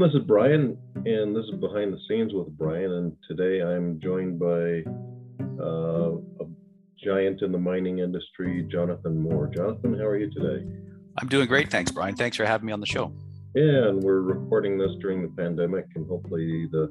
Everyone, 0.00 0.16
this 0.16 0.22
is 0.22 0.26
Brian, 0.26 0.78
and 1.04 1.36
this 1.36 1.44
is 1.44 1.60
Behind 1.60 1.92
the 1.92 1.98
Scenes 2.08 2.32
with 2.32 2.48
Brian. 2.56 2.90
And 2.90 3.16
today 3.28 3.60
I'm 3.62 4.00
joined 4.00 4.38
by 4.38 4.82
uh, 5.62 6.12
a 6.40 6.46
giant 7.04 7.42
in 7.42 7.52
the 7.52 7.58
mining 7.58 7.98
industry, 7.98 8.66
Jonathan 8.70 9.20
Moore. 9.20 9.50
Jonathan, 9.54 9.98
how 9.98 10.06
are 10.06 10.16
you 10.16 10.30
today? 10.30 10.64
I'm 11.18 11.28
doing 11.28 11.46
great, 11.48 11.70
thanks, 11.70 11.90
Brian. 11.90 12.16
Thanks 12.16 12.38
for 12.38 12.46
having 12.46 12.66
me 12.66 12.72
on 12.72 12.80
the 12.80 12.86
show. 12.86 13.12
Yeah, 13.54 13.88
and 13.88 14.02
we're 14.02 14.22
recording 14.22 14.78
this 14.78 14.92
during 15.02 15.20
the 15.20 15.28
pandemic, 15.36 15.84
and 15.94 16.08
hopefully 16.08 16.66
the 16.72 16.88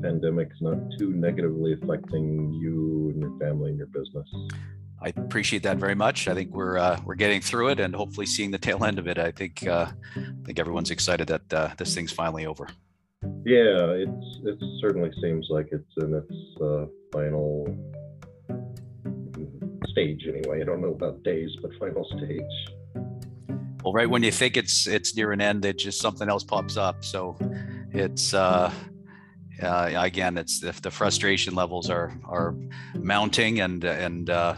pandemic 0.00 0.48
is 0.52 0.60
not 0.60 0.78
too 0.96 1.10
negatively 1.10 1.72
affecting 1.72 2.52
you 2.52 3.10
and 3.10 3.20
your 3.20 3.36
family 3.40 3.70
and 3.70 3.78
your 3.78 3.88
business. 3.88 4.28
I 5.04 5.08
appreciate 5.08 5.62
that 5.64 5.76
very 5.76 5.94
much. 5.94 6.28
I 6.28 6.34
think 6.34 6.50
we're 6.50 6.78
uh, 6.78 6.98
we're 7.04 7.14
getting 7.14 7.42
through 7.42 7.68
it 7.68 7.80
and 7.80 7.94
hopefully 7.94 8.24
seeing 8.24 8.50
the 8.50 8.58
tail 8.58 8.84
end 8.84 8.98
of 8.98 9.06
it. 9.06 9.18
I 9.18 9.32
think 9.32 9.66
uh, 9.66 9.88
I 10.16 10.44
think 10.46 10.58
everyone's 10.58 10.90
excited 10.90 11.28
that 11.28 11.52
uh, 11.52 11.74
this 11.76 11.94
thing's 11.94 12.10
finally 12.10 12.46
over. 12.46 12.68
Yeah, 13.44 13.90
it's 13.90 14.38
it 14.44 14.58
certainly 14.80 15.12
seems 15.20 15.48
like 15.50 15.68
it's 15.72 15.92
in 15.98 16.14
its 16.14 16.60
uh, 16.62 16.86
final 17.12 17.66
stage 19.88 20.26
anyway. 20.26 20.62
I 20.62 20.64
don't 20.64 20.80
know 20.80 20.94
about 20.94 21.22
days, 21.22 21.50
but 21.60 21.70
final 21.78 22.06
stage. 22.16 22.40
Well, 23.82 23.92
right 23.92 24.08
when 24.08 24.22
you 24.22 24.32
think 24.32 24.56
it's 24.56 24.86
it's 24.86 25.14
near 25.14 25.32
an 25.32 25.42
end, 25.42 25.66
it 25.66 25.76
just 25.76 26.00
something 26.00 26.30
else 26.30 26.44
pops 26.44 26.78
up. 26.78 27.04
So 27.04 27.36
it's 27.92 28.32
uh, 28.32 28.72
uh, 29.62 29.90
again, 29.94 30.38
it's 30.38 30.60
the, 30.60 30.72
the 30.80 30.90
frustration 30.90 31.54
levels 31.54 31.90
are 31.90 32.18
are 32.24 32.54
mounting, 32.94 33.60
and 33.60 33.84
and 33.84 34.30
uh, 34.30 34.54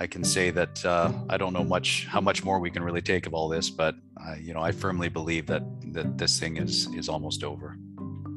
I 0.00 0.06
can 0.06 0.24
say 0.24 0.50
that 0.50 0.84
uh, 0.84 1.12
I 1.28 1.36
don't 1.36 1.52
know 1.52 1.62
much 1.62 2.06
how 2.06 2.22
much 2.22 2.42
more 2.42 2.58
we 2.58 2.70
can 2.70 2.82
really 2.82 3.02
take 3.02 3.26
of 3.26 3.34
all 3.34 3.50
this, 3.50 3.68
but 3.68 3.94
uh, 4.16 4.34
you 4.40 4.54
know 4.54 4.62
I 4.62 4.72
firmly 4.72 5.10
believe 5.10 5.46
that 5.48 5.62
that 5.92 6.16
this 6.16 6.40
thing 6.40 6.56
is 6.56 6.88
is 6.96 7.10
almost 7.10 7.44
over. 7.44 7.76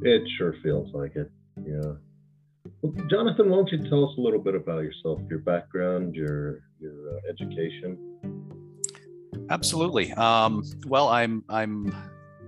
It 0.02 0.28
sure 0.38 0.56
feels 0.62 0.94
like 0.94 1.16
it. 1.16 1.32
Yeah. 1.66 1.94
Well, 2.82 3.08
Jonathan, 3.10 3.50
why 3.50 3.56
don't 3.56 3.72
you 3.72 3.90
tell 3.90 4.04
us 4.04 4.18
a 4.18 4.22
little 4.22 4.42
bit 4.42 4.56
about 4.56 4.84
yourself, 4.84 5.22
your 5.30 5.40
background, 5.40 6.16
your 6.16 6.60
your 6.82 7.16
uh, 7.16 7.20
education? 7.30 7.98
Absolutely. 9.50 10.12
Um, 10.14 10.66
well, 10.86 11.08
I'm 11.08 11.46
I'm 11.48 11.96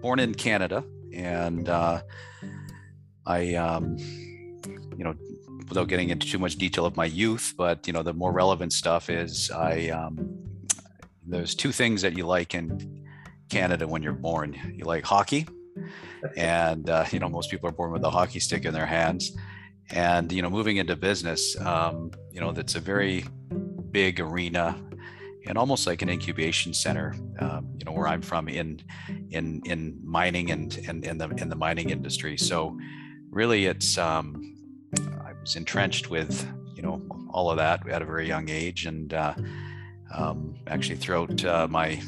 born 0.01 0.19
in 0.19 0.35
Canada, 0.35 0.83
and 1.13 1.69
uh, 1.69 2.01
I 3.25 3.55
um, 3.55 3.95
you 4.97 5.05
know 5.05 5.15
without 5.67 5.87
getting 5.87 6.09
into 6.09 6.27
too 6.27 6.39
much 6.39 6.55
detail 6.55 6.85
of 6.85 6.95
my 6.95 7.05
youth, 7.05 7.53
but 7.57 7.87
you 7.87 7.93
know, 7.93 8.03
the 8.03 8.13
more 8.13 8.31
relevant 8.31 8.73
stuff 8.73 9.09
is 9.09 9.51
I 9.51 9.89
um, 9.89 10.45
there's 11.25 11.55
two 11.55 11.71
things 11.71 12.01
that 12.01 12.17
you 12.17 12.25
like 12.25 12.53
in 12.53 13.05
Canada 13.49 13.87
when 13.87 14.03
you're 14.03 14.13
born. 14.13 14.55
You 14.75 14.85
like 14.85 15.03
hockey, 15.03 15.47
and 16.35 16.89
uh, 16.89 17.05
you 17.11 17.19
know 17.19 17.29
most 17.29 17.49
people 17.49 17.69
are 17.69 17.73
born 17.73 17.91
with 17.91 18.03
a 18.03 18.09
hockey 18.09 18.39
stick 18.39 18.65
in 18.65 18.73
their 18.73 18.85
hands. 18.85 19.31
And 19.91 20.31
you 20.31 20.41
know, 20.41 20.49
moving 20.49 20.77
into 20.77 20.95
business, 20.95 21.59
um, 21.61 22.11
you 22.31 22.41
know, 22.41 22.51
that's 22.51 22.75
a 22.75 22.79
very 22.79 23.25
big 23.91 24.19
arena 24.19 24.75
and 25.47 25.57
almost 25.57 25.85
like 25.85 26.01
an 26.01 26.09
incubation 26.09 26.73
center. 26.73 27.13
Um, 27.39 27.69
you 27.77 27.85
know, 27.85 27.91
where 27.91 28.07
I'm 28.07 28.21
from 28.21 28.47
in 28.47 28.81
in 29.29 29.61
in 29.65 29.99
mining 30.03 30.51
and 30.51 30.75
and 30.87 31.05
in 31.05 31.17
the 31.17 31.29
in 31.29 31.49
the 31.49 31.55
mining 31.55 31.89
industry. 31.89 32.37
So 32.37 32.77
really, 33.29 33.65
it's 33.65 33.97
um, 33.97 34.54
was 35.45 35.55
entrenched 35.55 36.09
with 36.09 36.51
you 36.75 36.81
know 36.81 36.99
all 37.29 37.51
of 37.51 37.57
that 37.57 37.87
at 37.87 38.01
a 38.01 38.05
very 38.05 38.27
young 38.27 38.49
age. 38.49 38.87
And 38.87 39.13
uh, 39.13 39.35
um, 40.11 40.55
actually 40.65 40.95
throughout 40.95 41.45
uh, 41.45 41.67
my 41.69 42.01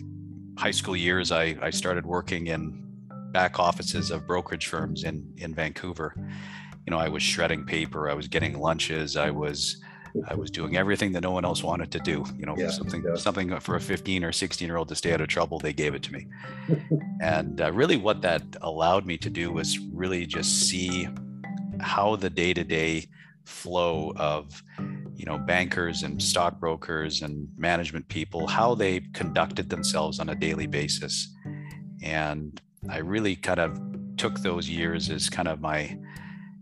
high 0.57 0.71
school 0.71 0.95
years 0.95 1.31
I, 1.31 1.55
I 1.61 1.69
started 1.69 2.05
working 2.05 2.47
in 2.47 2.83
back 3.31 3.59
offices 3.59 4.09
of 4.09 4.25
brokerage 4.25 4.67
firms 4.67 5.03
in 5.03 5.31
in 5.37 5.53
vancouver. 5.53 6.15
You 6.17 6.91
know 6.91 6.97
i 6.97 7.09
was 7.09 7.21
shredding 7.21 7.65
paper 7.65 8.09
i 8.09 8.13
was 8.13 8.29
getting 8.29 8.57
lunches 8.57 9.17
i 9.17 9.29
was 9.29 9.81
i 10.29 10.33
was 10.33 10.49
doing 10.49 10.77
everything 10.77 11.11
that 11.11 11.21
no 11.21 11.31
one 11.31 11.43
else 11.43 11.61
wanted 11.61 11.91
to 11.91 11.99
do. 11.99 12.25
You 12.39 12.45
know 12.47 12.55
yeah, 12.57 12.71
something 12.71 13.03
yeah. 13.07 13.15
something 13.15 13.59
for 13.59 13.75
a 13.75 13.81
15 13.81 14.23
or 14.23 14.31
16 14.31 14.67
year 14.67 14.77
old 14.77 14.89
to 14.89 14.95
stay 14.95 15.13
out 15.13 15.21
of 15.21 15.27
trouble 15.27 15.59
they 15.59 15.73
gave 15.73 15.93
it 15.93 16.03
to 16.03 16.11
me. 16.13 16.27
And 17.21 17.61
uh, 17.61 17.71
really 17.71 17.97
what 17.97 18.21
that 18.21 18.43
allowed 18.61 19.05
me 19.05 19.17
to 19.17 19.29
do 19.29 19.51
was 19.51 19.79
really 19.91 20.25
just 20.25 20.69
see 20.69 21.09
how 21.79 22.15
the 22.15 22.29
day 22.29 22.53
to 22.53 22.63
day 22.63 23.07
flow 23.47 24.13
of 24.17 24.61
you 25.15 25.25
know 25.25 25.37
bankers 25.37 26.03
and 26.03 26.21
stockbrokers 26.21 27.21
and 27.21 27.47
management 27.57 28.07
people 28.07 28.45
how 28.47 28.75
they 28.75 28.99
conducted 29.13 29.69
themselves 29.69 30.19
on 30.19 30.29
a 30.29 30.35
daily 30.35 30.67
basis. 30.67 31.35
And 32.03 32.61
i 32.89 32.97
really 32.99 33.35
kind 33.35 33.59
of 33.59 33.79
took 34.17 34.39
those 34.39 34.69
years 34.69 35.09
as 35.09 35.29
kind 35.29 35.47
of 35.47 35.59
my 35.59 35.97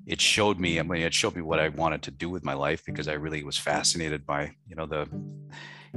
it 0.07 0.22
showed 0.22 0.59
me 0.59 0.79
i 0.79 0.84
mean 0.84 1.01
it 1.01 1.13
showed 1.13 1.35
me 1.35 1.41
what 1.41 1.59
i 1.59 1.68
wanted 1.69 2.01
to 2.01 2.12
do 2.12 2.29
with 2.29 2.44
my 2.44 2.53
life 2.53 2.81
because 2.85 3.07
i 3.09 3.13
really 3.13 3.44
was 3.44 3.57
fascinated 3.57 4.25
by 4.25 4.52
you 4.66 4.75
know 4.75 4.85
the 4.85 5.06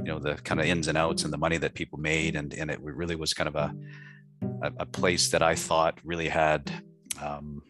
you 0.03 0.05
know 0.05 0.19
the 0.19 0.35
kind 0.35 0.59
of 0.59 0.65
ins 0.65 0.87
and 0.87 0.97
outs 0.97 1.23
and 1.23 1.33
the 1.33 1.37
money 1.37 1.57
that 1.57 1.73
people 1.73 1.99
made. 1.99 2.35
And 2.35 2.53
and 2.53 2.71
it 2.71 2.79
really 2.81 3.15
was 3.15 3.33
kind 3.33 3.47
of 3.47 3.55
a 3.55 3.73
a, 4.61 4.71
a 4.79 4.85
place 4.85 5.29
that 5.29 5.43
i 5.43 5.53
thought 5.53 5.99
really 6.03 6.29
had 6.29 6.71
um, 7.21 7.61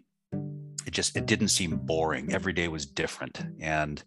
it 0.89 0.93
just 0.93 1.15
it 1.15 1.27
didn't 1.27 1.49
seem 1.49 1.77
boring. 1.77 2.33
Every 2.33 2.51
day 2.51 2.67
was 2.67 2.85
different. 2.87 3.39
And 3.61 4.03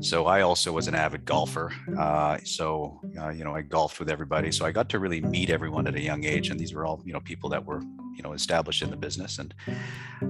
so 0.00 0.26
i 0.26 0.42
also 0.42 0.70
was 0.72 0.86
an 0.88 0.94
avid 0.94 1.24
golfer. 1.24 1.72
Uh, 1.98 2.38
so 2.44 3.00
uh, 3.20 3.30
you 3.30 3.42
know 3.44 3.54
i 3.56 3.62
golfed 3.62 3.98
with 3.98 4.08
everybody. 4.08 4.52
So 4.52 4.64
i 4.64 4.70
got 4.70 4.88
to 4.90 5.00
really 5.00 5.20
meet 5.20 5.50
everyone 5.50 5.88
at 5.88 5.96
a 5.96 6.00
young 6.00 6.22
age. 6.24 6.50
And 6.50 6.60
these 6.60 6.72
were 6.74 6.86
all 6.86 7.02
you 7.04 7.12
know 7.12 7.20
people 7.20 7.48
that 7.50 7.64
were 7.68 7.80
you 8.16 8.22
know 8.22 8.34
established 8.34 8.82
in 8.82 8.90
the 8.90 9.00
business. 9.06 9.40
And 9.40 9.52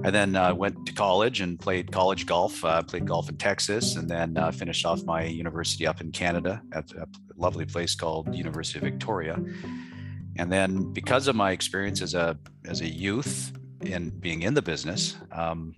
i 0.03 0.09
then 0.09 0.35
uh, 0.35 0.55
went 0.55 0.87
to 0.87 0.93
college 0.93 1.41
and 1.41 1.59
played 1.59 1.91
college 1.91 2.25
golf. 2.25 2.65
Uh, 2.65 2.81
played 2.81 3.05
golf 3.05 3.29
in 3.29 3.37
texas 3.37 3.97
and 3.97 4.09
then 4.09 4.35
uh, 4.35 4.49
finished 4.49 4.83
off 4.83 5.03
my 5.03 5.21
university 5.43 5.85
up 5.85 6.01
in 6.01 6.11
canada 6.11 6.53
at 6.73 6.85
a 6.93 7.05
lovely 7.35 7.65
place 7.65 7.93
called 7.93 8.33
university 8.33 8.79
of 8.79 8.85
victoria. 8.91 9.35
And 10.39 10.51
then 10.51 10.91
because 10.99 11.27
of 11.27 11.35
my 11.35 11.51
experience 11.51 12.01
as 12.01 12.15
a 12.15 12.27
as 12.65 12.81
a 12.81 12.89
youth 13.05 13.51
in 13.81 14.09
being 14.09 14.41
in 14.41 14.53
the 14.53 14.61
business, 14.61 15.17
um, 15.31 15.75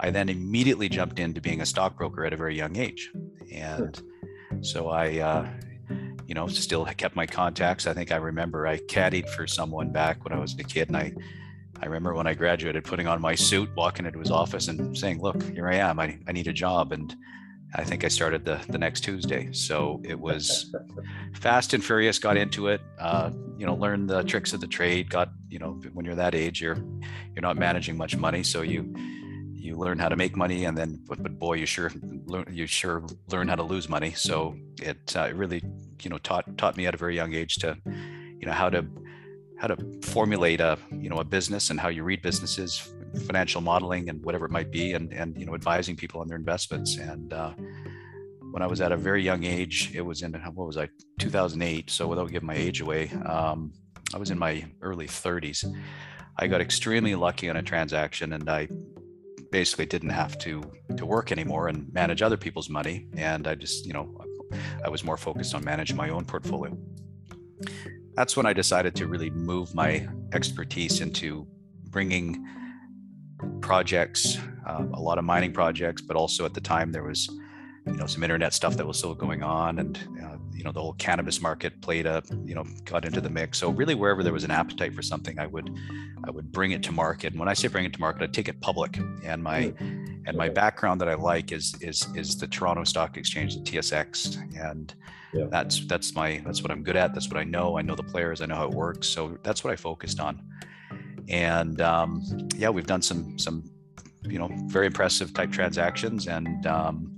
I 0.00 0.10
then 0.10 0.28
immediately 0.28 0.88
jumped 0.88 1.18
into 1.18 1.40
being 1.40 1.60
a 1.60 1.66
stockbroker 1.66 2.24
at 2.24 2.32
a 2.32 2.36
very 2.36 2.56
young 2.56 2.76
age, 2.76 3.10
and 3.52 4.00
so 4.60 4.88
I, 4.88 5.18
uh, 5.18 5.48
you 6.26 6.34
know, 6.34 6.46
still 6.48 6.84
kept 6.84 7.16
my 7.16 7.26
contacts. 7.26 7.86
I 7.86 7.94
think 7.94 8.10
I 8.12 8.16
remember 8.16 8.66
I 8.66 8.78
caddied 8.78 9.28
for 9.30 9.46
someone 9.46 9.92
back 9.92 10.24
when 10.24 10.32
I 10.32 10.38
was 10.38 10.58
a 10.58 10.64
kid, 10.64 10.88
and 10.88 10.96
I, 10.96 11.12
I 11.80 11.86
remember 11.86 12.14
when 12.14 12.26
I 12.26 12.34
graduated, 12.34 12.84
putting 12.84 13.06
on 13.06 13.20
my 13.20 13.34
suit, 13.34 13.70
walking 13.76 14.06
into 14.06 14.18
his 14.18 14.30
office, 14.30 14.68
and 14.68 14.96
saying, 14.96 15.20
"Look, 15.20 15.42
here 15.42 15.68
I 15.68 15.76
am. 15.76 16.00
I, 16.00 16.18
I 16.26 16.32
need 16.32 16.48
a 16.48 16.52
job." 16.52 16.92
And 16.92 17.14
I 17.74 17.84
think 17.84 18.04
I 18.04 18.08
started 18.08 18.44
the 18.44 18.60
the 18.68 18.78
next 18.78 19.00
Tuesday. 19.00 19.48
So 19.52 20.00
it 20.04 20.18
was 20.18 20.74
fast 21.34 21.72
and 21.74 21.82
furious. 21.82 22.18
Got 22.18 22.36
into 22.36 22.68
it. 22.68 22.80
Uh, 22.98 23.30
you 23.56 23.66
know, 23.66 23.74
learned 23.74 24.10
the 24.10 24.22
tricks 24.22 24.52
of 24.52 24.60
the 24.60 24.66
trade. 24.66 25.08
Got 25.08 25.30
you 25.48 25.58
know, 25.58 25.80
when 25.92 26.04
you're 26.04 26.14
that 26.14 26.34
age, 26.34 26.60
you're 26.60 26.76
you're 27.34 27.42
not 27.42 27.56
managing 27.56 27.96
much 27.96 28.16
money, 28.16 28.42
so 28.42 28.62
you 28.62 28.94
you 29.54 29.76
learn 29.76 29.98
how 29.98 30.08
to 30.08 30.16
make 30.16 30.36
money, 30.36 30.64
and 30.64 30.76
then 30.76 30.98
but, 31.08 31.22
but 31.22 31.38
boy, 31.38 31.54
you 31.54 31.66
sure 31.66 31.90
learn 32.26 32.46
you 32.50 32.66
sure 32.66 33.06
learn 33.30 33.48
how 33.48 33.54
to 33.54 33.62
lose 33.62 33.88
money. 33.88 34.12
So 34.12 34.54
it 34.80 35.16
uh, 35.16 35.28
it 35.30 35.36
really 35.36 35.62
you 36.02 36.10
know 36.10 36.18
taught 36.18 36.58
taught 36.58 36.76
me 36.76 36.86
at 36.86 36.94
a 36.94 36.98
very 36.98 37.14
young 37.14 37.32
age 37.32 37.56
to 37.56 37.78
you 37.86 38.46
know 38.46 38.52
how 38.52 38.68
to 38.68 38.84
how 39.58 39.68
to 39.68 39.76
formulate 40.02 40.60
a 40.60 40.76
you 40.90 41.08
know 41.08 41.20
a 41.20 41.24
business 41.24 41.70
and 41.70 41.80
how 41.80 41.88
you 41.88 42.02
read 42.02 42.20
businesses 42.20 42.92
financial 43.26 43.60
modeling 43.60 44.08
and 44.08 44.24
whatever 44.24 44.46
it 44.46 44.50
might 44.50 44.70
be 44.70 44.92
and 44.92 45.12
and 45.12 45.38
you 45.38 45.46
know 45.46 45.54
advising 45.54 45.96
people 45.96 46.20
on 46.20 46.28
their 46.28 46.38
investments. 46.38 46.96
And 46.96 47.32
uh, 47.32 47.52
when 48.50 48.62
i 48.62 48.66
was 48.66 48.82
at 48.82 48.92
a 48.92 48.96
very 48.98 49.22
young 49.22 49.44
age 49.44 49.90
it 49.94 50.02
was 50.02 50.20
in 50.20 50.34
what 50.54 50.66
was 50.66 50.76
i 50.76 50.86
2008 51.18 51.88
so 51.88 52.06
without 52.06 52.30
giving 52.30 52.46
my 52.46 52.54
age 52.54 52.82
away 52.82 53.08
um, 53.24 53.72
i 54.12 54.18
was 54.18 54.30
in 54.30 54.38
my 54.38 54.62
early 54.82 55.06
30s 55.06 55.64
i 56.38 56.46
got 56.46 56.60
extremely 56.60 57.14
lucky 57.14 57.48
on 57.48 57.56
a 57.56 57.62
transaction 57.62 58.34
and 58.34 58.50
i 58.50 58.68
basically 59.52 59.86
didn't 59.86 60.10
have 60.10 60.36
to 60.38 60.62
to 60.96 61.06
work 61.06 61.30
anymore 61.30 61.68
and 61.68 61.92
manage 61.92 62.22
other 62.22 62.38
people's 62.38 62.68
money. 62.68 63.06
And 63.16 63.46
i 63.46 63.54
just 63.54 63.86
you 63.86 63.92
know 63.92 64.06
i 64.84 64.88
was 64.88 65.04
more 65.04 65.16
focused 65.16 65.54
on 65.54 65.62
managing 65.62 65.96
my 65.96 66.08
own 66.08 66.24
portfolio. 66.24 66.76
That's 68.16 68.36
when 68.36 68.46
i 68.46 68.52
decided 68.52 68.96
to 68.96 69.06
really 69.06 69.30
move 69.30 69.74
my 69.74 70.08
expertise 70.32 71.00
into 71.00 71.46
bringing 71.90 72.44
projects, 73.60 74.38
uh, 74.66 74.84
a 74.94 75.00
lot 75.00 75.18
of 75.18 75.24
mining 75.24 75.52
projects, 75.52 76.02
but 76.02 76.16
also 76.16 76.44
at 76.44 76.54
the 76.54 76.60
time 76.60 76.92
there 76.92 77.02
was, 77.02 77.28
you 77.86 77.94
know, 77.94 78.06
some 78.06 78.22
internet 78.22 78.52
stuff 78.52 78.76
that 78.76 78.86
was 78.86 78.98
still 78.98 79.14
going 79.14 79.42
on, 79.42 79.78
and 79.78 79.98
uh, 80.22 80.36
you 80.54 80.62
know, 80.64 80.72
the 80.72 80.80
whole 80.80 80.92
cannabis 80.94 81.40
market 81.40 81.80
played 81.80 82.06
a, 82.06 82.22
you 82.44 82.54
know, 82.54 82.64
got 82.84 83.04
into 83.04 83.20
the 83.20 83.30
mix. 83.30 83.58
So 83.58 83.70
really, 83.70 83.94
wherever 83.94 84.22
there 84.22 84.32
was 84.32 84.44
an 84.44 84.50
appetite 84.50 84.94
for 84.94 85.02
something, 85.02 85.38
I 85.38 85.46
would, 85.46 85.76
I 86.24 86.30
would 86.30 86.52
bring 86.52 86.70
it 86.70 86.82
to 86.84 86.92
market. 86.92 87.32
And 87.32 87.40
when 87.40 87.48
I 87.48 87.54
say 87.54 87.66
bring 87.68 87.84
it 87.84 87.92
to 87.94 88.00
market, 88.00 88.22
I 88.22 88.26
take 88.26 88.48
it 88.48 88.60
public. 88.60 88.98
And 89.24 89.42
my, 89.42 89.62
mm-hmm. 89.62 90.22
and 90.26 90.36
my 90.36 90.48
background 90.48 91.00
that 91.00 91.08
I 91.08 91.14
like 91.14 91.50
is 91.50 91.74
is 91.80 92.06
is 92.14 92.36
the 92.36 92.46
Toronto 92.46 92.84
Stock 92.84 93.16
Exchange, 93.16 93.56
the 93.56 93.62
TSX, 93.62 94.36
and 94.64 94.94
yeah. 95.32 95.46
that's 95.50 95.84
that's 95.86 96.14
my 96.14 96.40
that's 96.44 96.62
what 96.62 96.70
I'm 96.70 96.82
good 96.82 96.96
at. 96.96 97.14
That's 97.14 97.28
what 97.28 97.38
I 97.38 97.44
know. 97.44 97.78
I 97.78 97.82
know 97.82 97.96
the 97.96 98.04
players. 98.04 98.40
I 98.40 98.46
know 98.46 98.56
how 98.56 98.66
it 98.66 98.74
works. 98.74 99.08
So 99.08 99.38
that's 99.42 99.64
what 99.64 99.72
I 99.72 99.76
focused 99.76 100.20
on. 100.20 100.40
And 101.28 101.80
um, 101.80 102.22
yeah, 102.56 102.68
we've 102.68 102.86
done 102.86 103.02
some 103.02 103.38
some 103.38 103.64
you 104.24 104.38
know 104.38 104.48
very 104.66 104.86
impressive 104.86 105.34
type 105.34 105.50
transactions 105.50 106.26
and 106.26 106.66
um, 106.66 107.12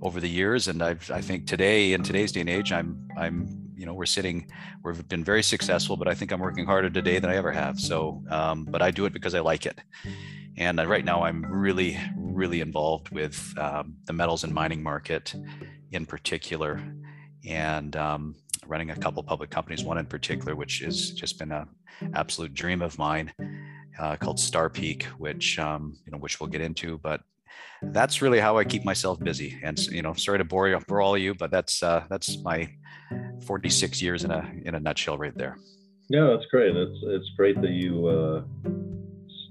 over 0.00 0.20
the 0.20 0.28
years. 0.28 0.68
And 0.68 0.82
I've, 0.82 1.10
i 1.10 1.20
think 1.20 1.46
today 1.46 1.92
in 1.92 2.02
today's 2.02 2.32
day 2.32 2.40
and 2.40 2.50
age 2.50 2.72
i'm 2.72 3.08
i'm 3.16 3.70
you 3.76 3.86
know 3.86 3.94
we're 3.94 4.06
sitting 4.06 4.46
we've 4.84 5.08
been 5.08 5.24
very 5.24 5.42
successful 5.42 5.96
but 5.96 6.08
i 6.08 6.14
think 6.14 6.30
i'm 6.30 6.40
working 6.40 6.66
harder 6.66 6.90
today 6.90 7.18
than 7.18 7.30
i 7.30 7.36
ever 7.36 7.52
have. 7.52 7.78
So 7.78 8.22
um, 8.30 8.64
but 8.64 8.82
i 8.82 8.90
do 8.90 9.06
it 9.06 9.12
because 9.12 9.34
i 9.34 9.40
like 9.40 9.66
it. 9.66 9.78
And 10.58 10.78
right 10.86 11.04
now 11.04 11.22
i'm 11.22 11.44
really 11.46 11.98
really 12.16 12.60
involved 12.60 13.10
with 13.10 13.54
um, 13.58 13.94
the 14.06 14.12
metals 14.12 14.44
and 14.44 14.52
mining 14.52 14.82
market 14.82 15.34
in 15.92 16.06
particular 16.06 16.82
and 17.48 17.96
um, 17.96 18.34
running 18.66 18.90
a 18.90 18.96
couple 18.96 19.22
public 19.22 19.50
companies 19.50 19.84
one 19.84 19.98
in 19.98 20.06
particular 20.06 20.54
which 20.54 20.80
has 20.80 21.10
just 21.10 21.38
been 21.38 21.52
an 21.52 21.66
absolute 22.14 22.54
dream 22.54 22.82
of 22.82 22.98
mine 22.98 23.32
uh, 23.98 24.16
called 24.16 24.40
Starr 24.40 24.70
Peak, 24.70 25.04
which 25.18 25.58
um, 25.58 25.96
you 26.04 26.12
know, 26.12 26.18
which 26.18 26.40
we'll 26.40 26.48
get 26.48 26.60
into. 26.60 26.98
But 26.98 27.20
that's 27.82 28.22
really 28.22 28.40
how 28.40 28.58
I 28.58 28.64
keep 28.64 28.84
myself 28.84 29.18
busy. 29.20 29.58
And 29.62 29.78
you 29.86 30.02
know, 30.02 30.14
sorry 30.14 30.38
to 30.38 30.44
bore 30.44 30.68
you, 30.68 30.78
bore 30.88 31.00
all 31.00 31.14
of 31.14 31.20
you, 31.20 31.34
but 31.34 31.50
that's 31.50 31.82
uh, 31.82 32.04
that's 32.08 32.38
my 32.42 32.68
46 33.46 34.00
years 34.00 34.24
in 34.24 34.30
a 34.30 34.50
in 34.64 34.74
a 34.74 34.80
nutshell 34.80 35.18
right 35.18 35.36
there. 35.36 35.56
Yeah, 36.08 36.34
that's 36.34 36.48
great. 36.50 36.76
It's 36.76 36.98
it's 37.04 37.30
great 37.36 37.60
that 37.60 37.70
you 37.70 38.06
uh, 38.06 38.42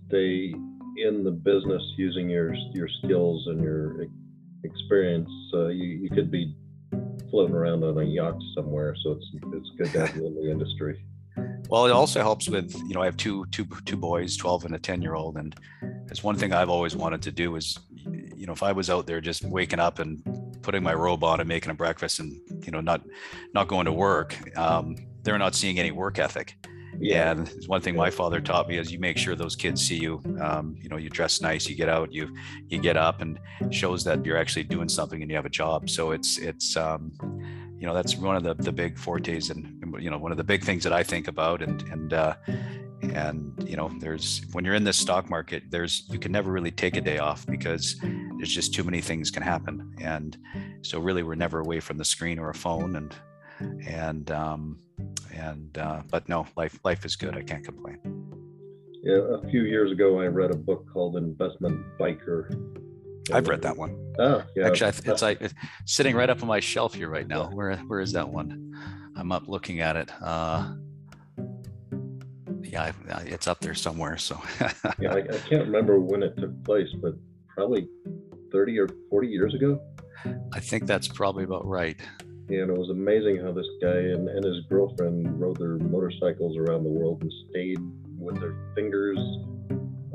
stay 0.07 0.53
in 0.97 1.23
the 1.23 1.31
business 1.31 1.81
using 1.97 2.29
your 2.29 2.53
your 2.73 2.87
skills 3.03 3.47
and 3.47 3.61
your 3.61 4.05
experience. 4.63 5.29
Uh, 5.53 5.67
you 5.67 5.85
you 5.85 6.09
could 6.09 6.31
be 6.31 6.55
floating 7.31 7.55
around 7.55 7.83
on 7.83 7.97
a 7.97 8.03
yacht 8.03 8.39
somewhere, 8.53 8.95
so 9.03 9.13
it's 9.13 9.25
it's 9.53 9.69
good 9.77 9.91
to 9.93 10.05
have 10.05 10.15
you 10.15 10.27
in 10.27 10.35
the 10.35 10.51
industry. 10.51 11.03
Well, 11.69 11.85
it 11.85 11.91
also 11.91 12.21
helps 12.21 12.49
with 12.49 12.75
you 12.87 12.93
know 12.93 13.01
I 13.01 13.05
have 13.05 13.17
two 13.17 13.45
two 13.47 13.65
two 13.85 13.97
boys, 13.97 14.37
twelve 14.37 14.65
and 14.65 14.75
a 14.75 14.79
ten 14.79 15.01
year 15.01 15.15
old, 15.15 15.37
and 15.37 15.55
it's 16.09 16.23
one 16.23 16.35
thing 16.35 16.53
I've 16.53 16.69
always 16.69 16.95
wanted 16.95 17.21
to 17.23 17.31
do 17.31 17.55
is 17.55 17.79
you 18.35 18.45
know 18.45 18.53
if 18.53 18.61
I 18.61 18.73
was 18.73 18.89
out 18.89 19.07
there 19.07 19.21
just 19.21 19.43
waking 19.45 19.79
up 19.79 19.99
and 19.99 20.21
putting 20.61 20.83
my 20.83 20.93
robe 20.93 21.23
on 21.23 21.39
and 21.39 21.47
making 21.47 21.71
a 21.71 21.73
breakfast 21.73 22.19
and 22.19 22.39
you 22.65 22.71
know 22.71 22.81
not 22.81 23.01
not 23.53 23.67
going 23.67 23.85
to 23.85 23.93
work, 23.93 24.35
um, 24.57 24.95
they're 25.23 25.39
not 25.39 25.55
seeing 25.55 25.79
any 25.79 25.91
work 25.91 26.19
ethic. 26.19 26.57
Yeah, 26.99 27.31
and 27.31 27.47
it's 27.47 27.67
one 27.67 27.81
thing 27.81 27.95
my 27.95 28.09
father 28.09 28.39
taught 28.41 28.67
me 28.67 28.77
is 28.77 28.91
you 28.91 28.99
make 28.99 29.17
sure 29.17 29.35
those 29.35 29.55
kids 29.55 29.85
see 29.85 29.97
you. 29.97 30.21
Um, 30.39 30.75
you 30.79 30.89
know, 30.89 30.97
you 30.97 31.09
dress 31.09 31.41
nice, 31.41 31.67
you 31.67 31.75
get 31.75 31.89
out, 31.89 32.11
you 32.13 32.33
you 32.67 32.79
get 32.79 32.97
up, 32.97 33.21
and 33.21 33.39
shows 33.69 34.03
that 34.03 34.25
you're 34.25 34.37
actually 34.37 34.63
doing 34.63 34.89
something 34.89 35.21
and 35.21 35.29
you 35.29 35.35
have 35.35 35.45
a 35.45 35.49
job. 35.49 35.89
So 35.89 36.11
it's 36.11 36.37
it's 36.37 36.75
um, 36.75 37.11
you 37.79 37.87
know 37.87 37.93
that's 37.93 38.15
one 38.15 38.35
of 38.35 38.43
the 38.43 38.53
the 38.55 38.71
big 38.71 38.97
fortes 38.97 39.49
and 39.49 39.81
you 39.99 40.09
know 40.09 40.17
one 40.17 40.31
of 40.31 40.37
the 40.37 40.43
big 40.43 40.63
things 40.63 40.83
that 40.83 40.93
I 40.93 41.01
think 41.03 41.27
about 41.27 41.61
and 41.61 41.81
and 41.83 42.13
uh, 42.13 42.35
and 43.01 43.53
you 43.67 43.75
know 43.75 43.91
there's 43.99 44.43
when 44.51 44.63
you're 44.63 44.75
in 44.75 44.83
this 44.83 44.97
stock 44.97 45.29
market 45.29 45.63
there's 45.69 46.03
you 46.09 46.19
can 46.19 46.31
never 46.31 46.51
really 46.51 46.71
take 46.71 46.95
a 46.95 47.01
day 47.01 47.17
off 47.17 47.45
because 47.47 47.99
there's 48.37 48.53
just 48.53 48.73
too 48.73 48.83
many 48.83 49.01
things 49.01 49.31
can 49.31 49.43
happen 49.43 49.93
and 49.99 50.37
so 50.81 50.99
really 50.99 51.23
we're 51.23 51.35
never 51.35 51.59
away 51.59 51.79
from 51.79 51.97
the 51.97 52.05
screen 52.05 52.37
or 52.37 52.49
a 52.49 52.53
phone 52.53 52.95
and 52.95 53.15
and 53.85 54.31
um 54.31 54.79
and 55.33 55.77
uh, 55.77 56.01
but 56.09 56.27
no 56.27 56.45
life 56.55 56.79
life 56.83 57.05
is 57.05 57.15
good 57.15 57.35
i 57.35 57.41
can't 57.41 57.63
complain 57.63 57.97
yeah 59.03 59.19
a 59.41 59.49
few 59.49 59.63
years 59.63 59.91
ago 59.91 60.19
i 60.19 60.25
read 60.25 60.51
a 60.51 60.57
book 60.57 60.85
called 60.91 61.15
investment 61.15 61.79
biker 61.99 62.49
I've 63.31 63.47
read 63.47 63.61
that 63.61 63.77
one. 63.77 63.95
Oh, 64.19 64.43
yeah. 64.55 64.67
Actually, 64.67 64.93
it's 65.05 65.21
like 65.21 65.41
it's 65.41 65.53
sitting 65.85 66.15
right 66.15 66.29
up 66.29 66.41
on 66.41 66.47
my 66.47 66.59
shelf 66.59 66.93
here 66.93 67.07
right 67.09 67.27
now. 67.27 67.49
Where 67.51 67.75
where 67.77 67.99
is 67.99 68.11
that 68.13 68.27
one? 68.27 68.73
I'm 69.15 69.31
up 69.31 69.47
looking 69.47 69.79
at 69.79 69.95
it. 69.95 70.11
Uh, 70.21 70.73
yeah, 72.63 72.91
it's 73.25 73.47
up 73.47 73.59
there 73.59 73.75
somewhere. 73.75 74.17
So. 74.17 74.41
yeah, 74.99 75.13
I, 75.13 75.17
I 75.17 75.37
can't 75.49 75.65
remember 75.65 75.99
when 75.99 76.23
it 76.23 76.37
took 76.37 76.63
place, 76.63 76.87
but 77.01 77.13
probably 77.55 77.87
30 78.51 78.79
or 78.79 78.89
40 79.09 79.27
years 79.27 79.53
ago. 79.53 79.79
I 80.53 80.59
think 80.59 80.85
that's 80.85 81.07
probably 81.07 81.43
about 81.43 81.65
right. 81.65 81.99
Yeah, 82.51 82.63
and 82.63 82.71
it 82.71 82.77
was 82.77 82.89
amazing 82.89 83.37
how 83.37 83.53
this 83.53 83.65
guy 83.81 83.95
and, 83.95 84.27
and 84.27 84.43
his 84.43 84.59
girlfriend 84.67 85.39
rode 85.39 85.57
their 85.57 85.77
motorcycles 85.77 86.57
around 86.57 86.83
the 86.83 86.89
world 86.89 87.21
and 87.21 87.31
stayed 87.49 87.79
with 88.19 88.41
their 88.41 88.57
fingers 88.75 89.17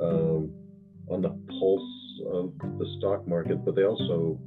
um, 0.03 0.53
on 1.09 1.23
the 1.23 1.31
pulse 1.49 2.21
of 2.31 2.53
the 2.79 2.95
stock 2.99 3.27
market, 3.27 3.65
but 3.65 3.75
they 3.75 3.85
also 3.85 4.39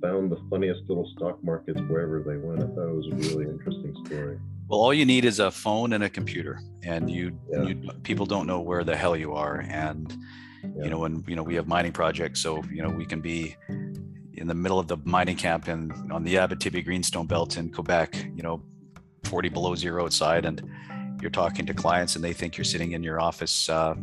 found 0.00 0.32
the 0.32 0.38
funniest 0.48 0.80
little 0.88 1.06
stock 1.14 1.44
markets 1.44 1.78
wherever 1.88 2.22
they 2.22 2.38
went. 2.38 2.62
I 2.62 2.74
thought 2.74 2.88
it 2.88 2.94
was 2.94 3.08
a 3.12 3.16
really 3.16 3.50
interesting 3.50 3.94
story. 4.06 4.38
Well, 4.68 4.80
all 4.80 4.94
you 4.94 5.04
need 5.04 5.26
is 5.26 5.40
a 5.40 5.50
phone 5.50 5.92
and 5.92 6.04
a 6.04 6.08
computer, 6.08 6.58
and 6.84 7.10
you, 7.10 7.38
yeah. 7.52 7.64
you 7.64 7.90
people 8.02 8.24
don't 8.24 8.46
know 8.46 8.62
where 8.62 8.82
the 8.82 8.96
hell 8.96 9.14
you 9.14 9.34
are. 9.34 9.60
And 9.68 10.10
yeah. 10.62 10.84
you 10.84 10.88
know, 10.88 11.00
when 11.00 11.22
you 11.26 11.36
know 11.36 11.42
we 11.42 11.54
have 11.56 11.68
mining 11.68 11.92
projects, 11.92 12.40
so 12.40 12.64
you 12.72 12.80
know 12.80 12.88
we 12.88 13.04
can 13.04 13.20
be 13.20 13.56
in 14.36 14.46
the 14.46 14.54
middle 14.54 14.78
of 14.78 14.88
the 14.88 14.96
mining 15.04 15.36
camp 15.36 15.68
in 15.68 15.90
on 16.10 16.24
the 16.24 16.34
Abitibi 16.34 16.84
Greenstone 16.84 17.26
Belt 17.26 17.56
in 17.56 17.70
Quebec. 17.70 18.26
You 18.34 18.42
know, 18.42 18.62
40 19.24 19.48
below 19.48 19.74
zero 19.74 20.04
outside, 20.04 20.44
and 20.44 20.62
you're 21.20 21.30
talking 21.30 21.66
to 21.66 21.74
clients, 21.74 22.16
and 22.16 22.24
they 22.24 22.32
think 22.32 22.56
you're 22.56 22.64
sitting 22.64 22.92
in 22.92 23.02
your 23.02 23.20
office. 23.20 23.68
Uh, 23.68 23.94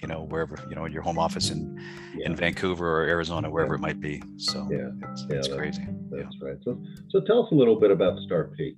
you 0.00 0.06
know 0.06 0.26
wherever 0.28 0.56
you 0.68 0.76
know 0.76 0.84
in 0.84 0.92
your 0.92 1.02
home 1.02 1.18
office 1.18 1.50
in 1.50 1.76
yeah. 2.16 2.26
in 2.26 2.36
Vancouver 2.36 3.02
or 3.02 3.04
Arizona, 3.06 3.50
wherever 3.50 3.74
yeah. 3.74 3.78
it 3.78 3.82
might 3.82 4.00
be. 4.00 4.22
So 4.36 4.66
yeah, 4.70 4.90
it's, 5.10 5.26
yeah, 5.28 5.36
it's 5.36 5.48
crazy. 5.48 5.86
That's 6.10 6.36
right. 6.40 6.56
So 6.64 6.80
so 7.08 7.20
tell 7.20 7.44
us 7.44 7.50
a 7.52 7.54
little 7.54 7.78
bit 7.78 7.90
about 7.90 8.18
Starr 8.20 8.50
Peak. 8.56 8.76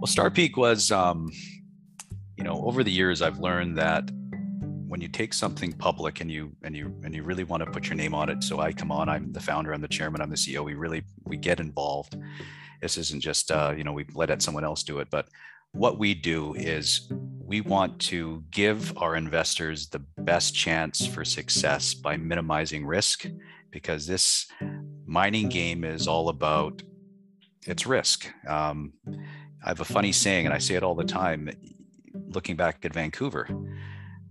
Well, 0.00 0.06
Starr 0.06 0.30
Peak 0.30 0.56
was, 0.56 0.90
um, 0.90 1.30
you 2.36 2.44
know, 2.44 2.62
over 2.64 2.82
the 2.82 2.90
years 2.90 3.22
I've 3.22 3.38
learned 3.38 3.78
that 3.78 4.10
when 4.94 5.00
you 5.00 5.08
take 5.08 5.34
something 5.34 5.72
public 5.72 6.20
and 6.20 6.30
you 6.30 6.52
and 6.62 6.76
you 6.76 6.94
and 7.02 7.12
you 7.12 7.24
really 7.24 7.42
want 7.42 7.60
to 7.60 7.68
put 7.68 7.88
your 7.88 7.96
name 7.96 8.14
on 8.14 8.28
it. 8.28 8.44
So 8.44 8.60
I 8.60 8.72
come 8.72 8.92
on, 8.92 9.08
I'm 9.08 9.32
the 9.32 9.40
founder, 9.40 9.74
I'm 9.74 9.80
the 9.80 9.88
chairman, 9.88 10.20
I'm 10.20 10.30
the 10.30 10.36
CEO. 10.36 10.64
We 10.64 10.74
really 10.74 11.02
we 11.24 11.36
get 11.36 11.58
involved. 11.58 12.16
This 12.80 12.96
isn't 12.96 13.20
just 13.20 13.50
uh, 13.50 13.74
you 13.76 13.82
know 13.82 13.92
we 13.92 14.06
let 14.14 14.40
someone 14.40 14.62
else 14.62 14.84
do 14.84 15.00
it, 15.00 15.08
but 15.10 15.26
what 15.72 15.98
we 15.98 16.14
do 16.14 16.54
is 16.54 17.10
we 17.44 17.60
want 17.60 17.98
to 18.02 18.44
give 18.52 18.96
our 18.96 19.16
investors 19.16 19.88
the 19.88 19.98
best 20.18 20.54
chance 20.54 21.04
for 21.04 21.24
success 21.24 21.92
by 21.92 22.16
minimizing 22.16 22.86
risk 22.86 23.26
because 23.72 24.06
this 24.06 24.46
mining 25.06 25.48
game 25.48 25.82
is 25.82 26.06
all 26.06 26.28
about 26.28 26.84
its 27.66 27.84
risk. 27.84 28.28
Um, 28.46 28.92
I 29.08 29.70
have 29.70 29.80
a 29.80 29.84
funny 29.84 30.12
saying, 30.12 30.46
and 30.46 30.54
I 30.54 30.58
say 30.58 30.76
it 30.76 30.84
all 30.84 30.94
the 30.94 31.02
time, 31.02 31.50
looking 32.28 32.54
back 32.54 32.84
at 32.84 32.94
Vancouver. 32.94 33.48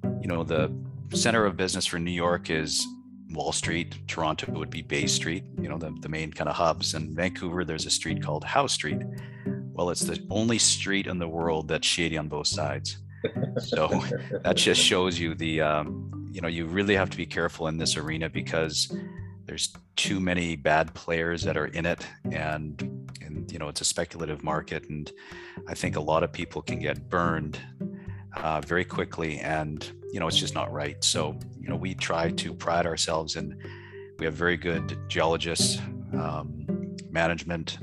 You 0.03 0.27
know, 0.27 0.43
the 0.43 0.71
center 1.13 1.45
of 1.45 1.57
business 1.57 1.85
for 1.85 1.99
New 1.99 2.11
York 2.11 2.49
is 2.49 2.85
Wall 3.31 3.51
Street, 3.51 4.07
Toronto 4.07 4.51
would 4.51 4.69
be 4.69 4.81
Bay 4.81 5.07
Street, 5.07 5.43
you 5.59 5.67
know, 5.67 5.77
the, 5.77 5.95
the 6.01 6.09
main 6.09 6.31
kind 6.31 6.49
of 6.49 6.55
hubs. 6.55 6.93
And 6.93 7.15
Vancouver, 7.15 7.65
there's 7.65 7.85
a 7.85 7.89
street 7.89 8.21
called 8.21 8.43
Howe 8.43 8.67
Street. 8.67 9.01
Well, 9.73 9.89
it's 9.89 10.01
the 10.01 10.23
only 10.29 10.59
street 10.59 11.07
in 11.07 11.17
the 11.17 11.27
world 11.27 11.67
that's 11.67 11.87
shady 11.87 12.17
on 12.17 12.27
both 12.27 12.47
sides. 12.47 12.97
So 13.57 13.87
that 14.43 14.57
just 14.57 14.81
shows 14.81 15.19
you 15.19 15.33
the, 15.35 15.61
um, 15.61 16.29
you 16.31 16.41
know, 16.41 16.47
you 16.47 16.65
really 16.65 16.95
have 16.95 17.09
to 17.09 17.17
be 17.17 17.25
careful 17.25 17.67
in 17.67 17.77
this 17.77 17.97
arena 17.97 18.29
because 18.29 18.95
there's 19.45 19.73
too 19.95 20.19
many 20.19 20.55
bad 20.55 20.93
players 20.93 21.43
that 21.43 21.57
are 21.57 21.67
in 21.67 21.85
it 21.85 22.07
and 22.31 22.81
and 23.21 23.51
you 23.51 23.59
know 23.59 23.67
it's 23.67 23.81
a 23.81 23.85
speculative 23.85 24.43
market 24.43 24.89
and 24.89 25.11
i 25.67 25.73
think 25.73 25.95
a 25.95 25.99
lot 25.99 26.23
of 26.23 26.31
people 26.31 26.61
can 26.61 26.79
get 26.79 27.09
burned 27.09 27.59
uh, 28.37 28.61
very 28.61 28.85
quickly 28.85 29.39
and 29.39 29.91
you 30.11 30.19
know 30.19 30.27
it's 30.27 30.37
just 30.37 30.55
not 30.55 30.71
right. 30.71 31.03
So 31.03 31.37
you 31.59 31.69
know 31.69 31.75
we 31.75 31.95
try 31.95 32.29
to 32.31 32.53
pride 32.53 32.85
ourselves 32.85 33.35
in 33.35 33.57
we 34.19 34.25
have 34.25 34.33
very 34.33 34.57
good 34.57 34.97
geologists 35.07 35.79
um, 36.13 36.95
management. 37.09 37.79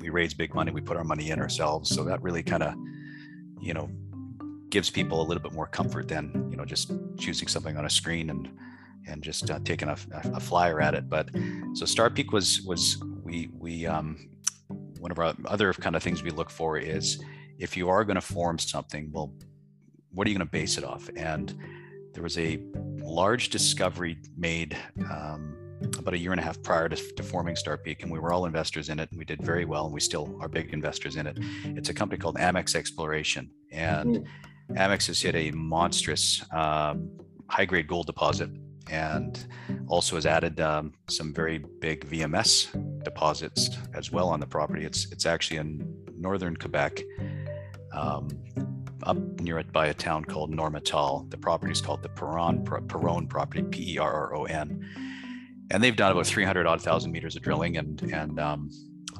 We 0.00 0.10
raise 0.10 0.34
big 0.34 0.54
money 0.54 0.72
we 0.72 0.80
put 0.80 0.96
our 0.96 1.04
money 1.04 1.30
in 1.30 1.40
ourselves. 1.40 1.90
So 1.90 2.04
that 2.04 2.22
really 2.22 2.42
kind 2.42 2.62
of 2.62 2.74
you 3.60 3.74
know 3.74 3.88
gives 4.70 4.90
people 4.90 5.20
a 5.20 5.24
little 5.24 5.42
bit 5.42 5.52
more 5.52 5.66
comfort 5.66 6.08
than 6.08 6.48
you 6.50 6.56
know 6.56 6.64
just 6.64 6.92
choosing 7.18 7.48
something 7.48 7.76
on 7.76 7.84
a 7.84 7.90
screen 7.90 8.30
and 8.30 8.48
and 9.08 9.22
just 9.22 9.50
uh, 9.50 9.60
taking 9.64 9.88
a, 9.88 9.96
a, 10.34 10.40
flyer 10.40 10.80
at 10.80 10.92
it. 10.94 11.08
But 11.08 11.30
so 11.74 11.86
starr 11.86 12.10
peak 12.10 12.32
was 12.32 12.62
was 12.62 13.02
we 13.22 13.48
we 13.56 13.86
um 13.86 14.28
one 14.98 15.12
of 15.12 15.18
our 15.18 15.34
other 15.46 15.72
kind 15.72 15.94
of 15.94 16.02
things 16.02 16.22
we 16.22 16.30
look 16.30 16.50
for 16.50 16.78
is 16.78 17.22
if 17.58 17.76
you 17.76 17.88
are 17.88 18.04
going 18.04 18.16
to 18.16 18.20
form 18.20 18.58
something 18.58 19.10
well 19.12 19.32
what 20.16 20.26
are 20.26 20.30
you 20.30 20.36
going 20.36 20.46
to 20.46 20.50
base 20.50 20.78
it 20.78 20.84
off? 20.84 21.10
And 21.14 21.54
there 22.14 22.22
was 22.22 22.38
a 22.38 22.58
large 23.02 23.50
discovery 23.50 24.16
made 24.34 24.74
um, 25.10 25.54
about 25.98 26.14
a 26.14 26.18
year 26.18 26.32
and 26.32 26.40
a 26.40 26.42
half 26.42 26.60
prior 26.62 26.88
to, 26.88 26.96
to 26.96 27.22
forming 27.22 27.54
Starr 27.54 27.76
Peak, 27.76 28.02
and 28.02 28.10
we 28.10 28.18
were 28.18 28.32
all 28.32 28.46
investors 28.46 28.88
in 28.88 28.98
it. 28.98 29.10
And 29.10 29.18
we 29.18 29.26
did 29.26 29.42
very 29.42 29.66
well, 29.66 29.84
and 29.84 29.92
we 29.92 30.00
still 30.00 30.34
are 30.40 30.48
big 30.48 30.72
investors 30.72 31.16
in 31.16 31.26
it. 31.26 31.38
It's 31.64 31.90
a 31.90 31.94
company 31.94 32.18
called 32.18 32.36
Amex 32.36 32.74
Exploration, 32.74 33.50
and 33.70 34.16
mm-hmm. 34.16 34.76
Amex 34.76 35.06
has 35.08 35.20
hit 35.20 35.34
a 35.34 35.50
monstrous 35.50 36.42
um, 36.50 37.10
high-grade 37.50 37.86
gold 37.86 38.06
deposit, 38.06 38.48
and 38.88 39.46
also 39.86 40.14
has 40.14 40.24
added 40.24 40.60
um, 40.60 40.94
some 41.10 41.34
very 41.34 41.58
big 41.58 42.08
VMS 42.08 43.04
deposits 43.04 43.68
as 43.92 44.10
well 44.10 44.30
on 44.30 44.40
the 44.40 44.46
property. 44.46 44.86
It's 44.86 45.12
it's 45.12 45.26
actually 45.26 45.58
in 45.58 45.94
northern 46.16 46.56
Quebec. 46.56 47.02
Um, 47.92 48.28
up 49.02 49.16
near 49.40 49.58
it 49.58 49.72
by 49.72 49.86
a 49.86 49.94
town 49.94 50.24
called 50.24 50.54
Normetal. 50.54 51.30
The 51.30 51.36
property 51.36 51.72
is 51.72 51.80
called 51.80 52.02
the 52.02 52.08
Peron, 52.08 52.64
Perron 52.64 53.26
property, 53.26 53.62
P 53.62 53.94
E 53.94 53.98
R 53.98 54.12
R 54.12 54.34
O 54.36 54.44
N 54.44 54.84
and 55.70 55.82
they've 55.82 55.96
done 55.96 56.12
about 56.12 56.26
300 56.26 56.66
odd 56.66 56.80
thousand 56.80 57.12
meters 57.12 57.36
of 57.36 57.42
drilling 57.42 57.76
and 57.76 58.02
and 58.12 58.38
um, 58.38 58.70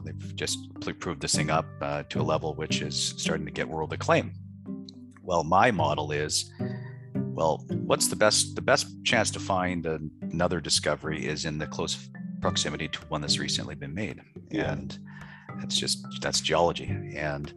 they've 0.04 0.37
just 0.37 0.59
proved 1.00 1.21
this 1.21 1.35
thing 1.35 1.50
up 1.50 1.66
uh, 1.80 2.02
to 2.04 2.21
a 2.21 2.23
level 2.23 2.54
which 2.54 2.80
is 2.80 3.14
starting 3.16 3.47
to 3.47 3.52
get 3.52 3.68
world 3.68 3.92
acclaim 3.92 4.33
well 5.23 5.42
my 5.42 5.71
model 5.71 6.12
is 6.12 6.52
well 7.14 7.64
what's 7.71 8.09
the 8.09 8.16
best 8.16 8.54
the 8.54 8.62
best 8.62 8.87
chance 9.04 9.30
to 9.30 9.40
find 9.40 9.87
another 9.87 10.61
discovery 10.61 11.26
is 11.26 11.45
in 11.45 11.59
the 11.59 11.66
close 11.66 12.09
proximity 12.40 12.88
to 12.88 13.00
one 13.09 13.21
that's 13.21 13.38
recently 13.38 13.75
been 13.75 13.95
made 13.95 14.21
yeah. 14.50 14.73
and 14.73 14.99
that's 15.59 15.76
just 15.76 16.04
that's 16.21 16.40
geology 16.40 17.14
and 17.16 17.54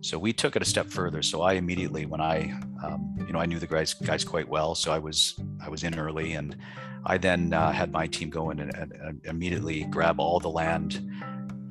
so 0.00 0.18
we 0.18 0.32
took 0.32 0.56
it 0.56 0.62
a 0.62 0.64
step 0.64 0.86
further 0.86 1.22
so 1.22 1.42
i 1.42 1.54
immediately 1.54 2.06
when 2.06 2.20
i 2.20 2.52
um, 2.82 3.14
you 3.26 3.32
know 3.32 3.38
i 3.38 3.46
knew 3.46 3.58
the 3.58 3.66
guys 3.66 3.94
guys 3.94 4.24
quite 4.24 4.48
well 4.48 4.74
so 4.74 4.92
i 4.92 4.98
was 4.98 5.38
i 5.62 5.68
was 5.68 5.84
in 5.84 5.98
early 5.98 6.32
and 6.32 6.56
I 7.04 7.18
then 7.18 7.52
uh, 7.52 7.72
had 7.72 7.92
my 7.92 8.06
team 8.06 8.30
go 8.30 8.50
in 8.50 8.60
and, 8.60 8.74
and, 8.74 8.92
and, 8.92 9.20
immediately 9.24 9.84
grab 9.84 10.20
all 10.20 10.38
the 10.38 10.50
land 10.50 11.00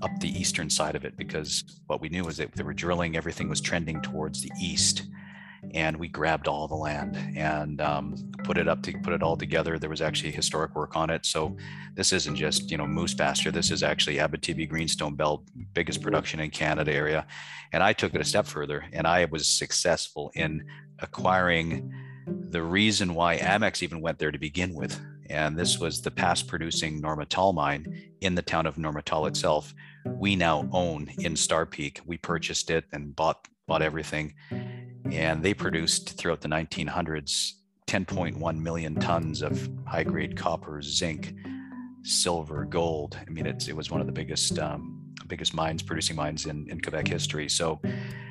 up 0.02 0.12
the 0.20 0.30
eastern 0.30 0.70
side 0.70 0.96
of 0.96 1.06
it 1.06 1.18
because 1.18 1.64
what 1.88 2.02
we 2.02 2.10
knew 2.10 2.24
was 2.24 2.38
that 2.38 2.54
they 2.54 2.64
were 2.64 2.74
drilling, 2.74 3.16
everything 3.16 3.50
was 3.50 3.62
trending 3.62 4.02
towards 4.02 4.42
the 4.42 4.52
east. 4.62 5.04
And 5.74 5.98
we 5.98 6.08
grabbed 6.08 6.48
all 6.48 6.68
the 6.68 6.76
land 6.76 7.18
and 7.36 7.82
um, 7.82 8.16
put 8.44 8.58
it 8.58 8.68
up 8.68 8.82
to 8.84 8.98
put 9.00 9.14
it 9.14 9.24
all 9.24 9.38
together. 9.38 9.78
There 9.78 9.90
was 9.90 10.02
actually 10.02 10.32
historic 10.32 10.76
work 10.76 10.96
on 10.96 11.10
it. 11.10 11.26
So 11.26 11.56
this 11.96 12.14
isn't 12.14 12.36
just 12.36 12.72
you 12.72 12.78
know 12.78 12.88
moose 12.88 13.14
pasture. 13.14 13.52
This 13.52 13.72
is 13.72 13.84
actually 13.84 14.18
Abitibi 14.18 14.68
Greenstone 14.68 15.16
Belt, 15.16 15.44
biggest 15.74 16.02
production 16.02 16.40
in 16.40 16.50
Canada 16.50 16.94
area. 16.94 17.26
And 17.72 17.84
I 17.84 17.94
took 17.94 18.16
it 18.16 18.22
a 18.22 18.26
step 18.26 18.48
further, 18.48 18.86
and 18.94 19.06
I 19.06 19.26
was 19.26 19.48
successful 19.48 20.32
in 20.36 20.66
acquiring 21.00 21.94
the 22.26 22.62
reason 22.62 23.14
why 23.16 23.38
Amex 23.38 23.82
even 23.84 24.02
went 24.02 24.20
there 24.20 24.32
to 24.32 24.40
begin 24.40 24.74
with 24.74 25.00
and 25.30 25.58
this 25.58 25.80
was 25.80 26.02
the 26.02 26.12
past 26.12 26.48
producing 26.48 27.02
Normetal 27.02 27.54
mine 27.54 28.12
in 28.22 28.34
the 28.34 28.42
town 28.42 28.66
of 28.66 28.76
Normetal 28.76 29.28
itself. 29.28 29.74
We 30.06 30.36
now 30.36 30.68
own 30.72 31.10
in 31.20 31.36
Starr 31.36 31.68
Peak. 31.68 32.02
We 32.06 32.18
purchased 32.18 32.72
it 32.72 32.86
and 32.92 33.16
bought 33.16 33.48
bought 33.68 33.82
everything, 33.84 34.34
and 35.12 35.44
they 35.44 35.54
produced 35.54 36.18
throughout 36.18 36.42
the 36.42 36.48
1900s 36.48 37.54
10.1 37.88 38.62
million 38.62 38.96
tons 38.96 39.42
of 39.42 39.70
high 39.88 40.04
grade 40.04 40.38
copper, 40.38 40.82
zinc, 40.82 41.34
silver, 42.04 42.66
gold. 42.66 43.18
I 43.28 43.32
mean, 43.32 43.48
it 43.48 43.76
was 43.76 43.90
one 43.90 44.00
of 44.00 44.08
the 44.08 44.14
biggest 44.14 44.60
um, 44.60 44.96
biggest 45.28 45.54
mines 45.54 45.82
producing 45.84 46.16
mines 46.16 46.46
in, 46.46 46.70
in 46.70 46.82
Quebec 46.82 47.08
history. 47.08 47.50
So, 47.50 47.80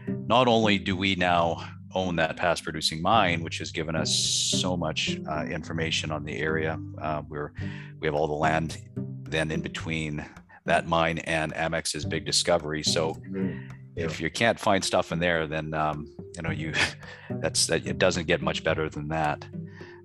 not 0.07 0.47
only 0.47 0.79
do 0.79 0.97
we 0.97 1.15
now 1.17 1.65
own 1.95 2.17
that 2.17 2.37
past 2.37 2.63
producing 2.63 3.03
mine, 3.03 3.43
which 3.43 3.59
has 3.59 3.73
given 3.73 3.97
us 3.97 4.15
so 4.15 4.77
much 4.77 5.19
uh, 5.29 5.45
information 5.45 6.11
on 6.11 6.25
the 6.25 6.37
area. 6.37 6.79
Uh, 7.01 7.23
we're 7.29 7.53
we 7.99 8.07
have 8.07 8.15
all 8.15 8.27
the 8.27 8.35
land 8.35 8.79
then 9.25 9.51
in 9.51 9.61
between 9.61 10.25
that 10.65 10.87
mine 10.87 11.19
and 11.19 11.53
Amex's 11.55 12.05
big 12.05 12.25
discovery. 12.25 12.83
So 12.83 13.15
mm-hmm. 13.15 13.69
Yeah. 13.99 14.05
if 14.07 14.21
you 14.21 14.31
can't 14.31 14.59
find 14.59 14.85
stuff 14.85 15.13
in 15.13 15.19
there, 15.19 15.47
then 15.47 15.75
um, 15.75 16.13
you 16.37 16.43
know 16.43 16.51
you 16.51 16.73
that's 17.41 17.67
that 17.67 17.87
it 17.87 17.99
doesn't 17.99 18.27
get 18.27 18.43
much 18.43 18.65
better 18.65 18.89
than 18.89 19.09
that. 19.09 19.47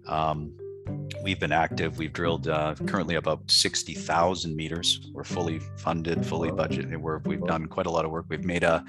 Um, 0.07 0.53
we've 1.23 1.39
been 1.39 1.51
active. 1.51 1.97
We've 1.97 2.11
drilled 2.11 2.47
uh, 2.47 2.75
currently 2.85 3.15
about 3.15 3.49
60,000 3.49 4.53
meters. 4.53 5.09
We're 5.13 5.23
fully 5.23 5.59
funded, 5.77 6.25
fully 6.25 6.49
budgeted. 6.49 6.97
We're, 6.97 7.19
we've 7.19 7.45
done 7.45 7.67
quite 7.67 7.85
a 7.85 7.89
lot 7.89 8.03
of 8.03 8.11
work. 8.11 8.25
We've 8.27 8.43
made 8.43 8.63
a 8.63 8.83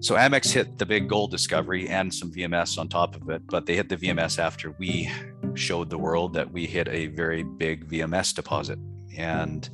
so 0.00 0.14
Amex 0.14 0.52
hit 0.52 0.78
the 0.78 0.86
big 0.86 1.08
gold 1.08 1.32
discovery 1.32 1.88
and 1.88 2.14
some 2.14 2.30
VMS 2.30 2.78
on 2.78 2.88
top 2.88 3.16
of 3.16 3.28
it, 3.30 3.42
but 3.48 3.66
they 3.66 3.74
hit 3.74 3.88
the 3.88 3.96
VMS 3.96 4.38
after 4.38 4.70
we 4.78 5.10
showed 5.54 5.90
the 5.90 5.98
world 5.98 6.34
that 6.34 6.52
we 6.52 6.66
hit 6.66 6.86
a 6.88 7.08
very 7.08 7.42
big 7.42 7.88
VMS 7.88 8.32
deposit. 8.32 8.78
And 9.16 9.68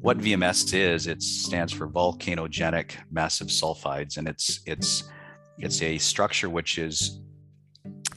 what 0.00 0.18
VMS 0.18 0.74
is, 0.74 1.06
it 1.06 1.22
stands 1.22 1.72
for 1.72 1.88
volcanogenic 1.88 2.92
massive 3.10 3.48
sulfides, 3.48 4.16
and 4.16 4.28
it's 4.28 4.60
it's 4.66 5.04
it's 5.58 5.82
a 5.82 5.98
structure 5.98 6.48
which 6.48 6.78
is 6.78 7.20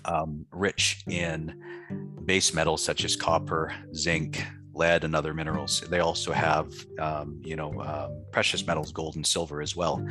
um, 0.06 0.46
rich 0.52 1.04
in 1.08 1.62
base 2.26 2.54
metals 2.54 2.84
such 2.84 3.04
as 3.04 3.16
copper, 3.16 3.74
zinc, 3.94 4.46
lead, 4.74 5.04
and 5.04 5.16
other 5.16 5.34
minerals. 5.34 5.82
They 5.82 6.00
also 6.00 6.32
have, 6.32 6.72
um, 7.00 7.42
you 7.44 7.56
know, 7.56 7.82
um, 7.82 8.24
precious 8.32 8.66
metals, 8.66 8.92
gold 8.92 9.16
and 9.16 9.26
silver 9.26 9.62
as 9.62 9.76
well 9.76 10.06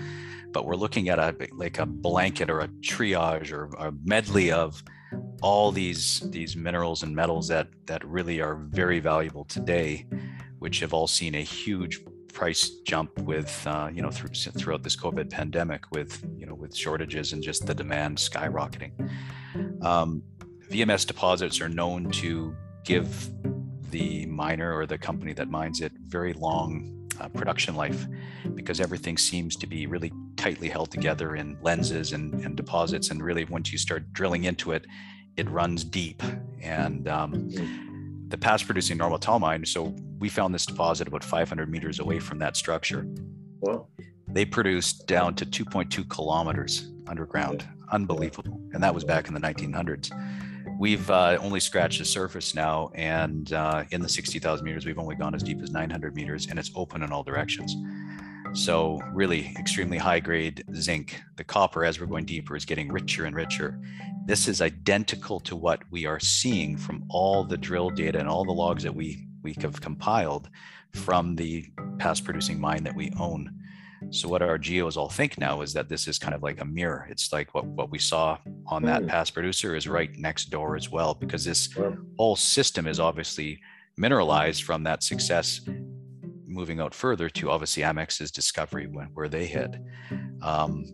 but 0.53 0.67
we're 0.67 0.77
looking 0.77 1.09
at 1.09 1.19
a 1.19 1.35
like 1.53 1.79
a 1.79 1.87
blanket 1.87 2.51
or 2.51 2.61
a 2.61 2.69
triage 2.81 3.53
or 3.53 3.65
a 3.79 3.93
medley 4.05 4.53
of 4.53 4.83
all 5.41 5.73
these 5.73 6.21
these 6.31 6.57
minerals 6.57 7.03
and 7.03 7.15
metals 7.15 7.49
that 7.49 7.69
that 7.87 8.05
really 8.05 8.41
are 8.41 8.57
very 8.71 9.01
valuable 9.01 9.45
today 9.45 10.07
which 10.63 10.81
have 10.81 10.95
all 10.95 11.07
seen 11.07 11.35
a 11.35 11.43
huge 11.43 12.01
price 12.33 12.71
jump 12.87 13.17
with 13.21 13.67
uh, 13.67 13.91
you 13.93 14.01
know 14.01 14.11
through, 14.11 14.31
throughout 14.31 14.83
this 14.83 14.97
covid 14.97 15.29
pandemic 15.29 15.91
with 15.91 16.25
you 16.37 16.47
know 16.47 16.55
with 16.55 16.75
shortages 16.75 17.33
and 17.33 17.43
just 17.43 17.67
the 17.67 17.75
demand 17.75 18.17
skyrocketing 18.17 18.93
um, 19.85 20.23
vms 20.71 21.07
deposits 21.07 21.61
are 21.61 21.69
known 21.69 22.11
to 22.11 22.57
give 22.85 23.31
the 23.91 24.25
miner 24.27 24.75
or 24.75 24.87
the 24.87 24.97
company 24.97 25.35
that 25.35 25.51
mines 25.51 25.81
it 25.81 25.93
very 26.07 26.33
long 26.33 27.03
uh, 27.21 27.29
production 27.29 27.75
life 27.75 28.07
because 28.55 28.81
everything 28.81 29.19
seems 29.19 29.57
to 29.57 29.67
be 29.67 29.87
really 29.87 30.13
tightly 30.37 30.69
held 30.69 30.91
together 30.91 31.37
in 31.37 31.57
lenses 31.63 32.13
and, 32.13 32.35
and 32.45 32.57
deposits. 32.57 33.11
And 33.11 33.23
really, 33.23 33.45
once 33.45 33.71
you 33.71 33.79
start 33.79 34.13
drilling 34.13 34.45
into 34.45 34.73
it, 34.73 34.87
it 35.37 35.49
runs 35.49 35.85
deep. 35.85 36.23
And 36.61 37.09
um, 37.09 37.51
the 38.33 38.39
past 38.39 38.65
producing 38.65 38.97
Normetal 38.97 39.39
mine, 39.39 39.65
so 39.67 39.95
we 40.19 40.31
found 40.31 40.55
this 40.55 40.65
deposit 40.65 41.07
about 41.07 41.23
500 41.23 41.71
meters 41.71 42.01
away 42.01 42.19
from 42.19 42.39
that 42.39 42.57
structure. 42.57 43.07
Wow. 43.61 43.89
They 44.27 44.47
produced 44.47 45.07
down 45.07 45.35
to 45.35 45.45
2.2 45.45 46.09
kilometers 46.09 46.91
underground. 47.07 47.69
Unbelievable. 47.91 48.59
And 48.73 48.83
that 48.83 48.95
was 48.95 49.05
back 49.05 49.29
in 49.29 49.35
the 49.35 49.41
1900s. 49.41 50.11
We've 50.79 51.11
uh, 51.11 51.37
only 51.43 51.61
scratched 51.61 51.99
the 51.99 52.07
surface 52.07 52.55
now, 52.55 52.91
and 52.95 53.53
uh, 53.53 53.85
in 53.91 54.01
the 54.01 54.09
60,000 54.09 54.65
meters, 54.65 54.87
we've 54.87 54.99
only 54.99 55.15
gone 55.15 55.35
as 55.35 55.43
deep 55.43 55.61
as 55.61 55.71
900 55.71 56.17
meters, 56.17 56.47
and 56.47 56.59
it's 56.59 56.71
open 56.75 57.03
in 57.03 57.13
all 57.13 57.23
directions. 57.23 57.77
So, 58.55 59.01
really, 59.13 59.55
extremely 59.59 59.97
high 59.97 60.21
grade 60.21 60.63
zinc. 60.75 61.21
The 61.37 61.45
copper, 61.45 61.87
as 61.87 61.99
we're 61.99 62.07
going 62.07 62.27
deeper, 62.27 62.55
is 62.55 62.67
getting 62.67 62.93
richer 62.93 63.25
and 63.25 63.35
richer. 63.35 63.81
This 64.27 64.47
is 64.47 64.61
identical 64.61 65.41
to 65.41 65.57
what 65.57 65.83
we 65.91 66.05
are 66.05 66.21
seeing 66.21 66.77
from 66.77 67.05
all 67.09 67.45
the 67.45 67.57
drill 67.57 67.89
data 67.89 68.19
and 68.19 68.29
all 68.29 68.45
the 68.45 68.53
logs 68.53 68.83
that 68.83 68.95
we, 68.95 69.27
we 69.43 69.55
have 69.63 69.81
compiled 69.81 70.51
from 70.93 71.35
the 71.35 71.65
past 71.99 72.25
producing 72.25 72.61
mine 72.61 72.85
that 72.85 72.95
we 72.95 73.11
own. 73.19 73.59
So 74.11 74.29
what 74.29 74.43
our 74.43 74.59
geos 74.59 74.99
all 74.99 75.09
think 75.09 75.39
now 75.39 75.63
is 75.63 75.73
that 75.73 75.89
this 75.89 76.07
is 76.07 76.19
kind 76.19 76.35
of 76.35 76.43
like 76.43 76.61
a 76.61 76.65
mirror. 76.67 77.07
It's 77.11 77.33
like 77.33 77.55
what, 77.55 77.65
what 77.65 77.91
we 77.91 77.99
saw 77.99 78.37
on 78.67 78.83
that 78.83 79.03
mm. 79.03 79.09
past 79.09 79.33
producer 79.33 79.75
is 79.75 79.89
right 79.89 80.11
next 80.19 80.51
door 80.51 80.77
as 80.77 80.91
well, 80.91 81.15
because 81.15 81.45
this 81.45 81.71
whole 82.19 82.37
system 82.37 82.87
is 82.87 83.01
obviously 83.01 83.61
mineralized 83.97 84.65
from 84.65 84.83
that 84.85 85.03
success 85.03 85.61
moving 86.53 86.81
out 86.81 86.95
further 86.95 87.29
to 87.31 87.51
obviously 87.51 87.83
Amex's 87.83 88.31
discovery 88.31 88.87
when, 88.87 89.07
where 89.15 89.29
they 89.29 89.47
hit. 89.47 89.77
Um, 90.43 90.85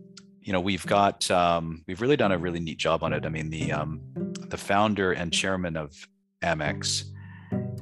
you 0.40 0.52
know, 0.52 0.60
we've 0.60 0.86
got 0.86 1.30
um, 1.30 1.84
we've 1.86 2.00
really 2.00 2.16
done 2.16 2.32
a 2.32 2.38
really 2.38 2.60
neat 2.60 2.78
job 2.78 3.02
on 3.02 3.12
it. 3.12 3.26
I 3.26 3.28
mean, 3.28 3.50
the 3.50 3.72
um, 3.72 4.00
the 4.48 4.56
founder 4.56 5.12
and 5.12 5.32
chairman 5.32 5.76
of 5.76 5.92
Amex, 6.42 7.04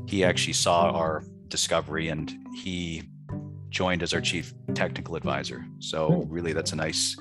he 0.06 0.24
actually 0.24 0.54
saw 0.54 0.90
our 0.90 1.22
discovery 1.48 2.08
and 2.08 2.34
he 2.56 3.04
joined 3.70 4.02
as 4.02 4.12
our 4.12 4.20
chief 4.20 4.52
technical 4.74 5.16
advisor. 5.16 5.64
So 5.78 6.22
hmm. 6.22 6.32
really, 6.32 6.52
that's 6.52 6.72
a 6.72 6.76
nice, 6.76 7.16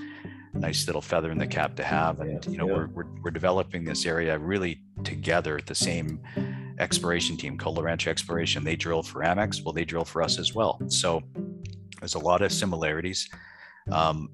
nice 0.53 0.87
little 0.87 1.01
feather 1.01 1.31
in 1.31 1.37
the 1.37 1.47
cap 1.47 1.75
to 1.75 1.83
have. 1.83 2.21
And 2.21 2.43
you 2.47 2.57
know, 2.57 2.65
we're, 2.65 2.87
we're 2.87 3.07
we're 3.23 3.31
developing 3.31 3.83
this 3.83 4.05
area 4.05 4.39
really 4.39 4.81
together 5.03 5.57
at 5.57 5.67
the 5.67 5.75
same 5.75 6.21
exploration 6.79 7.37
team 7.37 7.57
called 7.57 7.77
Laurentia 7.77 8.07
Exploration. 8.07 8.63
They 8.63 8.75
drill 8.75 9.03
for 9.03 9.21
Amex. 9.21 9.63
Well, 9.63 9.73
they 9.73 9.85
drill 9.85 10.05
for 10.05 10.21
us 10.21 10.39
as 10.39 10.53
well. 10.53 10.79
So 10.87 11.23
there's 11.99 12.15
a 12.15 12.19
lot 12.19 12.41
of 12.41 12.51
similarities. 12.51 13.29
Um, 13.91 14.29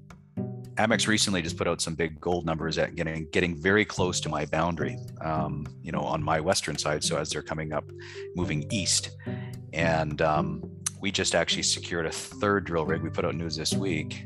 Amex 0.76 1.06
recently 1.06 1.42
just 1.42 1.58
put 1.58 1.68
out 1.68 1.80
some 1.80 1.94
big 1.94 2.18
gold 2.20 2.46
numbers 2.46 2.78
at 2.78 2.94
getting 2.94 3.28
getting 3.30 3.54
very 3.54 3.84
close 3.84 4.20
to 4.20 4.28
my 4.28 4.46
boundary, 4.46 4.96
um, 5.20 5.66
you 5.82 5.92
know, 5.92 6.00
on 6.00 6.22
my 6.22 6.40
western 6.40 6.78
side. 6.78 7.04
So 7.04 7.18
as 7.18 7.30
they're 7.30 7.42
coming 7.42 7.72
up, 7.72 7.84
moving 8.34 8.66
east, 8.70 9.10
and 9.74 10.22
um, 10.22 10.62
we 11.00 11.10
just 11.10 11.34
actually 11.34 11.64
secured 11.64 12.06
a 12.06 12.10
third 12.10 12.64
drill 12.64 12.86
rig. 12.86 13.02
We 13.02 13.10
put 13.10 13.24
out 13.26 13.34
news 13.34 13.56
this 13.56 13.74
week, 13.74 14.24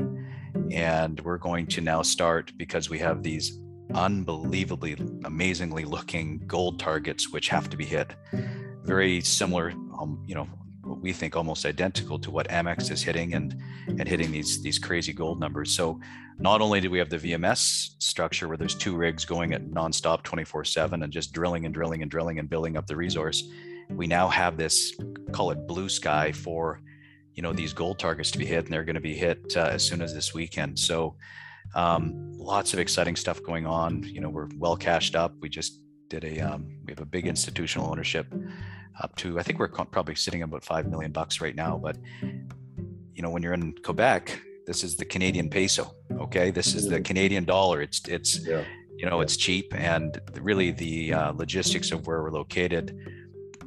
and 0.70 1.20
we're 1.20 1.38
going 1.38 1.66
to 1.68 1.80
now 1.80 2.02
start 2.02 2.52
because 2.56 2.88
we 2.88 2.98
have 3.00 3.24
these 3.24 3.58
unbelievably, 3.94 4.96
amazingly 5.24 5.84
looking 5.84 6.42
gold 6.46 6.78
targets 6.78 7.32
which 7.32 7.48
have 7.48 7.70
to 7.70 7.76
be 7.76 7.84
hit. 7.84 8.14
Very 8.82 9.20
similar, 9.20 9.70
um, 9.98 10.22
you 10.26 10.34
know, 10.34 10.48
we 10.86 11.12
think 11.12 11.36
almost 11.36 11.66
identical 11.66 12.18
to 12.18 12.30
what 12.30 12.48
Amex 12.48 12.90
is 12.90 13.02
hitting 13.02 13.34
and 13.34 13.60
and 13.88 14.06
hitting 14.06 14.30
these 14.30 14.62
these 14.62 14.78
crazy 14.78 15.12
gold 15.12 15.40
numbers. 15.40 15.74
So 15.74 16.00
not 16.38 16.60
only 16.60 16.80
do 16.80 16.90
we 16.90 16.98
have 16.98 17.10
the 17.10 17.18
VMS 17.18 17.94
structure 17.98 18.46
where 18.46 18.56
there's 18.56 18.74
two 18.74 18.96
rigs 18.96 19.24
going 19.24 19.52
at 19.52 19.66
nonstop 19.66 20.22
24/7 20.22 21.02
and 21.02 21.12
just 21.12 21.32
drilling 21.32 21.64
and 21.64 21.74
drilling 21.74 22.02
and 22.02 22.10
drilling 22.10 22.38
and 22.38 22.48
building 22.48 22.76
up 22.76 22.86
the 22.86 22.96
resource, 22.96 23.44
we 23.90 24.06
now 24.06 24.28
have 24.28 24.56
this 24.56 24.94
call 25.32 25.50
it 25.50 25.66
blue 25.66 25.88
sky 25.88 26.32
for 26.32 26.80
you 27.34 27.42
know 27.42 27.52
these 27.52 27.72
gold 27.72 27.98
targets 27.98 28.30
to 28.30 28.38
be 28.38 28.46
hit 28.46 28.64
and 28.64 28.72
they're 28.72 28.84
going 28.84 28.94
to 28.94 29.00
be 29.00 29.14
hit 29.14 29.56
uh, 29.56 29.68
as 29.72 29.84
soon 29.84 30.00
as 30.00 30.14
this 30.14 30.34
weekend. 30.34 30.78
So 30.78 31.16
um, 31.76 32.32
lots 32.32 32.72
of 32.72 32.80
exciting 32.80 33.14
stuff 33.14 33.42
going 33.42 33.66
on. 33.66 34.02
You 34.02 34.20
know, 34.20 34.30
we're 34.30 34.48
well 34.56 34.76
cashed 34.76 35.14
up. 35.14 35.34
We 35.40 35.48
just 35.48 35.80
did 36.08 36.24
a 36.24 36.40
um, 36.40 36.66
we 36.84 36.92
have 36.92 37.00
a 37.00 37.06
big 37.06 37.26
institutional 37.26 37.88
ownership 37.88 38.26
up 39.00 39.14
to 39.16 39.38
I 39.38 39.42
think 39.42 39.58
we're 39.58 39.68
probably 39.68 40.14
sitting 40.14 40.42
about 40.42 40.64
five 40.64 40.88
million 40.88 41.12
bucks 41.12 41.40
right 41.40 41.54
now. 41.54 41.78
But 41.78 41.98
you 43.14 43.22
know, 43.22 43.30
when 43.30 43.42
you're 43.42 43.52
in 43.52 43.74
Quebec, 43.84 44.40
this 44.66 44.82
is 44.82 44.96
the 44.96 45.04
Canadian 45.04 45.50
peso. 45.50 45.94
Okay, 46.12 46.50
this 46.50 46.74
is 46.74 46.88
the 46.88 47.00
Canadian 47.00 47.44
dollar. 47.44 47.82
It's 47.82 48.00
it's 48.08 48.46
yeah. 48.46 48.64
you 48.96 49.04
know 49.08 49.20
it's 49.20 49.36
cheap 49.36 49.72
and 49.74 50.18
really 50.40 50.70
the 50.70 51.12
uh, 51.12 51.32
logistics 51.32 51.92
of 51.92 52.06
where 52.06 52.22
we're 52.22 52.30
located. 52.30 52.98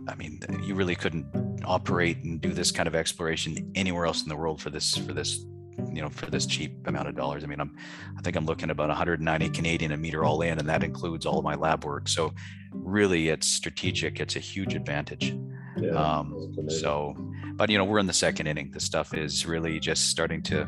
I 0.08 0.16
mean, 0.16 0.39
you 0.63 0.74
really 0.74 0.96
couldn't 0.96 1.28
operate 1.63 2.24
and 2.24 2.42
do 2.42 2.51
this 2.51 2.72
kind 2.72 2.88
of 2.88 2.96
exploration 2.96 3.72
anywhere 3.75 4.08
else 4.08 4.24
in 4.24 4.30
the 4.30 4.36
world 4.36 4.60
for 4.60 4.72
this 4.72 4.98
for 4.98 5.13
this 5.13 5.46
you 5.93 6.01
know 6.01 6.09
for 6.09 6.27
this 6.27 6.45
cheap 6.45 6.88
amount 6.88 7.07
of 7.07 7.15
dollars. 7.15 7.43
I 7.43 7.48
mean 7.48 7.59
i'm 7.59 7.75
i 8.17 8.21
think 8.21 8.36
i'm 8.36 8.45
looking 8.45 8.69
about 8.69 8.89
190 8.89 9.50
canadian 9.50 9.91
a 9.91 9.98
meter 9.98 10.24
all 10.24 10.41
in 10.41 10.59
and 10.59 10.67
that 10.69 10.83
includes 10.83 11.25
all 11.25 11.39
of 11.39 11.43
my 11.43 11.55
lab 11.55 11.86
work. 11.86 12.07
So 12.07 12.33
really 12.71 13.29
it's 13.29 13.48
strategic. 13.48 14.19
It's 14.19 14.36
a 14.36 14.39
huge 14.39 14.75
advantage. 14.75 15.36
Yeah, 15.77 15.91
um, 15.91 16.55
so 16.67 17.15
but 17.53 17.69
you 17.69 17.77
know 17.77 17.86
we're 17.86 18.00
in 18.00 18.07
the 18.07 18.13
second 18.13 18.48
inning. 18.48 18.71
The 18.71 18.79
stuff 18.79 19.13
is 19.13 19.45
really 19.45 19.79
just 19.79 20.07
starting 20.09 20.41
to 20.43 20.67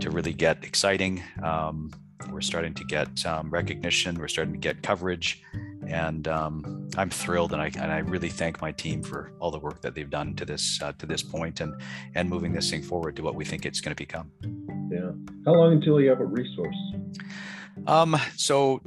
to 0.00 0.10
really 0.10 0.32
get 0.32 0.64
exciting. 0.64 1.22
Um, 1.42 1.92
we're 2.30 2.40
starting 2.40 2.74
to 2.74 2.84
get 2.84 3.24
um, 3.26 3.50
recognition. 3.50 4.16
We're 4.16 4.28
starting 4.28 4.54
to 4.54 4.60
get 4.60 4.82
coverage 4.82 5.42
and 5.88 6.28
um, 6.28 6.88
I'm 6.96 7.10
thrilled, 7.10 7.52
and 7.52 7.60
I 7.60 7.70
and 7.78 7.92
I 7.92 7.98
really 7.98 8.28
thank 8.28 8.60
my 8.60 8.72
team 8.72 9.02
for 9.02 9.32
all 9.40 9.50
the 9.50 9.58
work 9.58 9.80
that 9.82 9.94
they've 9.94 10.10
done 10.10 10.34
to 10.36 10.44
this 10.44 10.80
uh, 10.82 10.92
to 10.98 11.06
this 11.06 11.22
point, 11.22 11.60
and 11.60 11.80
and 12.14 12.28
moving 12.28 12.52
this 12.52 12.70
thing 12.70 12.82
forward 12.82 13.16
to 13.16 13.22
what 13.22 13.34
we 13.34 13.44
think 13.44 13.66
it's 13.66 13.80
going 13.80 13.94
to 13.94 14.00
become. 14.00 14.30
Yeah. 14.90 15.10
How 15.46 15.54
long 15.54 15.72
until 15.72 16.00
you 16.00 16.10
have 16.10 16.20
a 16.20 16.26
resource? 16.26 16.76
Um. 17.86 18.16
So 18.36 18.80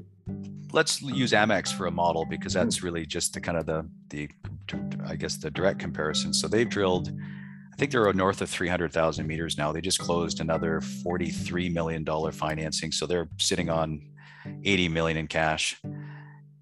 let's 0.74 1.02
use 1.02 1.32
Amex 1.32 1.74
for 1.74 1.88
a 1.88 1.92
model 1.92 2.26
because 2.26 2.54
hmm. 2.54 2.60
that's 2.60 2.84
really 2.84 3.06
just 3.06 3.34
the 3.34 3.42
kind 3.42 3.58
of 3.58 3.66
the 3.66 3.90
the 4.10 4.30
I 5.06 5.16
guess 5.16 5.38
the 5.38 5.52
direct 5.52 5.80
comparison. 5.80 6.34
So 6.34 6.48
they've 6.48 6.70
drilled. 6.70 7.12
I 7.74 7.78
think 7.78 7.92
they're 7.92 8.12
north 8.12 8.42
of 8.42 8.50
300,000 8.50 9.28
meters 9.28 9.56
now. 9.56 9.72
They 9.72 9.82
just 9.82 10.00
closed 10.00 10.40
another 10.40 10.82
43 10.82 11.70
million 11.70 12.04
dollar 12.04 12.32
financing, 12.32 12.92
so 12.92 13.06
they're 13.06 13.30
sitting 13.38 13.70
on 13.70 14.02
80 14.64 14.90
million 14.90 15.18
in 15.18 15.28
cash 15.28 15.80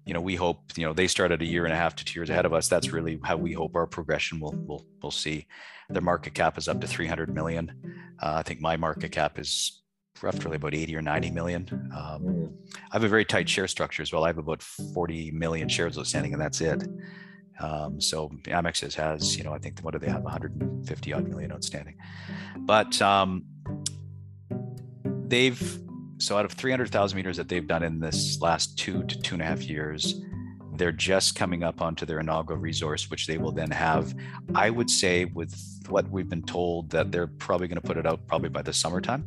you 0.06 0.14
know, 0.14 0.20
we 0.20 0.36
hope, 0.36 0.60
you 0.76 0.86
know, 0.86 0.92
they 0.92 1.08
started 1.08 1.42
a 1.42 1.44
year 1.44 1.64
and 1.64 1.74
a 1.74 1.76
half 1.76 1.96
to 1.96 2.04
two 2.04 2.18
years 2.18 2.30
ahead 2.30 2.46
of 2.46 2.54
us. 2.54 2.68
That's 2.68 2.92
really 2.92 3.18
how 3.24 3.36
we 3.36 3.52
hope 3.52 3.74
our 3.74 3.86
progression 3.86 4.38
will 4.38 4.54
will 4.66 4.86
will 5.02 5.10
see. 5.10 5.46
Their 5.90 6.00
market 6.00 6.32
cap 6.32 6.56
is 6.56 6.68
up 6.68 6.80
to 6.80 6.86
300 6.86 7.34
million. 7.34 7.72
Uh, 8.22 8.34
I 8.36 8.42
think 8.42 8.60
my 8.60 8.76
market 8.76 9.10
cap 9.10 9.38
is 9.38 9.82
roughly 10.22 10.56
about 10.56 10.74
80 10.74 10.96
or 10.96 11.02
90 11.02 11.30
million. 11.32 11.90
Um. 11.94 12.54
I 12.90 12.94
have 12.94 13.04
a 13.04 13.08
very 13.08 13.24
tight 13.24 13.48
share 13.48 13.68
structure 13.68 14.02
as 14.02 14.12
well. 14.12 14.24
I 14.24 14.28
have 14.28 14.38
about 14.38 14.62
40 14.62 15.32
million 15.32 15.68
shares 15.68 15.98
outstanding, 15.98 16.32
and 16.32 16.40
that's 16.40 16.60
it. 16.60 16.84
Um, 17.58 18.00
so 18.00 18.28
Amex 18.44 18.80
has, 18.80 18.94
has, 18.94 19.36
you 19.36 19.42
know, 19.42 19.52
I 19.52 19.58
think 19.58 19.80
what 19.80 19.92
do 19.92 19.98
they 19.98 20.08
have, 20.10 20.22
150 20.22 21.12
odd 21.12 21.28
million 21.28 21.52
outstanding, 21.52 21.96
but 22.58 23.00
um, 23.00 23.44
they've 25.04 25.85
so 26.18 26.36
out 26.38 26.44
of 26.44 26.52
300,000 26.52 27.16
meters 27.16 27.36
that 27.36 27.48
they've 27.48 27.66
done 27.66 27.82
in 27.82 28.00
this 28.00 28.40
last 28.40 28.78
two 28.78 29.02
to 29.04 29.20
two 29.20 29.34
and 29.34 29.42
a 29.42 29.44
half 29.44 29.62
years, 29.62 30.22
they're 30.74 30.92
just 30.92 31.34
coming 31.34 31.62
up 31.62 31.80
onto 31.80 32.06
their 32.06 32.20
inaugural 32.20 32.58
resource, 32.58 33.10
which 33.10 33.26
they 33.26 33.38
will 33.38 33.52
then 33.52 33.70
have. 33.70 34.14
I 34.54 34.70
would 34.70 34.90
say, 34.90 35.24
with 35.24 35.54
what 35.88 36.08
we've 36.10 36.28
been 36.28 36.42
told, 36.42 36.90
that 36.90 37.12
they're 37.12 37.26
probably 37.26 37.68
going 37.68 37.80
to 37.80 37.86
put 37.86 37.96
it 37.96 38.06
out 38.06 38.26
probably 38.26 38.48
by 38.48 38.62
the 38.62 38.72
summertime. 38.72 39.24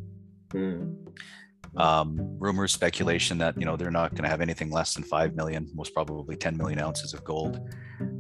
Mm. 0.50 0.96
Um, 1.78 2.18
rumors, 2.40 2.72
speculation 2.72 3.38
that 3.38 3.56
you 3.58 3.66
know 3.66 3.76
they're 3.78 3.92
not 3.92 4.12
going 4.12 4.24
to 4.24 4.30
have 4.30 4.42
anything 4.42 4.72
less 4.72 4.96
than 4.96 5.04
five 5.04 5.36
million, 5.36 5.70
most 5.74 5.94
probably 5.94 6.36
10 6.36 6.58
million 6.58 6.80
ounces 6.80 7.14
of 7.14 7.24
gold. 7.24 7.70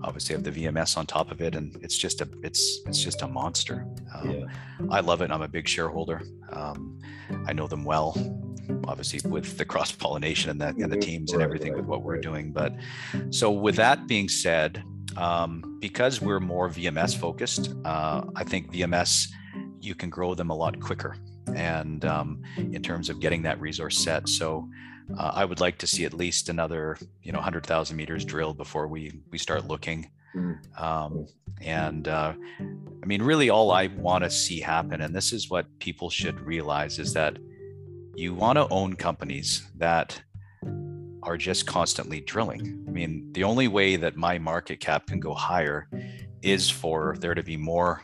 Obviously, 0.03 0.35
have 0.35 0.43
the 0.43 0.51
VMS 0.51 0.97
on 0.97 1.07
top 1.07 1.31
of 1.31 1.41
it, 1.41 1.55
and 1.55 1.75
it's 1.81 1.97
just 1.97 2.21
a 2.21 2.29
it's 2.43 2.81
it's 2.85 3.03
just 3.03 3.23
a 3.23 3.27
monster. 3.27 3.87
Um, 4.13 4.29
yeah. 4.29 4.45
I 4.91 4.99
love 4.99 5.21
it. 5.21 5.31
I'm 5.31 5.41
a 5.41 5.47
big 5.47 5.67
shareholder. 5.67 6.21
Um, 6.51 6.99
I 7.47 7.53
know 7.53 7.67
them 7.67 7.85
well 7.85 8.13
obviously 8.87 9.27
with 9.29 9.57
the 9.57 9.65
cross 9.65 9.91
pollination 9.91 10.49
and 10.49 10.61
the, 10.61 10.67
and 10.67 10.79
the 10.79 10.97
mm-hmm. 10.97 10.99
teams 10.99 11.33
and 11.33 11.41
everything 11.41 11.73
with 11.73 11.85
what 11.85 12.03
we're 12.03 12.19
doing. 12.19 12.51
But 12.51 12.73
so 13.29 13.51
with 13.51 13.75
that 13.75 14.07
being 14.07 14.29
said, 14.29 14.83
um, 15.17 15.77
because 15.79 16.21
we're 16.21 16.39
more 16.39 16.69
VMS 16.69 17.17
focused, 17.17 17.73
uh, 17.85 18.23
I 18.35 18.43
think 18.43 18.71
VMS 18.71 19.27
you 19.81 19.95
can 19.95 20.09
grow 20.09 20.35
them 20.35 20.49
a 20.49 20.55
lot 20.55 20.79
quicker, 20.79 21.15
and 21.55 22.03
um, 22.05 22.41
in 22.57 22.81
terms 22.81 23.09
of 23.09 23.19
getting 23.19 23.41
that 23.43 23.59
resource 23.59 23.97
set. 23.97 24.27
So 24.27 24.69
uh, 25.17 25.31
I 25.33 25.45
would 25.45 25.59
like 25.59 25.77
to 25.79 25.87
see 25.87 26.05
at 26.05 26.13
least 26.13 26.49
another 26.49 26.97
you 27.23 27.31
know 27.31 27.39
100,000 27.39 27.95
meters 27.95 28.25
drilled 28.25 28.57
before 28.57 28.87
we 28.87 29.19
we 29.31 29.37
start 29.37 29.67
looking. 29.67 30.09
Mm-hmm. 30.35 30.83
Um, 30.83 31.27
and 31.61 32.07
uh, 32.07 32.33
I 33.01 33.05
mean, 33.05 33.21
really, 33.21 33.49
all 33.49 33.71
I 33.71 33.87
want 33.87 34.23
to 34.23 34.29
see 34.29 34.59
happen, 34.59 35.01
and 35.01 35.15
this 35.15 35.33
is 35.33 35.49
what 35.49 35.65
people 35.79 36.09
should 36.09 36.39
realize, 36.39 36.99
is 36.99 37.13
that 37.13 37.37
you 38.19 38.33
want 38.33 38.57
to 38.57 38.67
own 38.67 38.95
companies 38.95 39.69
that 39.77 40.21
are 41.23 41.37
just 41.37 41.65
constantly 41.65 42.19
drilling. 42.19 42.83
I 42.87 42.91
mean, 42.91 43.31
the 43.31 43.45
only 43.45 43.67
way 43.67 43.95
that 43.95 44.17
my 44.17 44.37
market 44.37 44.81
cap 44.81 45.07
can 45.07 45.19
go 45.21 45.33
higher 45.33 45.87
is 46.41 46.69
for 46.69 47.15
there 47.19 47.33
to 47.33 47.43
be 47.43 47.55
more 47.55 48.03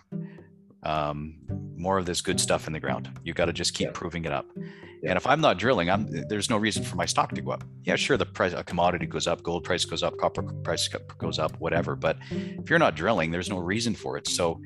um, 0.84 1.36
more 1.76 1.98
of 1.98 2.06
this 2.06 2.22
good 2.22 2.40
stuff 2.40 2.68
in 2.68 2.74
the 2.74 2.80
ground. 2.80 3.10
You've 3.24 3.36
got 3.36 3.46
to 3.46 3.54
just 3.54 3.74
keep 3.74 3.88
yeah. 3.88 3.92
proving 3.94 4.24
it 4.26 4.32
up. 4.32 4.46
Yeah. 4.56 5.10
And 5.10 5.18
if 5.18 5.28
I'm 5.28 5.42
not 5.42 5.58
drilling, 5.58 5.90
I'm 5.90 6.08
there's 6.30 6.50
no 6.50 6.58
reason 6.58 6.84
for 6.84 6.96
my 6.96 7.06
stock 7.06 7.34
to 7.34 7.42
go 7.42 7.52
up. 7.52 7.64
Yeah, 7.84 7.96
sure, 7.96 8.18
the 8.18 8.26
price 8.26 8.54
a 8.54 8.64
commodity 8.64 9.08
goes 9.08 9.28
up, 9.28 9.44
gold 9.44 9.64
price 9.64 9.84
goes 9.84 10.02
up, 10.02 10.18
copper 10.18 10.44
price 10.64 10.88
goes 11.18 11.40
up, 11.40 11.60
whatever. 11.60 11.96
But 11.96 12.18
if 12.32 12.70
you're 12.70 12.80
not 12.80 12.96
drilling, 12.96 13.32
there's 13.32 13.50
no 13.50 13.58
reason 13.58 13.96
for 13.96 14.18
it. 14.18 14.28
So 14.28 14.62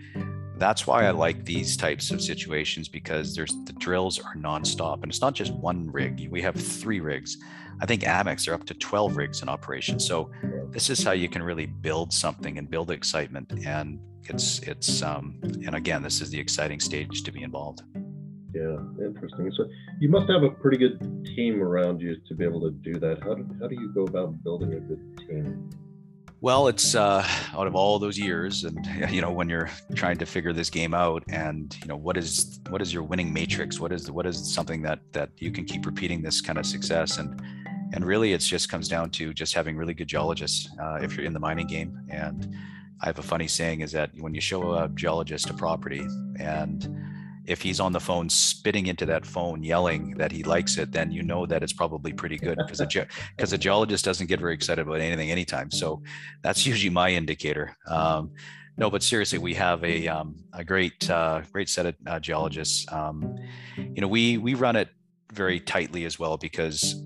that's 0.59 0.85
why 0.85 1.05
I 1.05 1.11
like 1.11 1.45
these 1.45 1.77
types 1.77 2.11
of 2.11 2.21
situations 2.21 2.87
because 2.87 3.35
there's 3.35 3.55
the 3.65 3.73
drills 3.73 4.19
are 4.19 4.35
nonstop 4.35 5.01
and 5.01 5.05
it's 5.05 5.21
not 5.21 5.33
just 5.33 5.53
one 5.53 5.89
rig. 5.89 6.27
We 6.29 6.41
have 6.41 6.55
three 6.55 6.99
rigs. 6.99 7.37
I 7.81 7.85
think 7.85 8.03
Amex 8.03 8.47
are 8.47 8.53
up 8.53 8.65
to 8.65 8.73
12 8.73 9.15
rigs 9.15 9.41
in 9.41 9.49
operation. 9.49 9.99
So 9.99 10.29
this 10.69 10.89
is 10.89 11.03
how 11.03 11.13
you 11.13 11.29
can 11.29 11.41
really 11.41 11.65
build 11.65 12.11
something 12.11 12.57
and 12.57 12.69
build 12.69 12.91
excitement. 12.91 13.51
And 13.65 13.99
it's 14.23 14.59
it's 14.59 15.01
um 15.01 15.39
and 15.43 15.75
again, 15.75 16.03
this 16.03 16.21
is 16.21 16.29
the 16.29 16.39
exciting 16.39 16.79
stage 16.79 17.23
to 17.23 17.31
be 17.31 17.41
involved. 17.41 17.81
Yeah, 18.53 18.77
interesting. 18.99 19.51
So 19.55 19.69
you 19.99 20.09
must 20.09 20.29
have 20.29 20.43
a 20.43 20.49
pretty 20.49 20.77
good 20.77 21.25
team 21.35 21.61
around 21.61 22.01
you 22.01 22.17
to 22.27 22.35
be 22.35 22.43
able 22.43 22.61
to 22.61 22.71
do 22.71 22.99
that. 22.99 23.23
How 23.23 23.35
do, 23.35 23.47
how 23.61 23.67
do 23.67 23.75
you 23.75 23.93
go 23.93 24.03
about 24.03 24.43
building 24.43 24.73
a 24.73 24.79
good 24.79 25.17
team? 25.19 25.69
Well, 26.41 26.69
it's 26.69 26.95
uh, 26.95 27.27
out 27.53 27.67
of 27.67 27.75
all 27.75 27.99
those 27.99 28.17
years, 28.17 28.63
and 28.63 28.85
you 29.09 29.21
know, 29.21 29.31
when 29.31 29.49
you're 29.49 29.69
trying 29.95 30.17
to 30.17 30.25
figure 30.25 30.53
this 30.53 30.69
game 30.69 30.93
out, 30.93 31.23
and 31.27 31.75
you 31.81 31.87
know, 31.87 31.97
what 31.97 32.15
is 32.15 32.61
what 32.69 32.81
is 32.81 32.93
your 32.93 33.03
winning 33.03 33.33
matrix? 33.33 33.79
What 33.79 33.91
is 33.91 34.09
what 34.09 34.25
is 34.25 34.53
something 34.53 34.81
that 34.83 34.99
that 35.11 35.31
you 35.37 35.51
can 35.51 35.65
keep 35.65 35.85
repeating 35.85 36.21
this 36.21 36.39
kind 36.39 36.57
of 36.57 36.65
success? 36.65 37.17
And 37.17 37.41
and 37.93 38.05
really, 38.05 38.31
it 38.33 38.39
just 38.39 38.69
comes 38.69 38.87
down 38.87 39.09
to 39.11 39.33
just 39.33 39.53
having 39.53 39.75
really 39.75 39.93
good 39.93 40.07
geologists 40.07 40.69
uh, 40.81 40.99
if 41.01 41.17
you're 41.17 41.25
in 41.25 41.33
the 41.33 41.39
mining 41.39 41.67
game. 41.67 41.99
And 42.09 42.55
I 43.01 43.07
have 43.07 43.19
a 43.19 43.23
funny 43.23 43.47
saying 43.47 43.81
is 43.81 43.91
that 43.91 44.11
when 44.19 44.33
you 44.33 44.41
show 44.41 44.73
a 44.73 44.87
geologist 44.89 45.49
a 45.49 45.53
property 45.53 46.05
and 46.39 46.87
if 47.49 47.61
he's 47.61 47.79
on 47.79 47.91
the 47.91 47.99
phone 47.99 48.29
spitting 48.29 48.85
into 48.85 49.05
that 49.05 49.25
phone 49.25 49.63
yelling 49.63 50.11
that 50.17 50.31
he 50.31 50.43
likes 50.43 50.77
it 50.77 50.91
then 50.91 51.11
you 51.11 51.23
know 51.23 51.45
that 51.45 51.63
it's 51.63 51.73
probably 51.73 52.13
pretty 52.13 52.37
good 52.37 52.57
because 52.57 52.79
a 52.79 52.85
because 52.85 53.49
ge- 53.49 53.53
a 53.53 53.57
geologist 53.57 54.05
doesn't 54.05 54.27
get 54.27 54.39
very 54.39 54.53
excited 54.53 54.85
about 54.85 55.01
anything 55.01 55.31
anytime 55.31 55.71
so 55.71 56.01
that's 56.43 56.65
usually 56.65 56.91
my 56.91 57.09
indicator 57.09 57.75
um, 57.87 58.31
no 58.77 58.89
but 58.89 59.01
seriously 59.01 59.39
we 59.39 59.53
have 59.53 59.83
a 59.83 60.07
um, 60.07 60.35
a 60.53 60.63
great 60.63 61.09
uh, 61.09 61.41
great 61.51 61.69
set 61.69 61.85
of 61.87 61.95
uh, 62.07 62.19
geologists 62.19 62.85
um, 62.91 63.35
you 63.77 64.01
know 64.01 64.07
we 64.07 64.37
we 64.37 64.53
run 64.53 64.75
it 64.75 64.89
very 65.33 65.59
tightly 65.59 66.05
as 66.05 66.19
well 66.19 66.37
because 66.37 67.03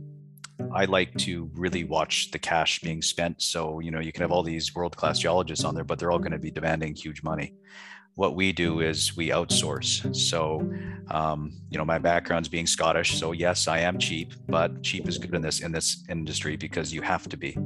I 0.73 0.85
like 0.85 1.13
to 1.19 1.49
really 1.55 1.83
watch 1.83 2.31
the 2.31 2.39
cash 2.39 2.79
being 2.79 3.01
spent. 3.01 3.41
So, 3.41 3.79
you 3.79 3.91
know, 3.91 3.99
you 3.99 4.11
can 4.11 4.21
have 4.21 4.31
all 4.31 4.43
these 4.43 4.73
world 4.73 4.95
class 4.95 5.19
geologists 5.19 5.65
on 5.65 5.75
there, 5.75 5.83
but 5.83 5.99
they're 5.99 6.11
all 6.11 6.19
going 6.19 6.31
to 6.31 6.39
be 6.39 6.51
demanding 6.51 6.95
huge 6.95 7.21
money. 7.21 7.53
What 8.15 8.35
we 8.35 8.51
do 8.51 8.81
is 8.81 9.17
we 9.17 9.29
outsource. 9.29 10.15
So, 10.15 10.71
um, 11.09 11.51
you 11.69 11.77
know, 11.77 11.85
my 11.85 11.97
background's 11.97 12.47
being 12.47 12.67
Scottish. 12.67 13.19
So 13.19 13.31
yes, 13.31 13.67
I 13.67 13.79
am 13.79 13.97
cheap, 13.97 14.33
but 14.47 14.83
cheap 14.83 15.07
is 15.07 15.17
good 15.17 15.33
in 15.33 15.41
this 15.41 15.61
in 15.61 15.71
this 15.71 16.03
industry 16.09 16.55
because 16.55 16.93
you 16.93 17.01
have 17.01 17.27
to 17.29 17.37
be. 17.37 17.57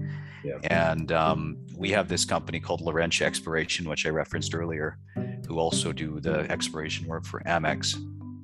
Yeah. 0.43 0.59
And 0.63 1.11
um, 1.11 1.57
we 1.75 1.91
have 1.91 2.07
this 2.07 2.23
company 2.23 2.59
called 2.61 2.81
Laurentia 2.81 3.25
Exploration, 3.25 3.89
which 3.89 4.05
I 4.05 4.09
referenced 4.09 4.55
earlier, 4.55 4.97
who 5.47 5.59
also 5.59 5.91
do 5.91 6.19
the 6.21 6.49
exploration 6.49 7.07
work 7.07 7.25
for 7.25 7.41
Amex. 7.41 7.95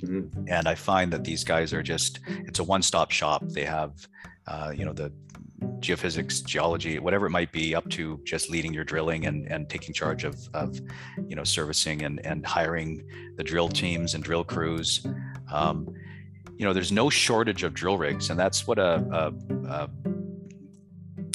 Mhm. 0.01 0.45
And 0.49 0.67
I 0.67 0.75
find 0.75 1.13
that 1.13 1.23
these 1.23 1.45
guys 1.45 1.71
are 1.71 1.81
just, 1.83 2.19
it's 2.27 2.59
a 2.59 2.63
one 2.63 2.81
stop 2.81 3.11
shop. 3.11 3.41
They 3.47 3.63
have, 3.63 3.91
uh, 4.47 4.73
you 4.75 4.83
know, 4.83 4.91
the 4.91 5.13
geophysics, 5.79 6.43
geology, 6.45 6.99
whatever 6.99 7.25
it 7.25 7.31
might 7.31 7.51
be, 7.51 7.75
up 7.75 7.89
to 7.89 8.19
just 8.23 8.49
leading 8.49 8.73
your 8.73 8.83
drilling 8.83 9.25
and, 9.25 9.47
and 9.51 9.69
taking 9.69 9.93
charge 9.93 10.23
of, 10.23 10.35
of, 10.53 10.79
you 11.27 11.35
know, 11.35 11.43
servicing 11.43 12.03
and, 12.03 12.25
and 12.25 12.45
hiring 12.45 13.03
the 13.37 13.43
drill 13.43 13.69
teams 13.69 14.13
and 14.13 14.23
drill 14.23 14.43
crews. 14.43 15.05
Um, 15.51 15.93
you 16.57 16.65
know, 16.65 16.73
there's 16.73 16.91
no 16.91 17.09
shortage 17.09 17.63
of 17.63 17.73
drill 17.73 17.97
rigs, 17.97 18.29
and 18.29 18.39
that's 18.39 18.67
what 18.67 18.79
a, 18.79 19.03
a, 19.11 19.33
a 19.67 19.89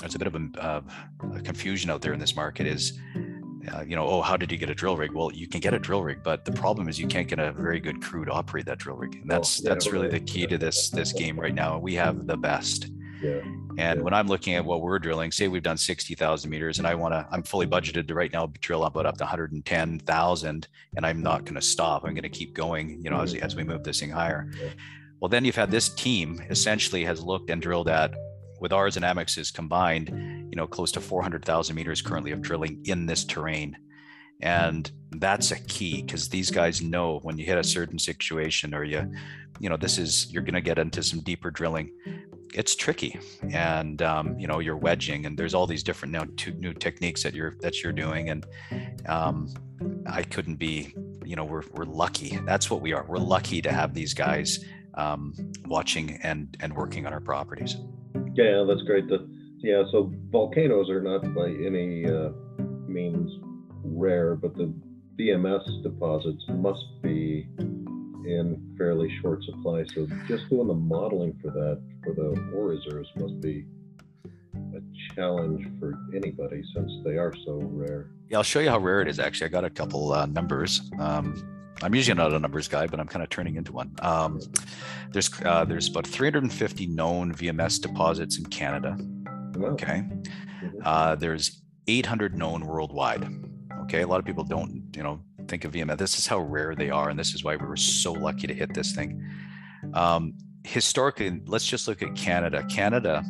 there's 0.01 0.15
a 0.15 0.19
bit 0.19 0.29
of 0.29 0.35
a, 0.37 0.85
a 1.35 1.41
confusion 1.41 1.91
out 1.91 2.01
there 2.01 2.13
in 2.13 2.21
this 2.21 2.37
market 2.37 2.67
is 2.67 2.99
uh, 3.75 3.83
you 3.83 3.97
know, 3.97 4.07
oh, 4.07 4.23
how 4.23 4.37
did 4.37 4.51
you 4.51 4.59
get 4.59 4.71
a 4.71 4.75
drill 4.75 4.97
rig? 4.97 5.13
Well, 5.13 5.33
you 5.33 5.47
can 5.47 5.61
get 5.61 5.75
a 5.75 5.79
drill 5.79 6.03
rig, 6.03 6.23
but 6.23 6.45
the 6.45 6.53
problem 6.53 6.89
is 6.89 6.99
you 6.99 7.07
can't 7.07 7.29
get 7.29 7.39
a 7.39 7.53
very 7.53 7.81
good 7.81 8.03
crew 8.03 8.25
to 8.25 8.31
operate 8.31 8.67
that 8.67 8.79
drill 8.79 8.97
rig. 8.97 9.17
And 9.17 9.31
that's 9.31 9.63
yeah, 9.63 9.71
that's 9.71 9.89
really 9.89 10.09
the 10.09 10.21
key 10.21 10.47
to 10.47 10.59
this 10.59 10.91
this 10.91 11.13
game 11.13 11.39
right 11.39 11.55
now. 11.55 11.79
We 11.79 11.95
have 11.95 12.27
the 12.27 12.37
best. 12.37 12.89
Yeah. 13.23 13.41
And 13.79 13.79
Yeah. 13.79 13.95
when 13.95 14.15
I'm 14.15 14.29
looking 14.29 14.55
at 14.55 14.65
what 14.65 14.81
we're 14.81 14.99
drilling, 14.99 15.33
say 15.33 15.49
we've 15.49 15.63
done 15.63 15.77
60,000 15.77 16.51
meters 16.51 16.79
and 16.79 16.87
I 16.87 16.95
want 16.95 17.15
to, 17.15 17.27
I'm 17.31 17.43
fully 17.43 17.67
budgeted 17.67 18.09
to 18.09 18.15
right 18.15 18.33
now 18.33 18.53
drill 18.61 18.85
about 18.85 19.07
up 19.07 19.17
to 19.19 19.25
110,000 19.25 20.69
and 20.97 21.07
I'm 21.07 21.23
not 21.23 21.45
going 21.45 21.55
to 21.55 21.63
stop. 21.63 22.05
I'm 22.05 22.15
going 22.15 22.23
to 22.23 22.29
keep 22.29 22.55
going, 22.55 23.03
you 23.03 23.11
know, 23.11 23.21
as, 23.21 23.35
mm-hmm. 23.35 23.45
as 23.45 23.57
we 23.57 23.65
move 23.65 23.85
this 23.85 24.01
thing 24.01 24.11
higher. 24.11 24.51
Yeah. 24.61 24.71
Well, 25.21 25.29
then 25.29 25.45
you've 25.45 25.57
had 25.57 25.71
this 25.71 25.89
team 25.89 26.43
essentially 26.49 27.05
has 27.05 27.23
looked 27.23 27.51
and 27.51 27.61
drilled 27.61 27.89
at 27.89 28.15
with 28.61 28.73
ours 28.73 28.97
and 28.97 29.05
Amex's 29.05 29.51
combined, 29.51 30.09
you 30.51 30.57
know, 30.57 30.67
close 30.67 30.93
to 30.93 31.01
400,000 31.01 31.75
meters 31.75 32.03
currently 32.03 32.33
of 32.33 32.41
drilling 32.41 32.81
in 32.85 33.07
this 33.07 33.25
terrain. 33.25 33.77
And 34.41 34.91
that's 35.11 35.51
a 35.51 35.59
key 35.61 36.03
because 36.03 36.29
these 36.29 36.51
guys 36.51 36.81
know 36.81 37.19
when 37.23 37.39
you 37.39 37.45
hit 37.45 37.59
a 37.59 37.65
certain 37.65 37.99
situation 37.99 38.75
or 38.75 38.85
you, 38.85 39.13
you 39.59 39.69
know, 39.69 39.77
this 39.77 39.99
is, 39.99 40.33
you're 40.33 40.43
going 40.43 40.55
to 40.55 40.61
get 40.61 40.79
into 40.79 41.03
some 41.03 41.21
deeper 41.21 41.51
drilling. 41.51 41.91
It's 42.55 42.75
tricky. 42.75 43.19
And, 43.53 44.01
um, 44.03 44.39
you 44.39 44.47
know, 44.47 44.59
you're 44.59 44.77
wedging 44.77 45.27
and 45.27 45.39
there's 45.39 45.55
all 45.55 45.67
these 45.67 45.83
different 45.83 46.13
now 46.13 46.25
two 46.37 46.53
new 46.53 46.73
techniques 46.73 47.23
that 47.23 47.35
you're, 47.35 47.57
that 47.61 47.83
you're 47.83 47.93
doing. 47.93 48.31
And 48.31 48.47
um, 49.07 49.49
I 50.07 50.23
couldn't 50.23 50.57
be, 50.57 50.95
you 51.25 51.37
know, 51.37 51.45
we're, 51.45 51.65
we're 51.73 51.85
lucky. 51.85 52.39
That's 52.45 52.71
what 52.71 52.81
we 52.81 52.93
are. 52.93 53.05
We're 53.07 53.19
lucky 53.19 53.61
to 53.63 53.73
have 53.73 53.95
these 53.95 54.15
guys 54.15 54.65
um, 54.95 55.35
watching 55.67 56.19
and, 56.23 56.57
and 56.61 56.75
working 56.75 57.07
on 57.07 57.13
our 57.13 57.21
properties. 57.21 57.77
Yeah, 58.35 58.65
that's 58.67 58.83
great. 58.83 59.09
The, 59.09 59.29
yeah, 59.59 59.83
so 59.91 60.13
volcanoes 60.31 60.89
are 60.89 61.03
not 61.03 61.23
by 61.35 61.49
any 61.49 62.07
uh, 62.07 62.31
means 62.87 63.31
rare, 63.83 64.37
but 64.37 64.55
the 64.57 64.73
VMS 65.19 65.83
deposits 65.83 66.45
must 66.49 66.85
be 67.03 67.49
in 68.27 68.75
fairly 68.77 69.11
short 69.21 69.43
supply. 69.45 69.85
So 69.95 70.07
just 70.27 70.49
doing 70.51 70.69
the 70.69 70.75
modeling 70.75 71.39
for 71.43 71.51
that 71.51 71.81
for 72.05 72.15
the 72.15 72.51
ore 72.55 72.69
reserves 72.69 73.09
must 73.17 73.41
be 73.41 73.65
a 74.75 74.81
challenge 75.15 75.67
for 75.79 75.95
anybody 76.15 76.63
since 76.75 76.93
they 77.05 77.17
are 77.17 77.33
so 77.45 77.61
rare. 77.63 78.11
Yeah, 78.29 78.39
I'll 78.39 78.43
show 78.43 78.61
you 78.61 78.69
how 78.71 78.79
rare 78.79 79.01
it 79.01 79.09
is. 79.09 79.19
Actually, 79.19 79.47
I 79.47 79.51
got 79.51 79.65
a 79.65 79.71
couple 79.71 80.13
uh, 80.13 80.27
numbers. 80.27 80.83
Um, 80.99 81.55
I'm 81.83 81.95
usually 81.95 82.17
not 82.17 82.33
a 82.33 82.39
numbers 82.39 82.67
guy, 82.69 82.87
but 82.87 82.99
I'm 83.01 83.07
kind 83.07 83.23
of 83.23 83.31
turning 83.31 83.57
into 83.57 83.73
one. 83.73 83.95
Um, 84.03 84.41
there's 85.13 85.31
uh, 85.45 85.65
there's 85.65 85.89
about 85.89 86.07
350 86.07 86.87
known 86.87 87.33
VMS 87.33 87.81
deposits 87.81 88.37
in 88.39 88.47
Canada. 88.47 88.97
Wow. 89.55 89.69
Okay, 89.71 90.03
Mhm. 90.63 90.81
uh, 90.85 91.15
there's 91.15 91.63
800 91.87 92.37
known 92.37 92.67
worldwide. 92.67 93.27
Okay, 93.83 94.03
a 94.03 94.07
lot 94.07 94.19
of 94.19 94.27
people 94.27 94.45
don't 94.45 94.85
you 94.95 95.03
know 95.03 95.21
think 95.49 95.65
of 95.65 95.73
VMS. 95.73 95.99
This 95.99 96.19
is 96.19 96.27
how 96.27 96.39
rare 96.41 96.75
they 96.75 96.91
are, 96.91 97.09
and 97.09 97.19
this 97.19 97.35
is 97.35 97.43
why 97.43 97.57
we 97.57 97.67
were 97.67 97.77
so 97.77 98.13
lucky 98.13 98.47
to 98.47 98.55
hit 98.55 98.75
this 98.75 98.93
thing. 98.93 99.23
Um, 99.95 100.35
historically, 100.65 101.41
let's 101.47 101.67
just 101.67 101.89
look 101.89 102.03
at 102.03 102.15
Canada. 102.15 102.65
Canada 102.69 103.25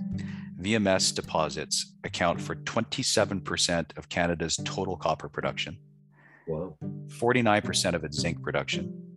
VMS 0.61 1.15
deposits 1.15 1.95
account 2.05 2.41
for 2.41 2.57
27% 2.57 3.97
of 3.97 4.09
Canada's 4.09 4.57
total 4.65 4.97
copper 4.97 5.29
production. 5.29 5.79
Wow. 6.49 6.77
49% 7.09 7.95
of 7.95 8.05
its 8.05 8.19
zinc 8.19 8.43
production, 8.43 9.17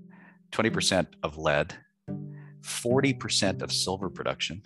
20% 0.51 1.07
of 1.23 1.37
lead, 1.37 1.73
40% 2.61 3.61
of 3.61 3.71
silver 3.71 4.09
production, 4.09 4.61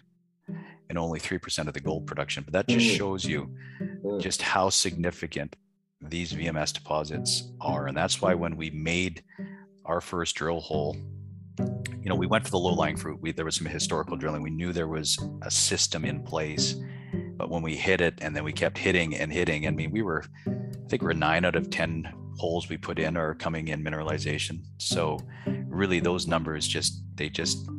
and 0.90 0.98
only 0.98 1.20
3% 1.20 1.68
of 1.68 1.74
the 1.74 1.80
gold 1.80 2.08
production. 2.08 2.44
But 2.44 2.54
that 2.54 2.68
just 2.68 2.88
Mm. 2.88 2.98
shows 2.98 3.24
you 3.26 3.56
Mm. 3.80 4.20
just 4.22 4.42
how 4.42 4.70
significant 4.70 5.56
these 6.02 6.34
VMS 6.34 6.74
deposits 6.74 7.52
are. 7.62 7.88
And 7.88 7.96
that's 7.96 8.22
why 8.22 8.34
when 8.34 8.58
we 8.58 8.70
made 8.70 9.24
our 9.86 10.02
first 10.02 10.36
drill 10.36 10.60
hole, 10.60 10.96
you 11.58 12.10
know, 12.10 12.16
we 12.16 12.28
went 12.28 12.44
for 12.44 12.52
the 12.52 12.60
low 12.60 12.74
lying 12.74 12.98
fruit. 12.98 13.20
We, 13.22 13.32
there 13.32 13.46
was 13.46 13.56
some 13.56 13.68
historical 13.68 14.18
drilling. 14.18 14.42
We 14.42 14.50
knew 14.50 14.74
there 14.74 14.88
was 14.88 15.18
a 15.42 15.52
system 15.52 16.06
in 16.06 16.22
place. 16.22 16.76
But 17.38 17.50
when 17.50 17.62
we 17.62 17.76
hit 17.76 18.02
it 18.02 18.20
and 18.22 18.36
then 18.36 18.44
we 18.44 18.54
kept 18.54 18.78
hitting 18.78 19.16
and 19.16 19.32
hitting, 19.32 19.68
I 19.68 19.72
mean, 19.72 19.92
we 19.92 20.02
were, 20.02 20.24
I 20.48 20.88
think 20.90 21.02
we're 21.02 21.14
nine 21.14 21.46
out 21.46 21.56
of 21.56 21.70
10 21.70 22.12
holes 22.38 22.70
we 22.70 22.78
put 22.78 23.00
in 23.00 23.18
are 23.18 23.34
coming 23.34 23.70
in 23.70 23.84
mineralization. 23.84 24.60
So 24.78 25.20
really 25.68 26.00
those 26.00 26.28
numbers 26.28 26.68
just, 26.68 27.02
they 27.16 27.30
just 27.30 27.70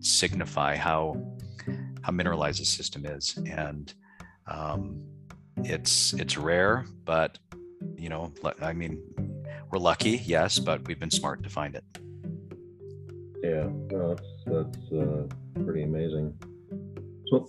signify 0.00 0.76
how, 0.76 1.16
how 2.02 2.12
mineralized 2.12 2.60
the 2.60 2.64
system 2.64 3.06
is. 3.06 3.38
And 3.50 3.92
um, 4.46 5.02
it's, 5.64 6.12
it's 6.14 6.36
rare, 6.36 6.86
but 7.04 7.38
you 7.96 8.08
know, 8.08 8.32
I 8.60 8.72
mean, 8.72 9.00
we're 9.70 9.78
lucky, 9.78 10.22
yes, 10.24 10.58
but 10.58 10.86
we've 10.86 10.98
been 10.98 11.10
smart 11.10 11.42
to 11.42 11.48
find 11.48 11.74
it. 11.74 11.84
Yeah, 13.42 13.68
no, 13.90 14.14
that's 14.14 14.28
that's 14.46 14.92
uh, 14.92 15.26
pretty 15.64 15.82
amazing. 15.82 16.34
So, 17.30 17.48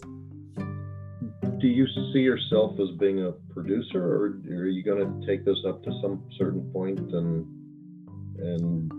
do 1.60 1.68
you 1.68 1.86
see 2.14 2.20
yourself 2.20 2.80
as 2.80 2.98
being 2.98 3.24
a 3.26 3.32
producer, 3.54 4.04
or 4.04 4.26
are 4.50 4.68
you 4.68 4.84
going 4.84 5.22
to 5.22 5.28
take 5.28 5.46
this 5.46 5.58
up 5.68 5.84
to 5.84 5.92
some 6.02 6.24
certain 6.38 6.70
point 6.72 7.00
and 7.00 7.46
and 8.40 8.92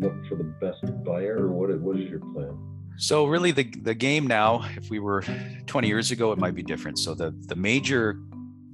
look 0.00 0.14
for 0.28 0.36
the 0.36 0.44
best 0.60 0.84
buyer, 1.04 1.38
or 1.38 1.48
what? 1.48 1.80
What 1.80 1.98
is 1.98 2.08
your 2.08 2.20
plan? 2.20 2.56
So 2.98 3.26
really 3.26 3.52
the 3.52 3.64
the 3.64 3.94
game 3.94 4.26
now, 4.26 4.66
if 4.76 4.88
we 4.88 5.00
were 5.00 5.22
20 5.66 5.88
years 5.88 6.10
ago, 6.10 6.32
it 6.32 6.38
might 6.38 6.54
be 6.54 6.62
different. 6.62 6.98
So 6.98 7.14
the 7.14 7.34
the 7.46 7.56
major 7.56 8.18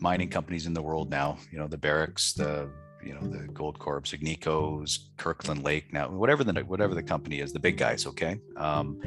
mining 0.02 0.28
companies 0.28 0.66
in 0.66 0.74
the 0.74 0.82
world 0.82 1.08
now, 1.10 1.38
you 1.52 1.58
know, 1.58 1.68
the 1.68 1.78
Barricks, 1.78 2.32
the 2.32 2.68
you 3.04 3.14
know, 3.14 3.20
the 3.20 3.48
Goldcorps, 3.52 4.16
Agnicos, 4.16 4.98
Kirkland 5.16 5.64
Lake, 5.64 5.92
now 5.92 6.08
whatever 6.08 6.44
the 6.44 6.52
whatever 6.62 6.94
the 6.94 7.02
company 7.02 7.40
is, 7.40 7.52
the 7.52 7.58
big 7.60 7.76
guys, 7.78 8.06
okay? 8.06 8.38
Um, 8.56 9.00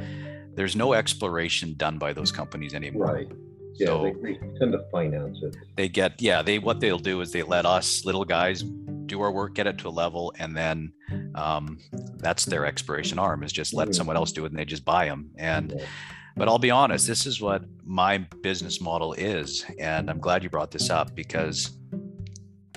there's 0.54 0.74
no 0.76 0.94
exploration 0.94 1.74
done 1.76 1.98
by 1.98 2.12
those 2.12 2.32
companies 2.32 2.72
anymore. 2.74 3.06
Right. 3.14 3.28
Yeah, 3.78 3.86
So 3.88 4.02
they, 4.04 4.12
they 4.32 4.38
tend 4.58 4.72
to 4.72 4.80
finance 4.90 5.38
it. 5.42 5.54
they 5.76 5.88
get 5.88 6.20
yeah 6.20 6.40
they 6.42 6.58
what 6.58 6.80
they'll 6.80 6.98
do 6.98 7.20
is 7.20 7.30
they 7.30 7.42
let 7.42 7.66
us 7.66 8.04
little 8.06 8.24
guys 8.24 8.62
do 9.04 9.20
our 9.20 9.30
work 9.30 9.54
get 9.54 9.66
it 9.66 9.76
to 9.78 9.88
a 9.88 9.94
level 10.04 10.32
and 10.38 10.56
then 10.56 10.92
um, 11.34 11.78
that's 12.16 12.44
their 12.46 12.64
exploration 12.64 13.18
arm 13.18 13.42
is 13.42 13.52
just 13.52 13.74
let 13.74 13.88
Mhm. 13.88 13.94
someone 13.94 14.16
else 14.16 14.32
do 14.32 14.44
it 14.46 14.50
and 14.52 14.58
they 14.58 14.64
just 14.64 14.84
buy 14.84 15.04
them 15.06 15.30
and 15.36 15.72
Yeah. 15.76 15.84
But 16.36 16.48
i'll 16.48 16.58
be 16.58 16.70
honest 16.70 17.06
this 17.06 17.26
is 17.26 17.40
what 17.40 17.64
my 17.84 18.18
business 18.42 18.80
model 18.80 19.12
is 19.14 19.64
and 19.78 20.10
i'm 20.10 20.20
glad 20.20 20.42
you 20.42 20.50
brought 20.50 20.70
this 20.70 20.90
up 20.90 21.14
because 21.14 21.78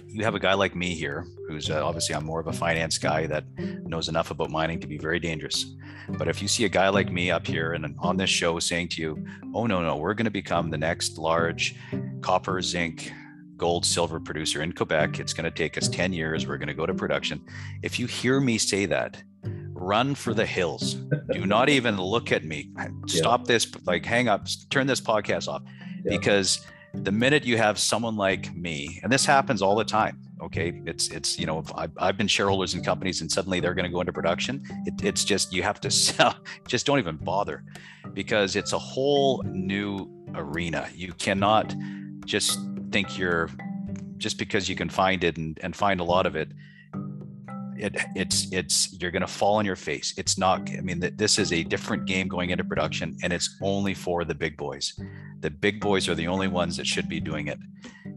you 0.07 0.23
have 0.23 0.33
a 0.33 0.39
guy 0.39 0.53
like 0.53 0.75
me 0.75 0.95
here 0.95 1.27
who's 1.47 1.69
uh, 1.69 1.85
obviously 1.85 2.15
i'm 2.15 2.25
more 2.25 2.39
of 2.39 2.47
a 2.47 2.53
finance 2.53 2.97
guy 2.97 3.27
that 3.27 3.43
knows 3.89 4.07
enough 4.07 4.31
about 4.31 4.49
mining 4.49 4.79
to 4.79 4.87
be 4.87 4.97
very 4.97 5.19
dangerous. 5.19 5.75
But 6.09 6.27
if 6.27 6.41
you 6.41 6.47
see 6.47 6.65
a 6.65 6.69
guy 6.69 6.89
like 6.89 7.11
me 7.11 7.31
up 7.31 7.45
here 7.45 7.73
and 7.73 7.95
on 7.99 8.17
this 8.17 8.29
show 8.29 8.57
saying 8.59 8.89
to 8.89 9.01
you 9.01 9.25
oh 9.53 9.65
no 9.65 9.81
no 9.81 9.97
we're 9.97 10.13
going 10.13 10.25
to 10.25 10.31
become 10.31 10.69
the 10.69 10.77
next 10.77 11.17
large 11.17 11.75
copper 12.21 12.61
zinc 12.61 13.11
gold 13.57 13.85
silver 13.85 14.19
producer 14.19 14.61
in 14.61 14.71
quebec 14.71 15.19
it's 15.19 15.33
going 15.33 15.43
to 15.43 15.51
take 15.51 15.77
us 15.77 15.87
10 15.89 16.13
years 16.13 16.47
we're 16.47 16.57
going 16.57 16.67
to 16.67 16.73
go 16.73 16.85
to 16.85 16.93
production 16.93 17.41
if 17.83 17.99
you 17.99 18.07
hear 18.07 18.39
me 18.39 18.57
say 18.57 18.85
that 18.85 19.21
run 19.79 20.15
for 20.15 20.33
the 20.33 20.45
hills 20.45 20.93
do 21.31 21.45
not 21.45 21.69
even 21.69 21.97
look 21.97 22.31
at 22.31 22.43
me 22.43 22.69
stop 23.07 23.45
this 23.45 23.69
like 23.85 24.05
hang 24.05 24.27
up 24.27 24.47
turn 24.69 24.87
this 24.87 25.01
podcast 25.01 25.47
off 25.47 25.61
Yeah. 26.03 26.17
because 26.17 26.65
the 26.93 27.11
minute 27.11 27.43
you 27.45 27.57
have 27.57 27.77
someone 27.77 28.15
like 28.15 28.53
me 28.55 28.99
and 29.03 29.11
this 29.11 29.25
happens 29.25 29.61
all 29.61 29.75
the 29.75 29.85
time 29.85 30.19
Okay, 30.41 30.81
it's 30.85 31.09
it's 31.09 31.37
you 31.37 31.45
know 31.45 31.63
I've, 31.75 31.91
I've 31.97 32.17
been 32.17 32.27
shareholders 32.27 32.73
in 32.73 32.81
companies 32.81 33.19
and 33.19 33.29
suddenly 33.29 33.59
they're 33.59 33.73
going 33.73 33.85
to 33.85 33.91
go 33.91 33.99
into 33.99 34.13
production. 34.13 34.63
It, 34.85 35.03
it's 35.03 35.25
just 35.25 35.51
you 35.51 35.63
have 35.63 35.81
to 35.81 35.91
sell. 36.05 36.33
Just 36.67 36.85
don't 36.85 36.97
even 36.97 37.17
bother, 37.17 37.63
because 38.13 38.55
it's 38.55 38.71
a 38.71 38.79
whole 38.79 39.43
new 39.45 40.09
arena. 40.35 40.87
You 40.95 41.11
cannot 41.13 41.75
just 42.25 42.57
think 42.91 43.17
you're 43.17 43.49
just 44.17 44.37
because 44.37 44.69
you 44.69 44.75
can 44.75 44.89
find 44.89 45.23
it 45.25 45.37
and, 45.37 45.59
and 45.61 45.75
find 45.75 45.99
a 45.99 46.03
lot 46.03 46.25
of 46.25 46.35
it 46.37 46.51
it 47.79 47.95
it's 48.15 48.47
it's 48.51 48.97
you're 49.01 49.11
going 49.11 49.21
to 49.21 49.27
fall 49.27 49.55
on 49.55 49.65
your 49.65 49.75
face. 49.75 50.13
It's 50.17 50.37
not 50.37 50.69
i 50.77 50.81
mean 50.81 50.99
this 51.15 51.39
is 51.39 51.51
a 51.51 51.63
different 51.63 52.05
game 52.05 52.27
going 52.27 52.49
into 52.49 52.63
production 52.63 53.17
and 53.23 53.33
it's 53.33 53.57
only 53.61 53.93
for 53.93 54.25
the 54.25 54.35
big 54.35 54.57
boys. 54.57 54.99
The 55.39 55.49
big 55.49 55.79
boys 55.79 56.09
are 56.09 56.15
the 56.15 56.27
only 56.27 56.47
ones 56.47 56.77
that 56.77 56.87
should 56.87 57.09
be 57.09 57.19
doing 57.19 57.47
it. 57.47 57.59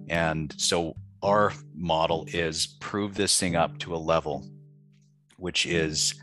And 0.08 0.54
so 0.58 0.96
our 1.22 1.52
model 1.74 2.26
is 2.28 2.78
prove 2.80 3.14
this 3.14 3.38
thing 3.38 3.56
up 3.56 3.78
to 3.78 3.94
a 3.94 3.96
level 3.96 4.44
which 5.36 5.66
is 5.66 6.14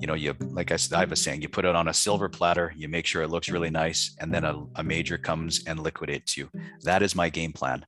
you 0.00 0.06
know 0.06 0.14
you 0.14 0.34
like 0.40 0.72
i 0.72 0.78
i 0.94 1.04
was 1.04 1.20
saying 1.20 1.42
you 1.42 1.48
put 1.48 1.64
it 1.64 1.74
on 1.76 1.88
a 1.88 1.94
silver 1.94 2.28
platter 2.28 2.72
you 2.76 2.88
make 2.88 3.06
sure 3.06 3.22
it 3.22 3.28
looks 3.28 3.50
really 3.50 3.70
nice 3.70 4.16
and 4.20 4.32
then 4.32 4.44
a, 4.44 4.64
a 4.76 4.82
major 4.82 5.18
comes 5.18 5.62
and 5.66 5.78
liquidates 5.80 6.36
you. 6.36 6.48
That 6.82 7.02
is 7.02 7.14
my 7.14 7.28
game 7.28 7.52
plan. 7.52 7.84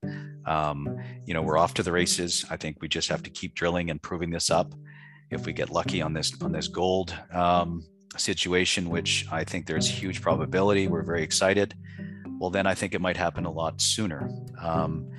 Um, 0.47 0.99
you 1.25 1.35
know 1.35 1.43
we're 1.43 1.59
off 1.59 1.75
to 1.75 1.83
the 1.83 1.93
races. 1.93 2.45
I 2.51 2.57
think 2.57 2.79
we 2.81 2.89
just 2.89 3.09
have 3.09 3.23
to 3.25 3.31
keep 3.31 3.55
drilling 3.55 3.91
and 3.91 4.01
proving 4.01 4.31
this 4.31 4.51
up 4.51 4.75
if 5.31 5.47
we 5.47 5.53
get 5.53 5.71
lucky 5.71 6.01
on 6.01 6.13
this 6.13 6.33
on 6.43 6.53
this 6.53 6.69
gold 6.69 7.17
um, 7.33 7.85
situation 8.17 8.89
which 8.89 9.27
i 9.31 9.45
think 9.45 9.67
there's 9.67 9.89
huge 9.89 10.23
probability 10.23 10.89
we're 10.89 11.03
very 11.03 11.23
excited 11.23 11.75
well 12.39 12.51
then 12.51 12.67
i 12.67 12.75
think 12.75 12.95
it 12.95 13.01
might 13.01 13.17
happen 13.17 13.45
a 13.45 13.51
lot 13.51 13.81
sooner. 13.81 14.31
Um, 14.61 15.11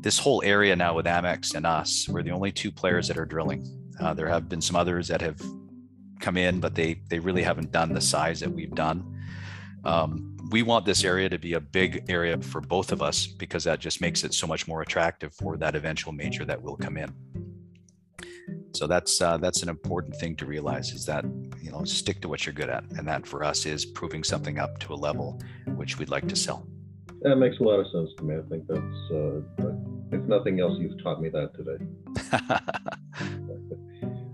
this 0.00 0.18
whole 0.18 0.42
area 0.44 0.74
now 0.74 0.94
with 0.94 1.06
amex 1.06 1.54
and 1.54 1.64
us 1.64 2.08
we're 2.08 2.22
the 2.22 2.30
only 2.30 2.50
two 2.50 2.72
players 2.72 3.06
that 3.08 3.16
are 3.16 3.24
drilling. 3.24 3.64
Uh, 4.00 4.12
there 4.12 4.28
have 4.28 4.48
been 4.48 4.60
some 4.60 4.74
others 4.74 5.06
that 5.08 5.20
have 5.20 5.40
come 6.18 6.36
in 6.36 6.58
but 6.58 6.74
they 6.74 7.00
they 7.08 7.20
really 7.20 7.42
haven't 7.42 7.70
done 7.70 7.92
the 7.92 8.00
size 8.00 8.40
that 8.40 8.50
we've 8.50 8.74
done. 8.74 9.04
Um, 9.84 10.36
we 10.50 10.62
want 10.62 10.84
this 10.84 11.04
area 11.04 11.28
to 11.28 11.38
be 11.38 11.54
a 11.54 11.60
big 11.60 12.04
area 12.08 12.38
for 12.40 12.60
both 12.60 12.92
of 12.92 13.00
us 13.00 13.26
because 13.26 13.64
that 13.64 13.80
just 13.80 14.00
makes 14.00 14.22
it 14.22 14.34
so 14.34 14.46
much 14.46 14.68
more 14.68 14.82
attractive 14.82 15.32
for 15.34 15.56
that 15.56 15.74
eventual 15.74 16.12
major 16.12 16.44
that 16.44 16.60
will 16.60 16.76
come 16.76 16.96
in. 16.96 17.12
So 18.72 18.86
that's 18.86 19.20
uh, 19.20 19.36
that's 19.36 19.62
an 19.62 19.68
important 19.68 20.16
thing 20.16 20.36
to 20.36 20.46
realize 20.46 20.92
is 20.92 21.04
that 21.06 21.24
you 21.60 21.70
know 21.70 21.84
stick 21.84 22.20
to 22.22 22.28
what 22.28 22.46
you're 22.46 22.54
good 22.54 22.70
at, 22.70 22.84
and 22.96 23.06
that 23.06 23.26
for 23.26 23.44
us 23.44 23.66
is 23.66 23.84
proving 23.84 24.24
something 24.24 24.58
up 24.58 24.78
to 24.80 24.94
a 24.94 24.96
level 24.96 25.40
which 25.76 25.98
we'd 25.98 26.08
like 26.08 26.26
to 26.28 26.36
sell. 26.36 26.66
That 27.20 27.36
makes 27.36 27.58
a 27.58 27.62
lot 27.62 27.78
of 27.78 27.86
sense 27.92 28.10
to 28.18 28.24
me. 28.24 28.36
I 28.36 28.42
think 28.48 28.66
that's 28.66 29.10
uh, 29.12 29.40
if 30.12 30.22
nothing 30.24 30.60
else, 30.60 30.78
you've 30.78 31.02
taught 31.02 31.20
me 31.22 31.30
that 31.30 31.54
today. 31.54 31.78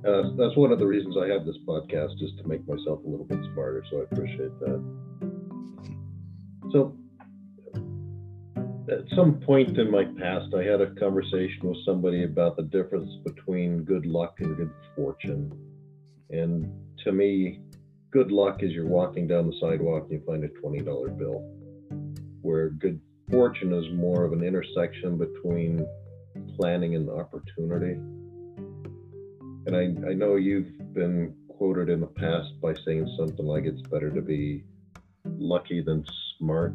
uh, 0.09 0.23
that's 0.37 0.57
one 0.57 0.73
of 0.73 0.79
the 0.79 0.87
reasons 0.87 1.17
I 1.17 1.29
have 1.29 1.47
this 1.47 1.57
podcast 1.67 2.21
is 2.23 2.33
to 2.39 2.49
make 2.49 2.67
myself 2.67 3.01
a 3.05 3.09
little 3.09 3.25
bit 3.25 3.39
smarter. 3.53 3.85
So 3.91 4.01
I 4.01 4.03
appreciate 4.11 4.59
that. 4.61 4.83
So, 6.73 6.97
at 8.91 9.05
some 9.15 9.41
point 9.41 9.79
in 9.79 9.91
my 9.91 10.05
past, 10.05 10.55
I 10.55 10.63
had 10.63 10.81
a 10.81 10.95
conversation 10.95 11.69
with 11.69 11.79
somebody 11.85 12.25
about 12.25 12.57
the 12.57 12.63
difference 12.63 13.11
between 13.25 13.85
good 13.85 14.07
luck 14.07 14.37
and 14.41 14.57
good 14.57 14.71
fortune. 14.97 15.53
And 16.31 16.73
to 17.05 17.13
me, 17.13 17.61
good 18.11 18.31
luck 18.31 18.63
is 18.63 18.73
you're 18.73 18.87
walking 18.87 19.27
down 19.27 19.47
the 19.47 19.57
sidewalk 19.61 20.05
and 20.05 20.13
you 20.13 20.23
find 20.27 20.45
a 20.45 20.49
$20 20.49 21.19
bill, 21.19 21.41
where 22.41 22.71
good 22.71 23.01
fortune 23.31 23.73
is 23.73 23.85
more 23.93 24.25
of 24.25 24.33
an 24.33 24.43
intersection 24.43 25.19
between 25.19 25.87
planning 26.59 26.95
and 26.95 27.11
opportunity. 27.11 27.93
And 29.67 29.77
I, 29.77 30.11
I 30.11 30.15
know 30.15 30.37
you've 30.37 30.95
been 30.95 31.35
quoted 31.49 31.91
in 31.91 32.01
the 32.01 32.07
past 32.07 32.59
by 32.63 32.73
saying 32.87 33.15
something 33.19 33.45
like 33.45 33.65
it's 33.65 33.83
better 33.83 34.11
to 34.11 34.23
be 34.23 34.65
lucky 35.25 35.83
than 35.83 36.05
smart. 36.39 36.75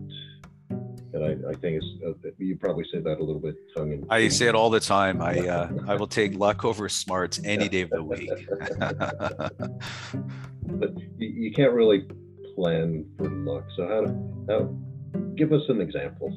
And 1.14 1.24
I, 1.24 1.50
I 1.50 1.54
think 1.54 1.82
it's, 1.82 1.86
uh, 2.06 2.30
you 2.40 2.58
probably 2.58 2.86
say 2.92 3.00
that 3.00 3.20
a 3.20 3.24
little 3.24 3.40
bit 3.40 3.56
tongue 3.76 3.92
in 3.92 4.06
I 4.10 4.28
say 4.30 4.48
it 4.48 4.56
all 4.56 4.72
the 4.72 4.80
time. 4.80 5.22
I 5.22 5.48
uh, 5.48 5.70
I 5.88 5.96
will 5.96 6.08
take 6.08 6.36
luck 6.36 6.66
over 6.66 6.90
smarts 6.90 7.40
any 7.44 7.70
day 7.70 7.82
of 7.82 7.92
the 7.92 8.04
week. 8.04 8.32
but 10.64 10.98
you, 11.18 11.28
you, 11.28 11.52
can't 11.52 11.74
really 11.74 12.08
plan 12.56 13.06
for 13.18 13.30
luck. 13.30 13.64
So 13.76 13.88
how, 13.88 14.02
do 14.06 14.46
how 14.50 14.76
give 15.36 15.54
us 15.54 15.62
an 15.70 15.82
example. 15.82 16.34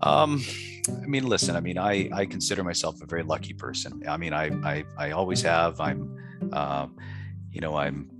Um, 0.00 0.42
I 0.88 1.06
mean, 1.06 1.26
listen. 1.28 1.54
I 1.54 1.60
mean, 1.60 1.78
I 1.78 2.08
I 2.12 2.24
consider 2.26 2.64
myself 2.64 3.02
a 3.02 3.06
very 3.06 3.22
lucky 3.22 3.52
person. 3.52 4.02
I 4.08 4.16
mean, 4.16 4.32
I 4.32 4.46
I 4.64 4.84
I 4.98 5.10
always 5.10 5.42
have. 5.42 5.78
I'm, 5.80 6.16
um, 6.52 6.96
you 7.50 7.60
know, 7.60 7.76
I'm 7.76 8.10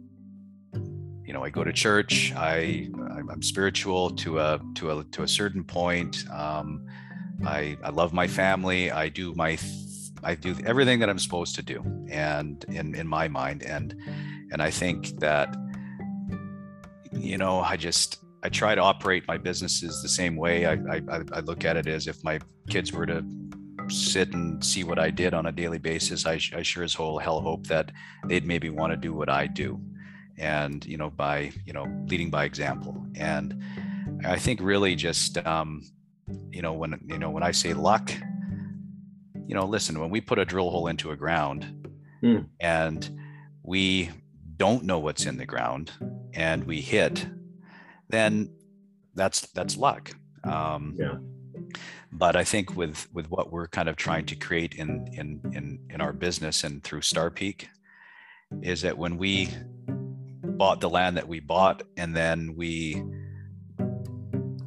you 1.24 1.32
know, 1.32 1.44
I 1.44 1.50
go 1.50 1.64
to 1.64 1.72
church. 1.72 2.32
I 2.36 2.90
I'm 3.30 3.42
spiritual 3.42 4.10
to 4.16 4.38
a 4.38 4.60
to 4.76 4.98
a 4.98 5.04
to 5.04 5.22
a 5.22 5.28
certain 5.28 5.64
point. 5.64 6.24
Um, 6.30 6.86
I 7.44 7.76
I 7.82 7.90
love 7.90 8.12
my 8.12 8.26
family. 8.26 8.90
I 8.90 9.08
do 9.08 9.34
my 9.34 9.58
I 10.22 10.34
do 10.34 10.56
everything 10.64 11.00
that 11.00 11.08
I'm 11.08 11.18
supposed 11.18 11.54
to 11.56 11.62
do, 11.62 11.82
and 12.10 12.64
in 12.68 12.94
in 12.94 13.06
my 13.06 13.28
mind, 13.28 13.62
and 13.62 13.94
and 14.52 14.62
I 14.62 14.70
think 14.70 15.18
that 15.20 15.54
you 17.12 17.38
know 17.38 17.60
I 17.60 17.76
just 17.76 18.22
I 18.42 18.48
try 18.48 18.74
to 18.74 18.80
operate 18.80 19.26
my 19.26 19.38
businesses 19.38 20.02
the 20.02 20.08
same 20.08 20.36
way. 20.36 20.66
I 20.66 20.74
I, 20.74 21.02
I 21.32 21.40
look 21.40 21.64
at 21.64 21.76
it 21.76 21.86
as 21.86 22.06
if 22.06 22.22
my 22.22 22.40
kids 22.68 22.92
were 22.92 23.06
to 23.06 23.24
sit 23.88 24.32
and 24.32 24.64
see 24.64 24.84
what 24.84 24.98
I 24.98 25.10
did 25.10 25.34
on 25.34 25.46
a 25.46 25.52
daily 25.52 25.78
basis, 25.78 26.24
I, 26.24 26.34
I 26.54 26.62
sure 26.62 26.84
as 26.84 26.94
whole 26.94 27.18
hell 27.18 27.40
hope 27.40 27.66
that 27.66 27.90
they'd 28.26 28.46
maybe 28.46 28.70
want 28.70 28.92
to 28.92 28.96
do 28.96 29.12
what 29.12 29.28
I 29.28 29.46
do 29.46 29.80
and 30.38 30.84
you 30.86 30.96
know 30.96 31.10
by 31.10 31.52
you 31.64 31.72
know 31.72 31.86
leading 32.06 32.30
by 32.30 32.44
example. 32.44 33.06
And 33.16 33.62
i 34.24 34.38
think 34.38 34.60
really 34.62 34.94
just 34.94 35.38
um, 35.46 35.82
you 36.50 36.62
know 36.62 36.72
when 36.72 37.00
you 37.06 37.18
know 37.18 37.30
when 37.30 37.42
i 37.42 37.50
say 37.50 37.74
luck 37.74 38.12
you 39.46 39.54
know 39.54 39.64
listen 39.64 39.98
when 39.98 40.10
we 40.10 40.20
put 40.20 40.38
a 40.38 40.44
drill 40.44 40.70
hole 40.70 40.86
into 40.86 41.10
a 41.10 41.16
ground 41.16 41.88
mm. 42.22 42.46
and 42.60 43.10
we 43.62 44.10
don't 44.56 44.84
know 44.84 44.98
what's 44.98 45.26
in 45.26 45.36
the 45.36 45.46
ground 45.46 45.90
and 46.34 46.64
we 46.64 46.80
hit 46.80 47.26
then 48.08 48.50
that's 49.14 49.40
that's 49.52 49.76
luck. 49.76 50.12
Um, 50.44 50.96
yeah. 50.98 51.14
but 52.10 52.34
i 52.34 52.44
think 52.44 52.76
with 52.76 53.08
with 53.12 53.30
what 53.30 53.52
we're 53.52 53.68
kind 53.68 53.88
of 53.88 53.96
trying 53.96 54.26
to 54.26 54.36
create 54.36 54.74
in 54.74 55.06
in 55.12 55.40
in 55.54 55.78
in 55.88 56.00
our 56.00 56.12
business 56.12 56.64
and 56.64 56.82
through 56.82 57.02
starr 57.02 57.30
peak 57.30 57.68
is 58.62 58.82
that 58.82 58.98
when 58.98 59.16
we 59.16 59.48
bought 60.62 60.80
the 60.80 60.88
land 60.88 61.16
that 61.16 61.26
we 61.26 61.40
bought 61.40 61.82
and 61.96 62.14
then 62.14 62.54
we 62.56 63.02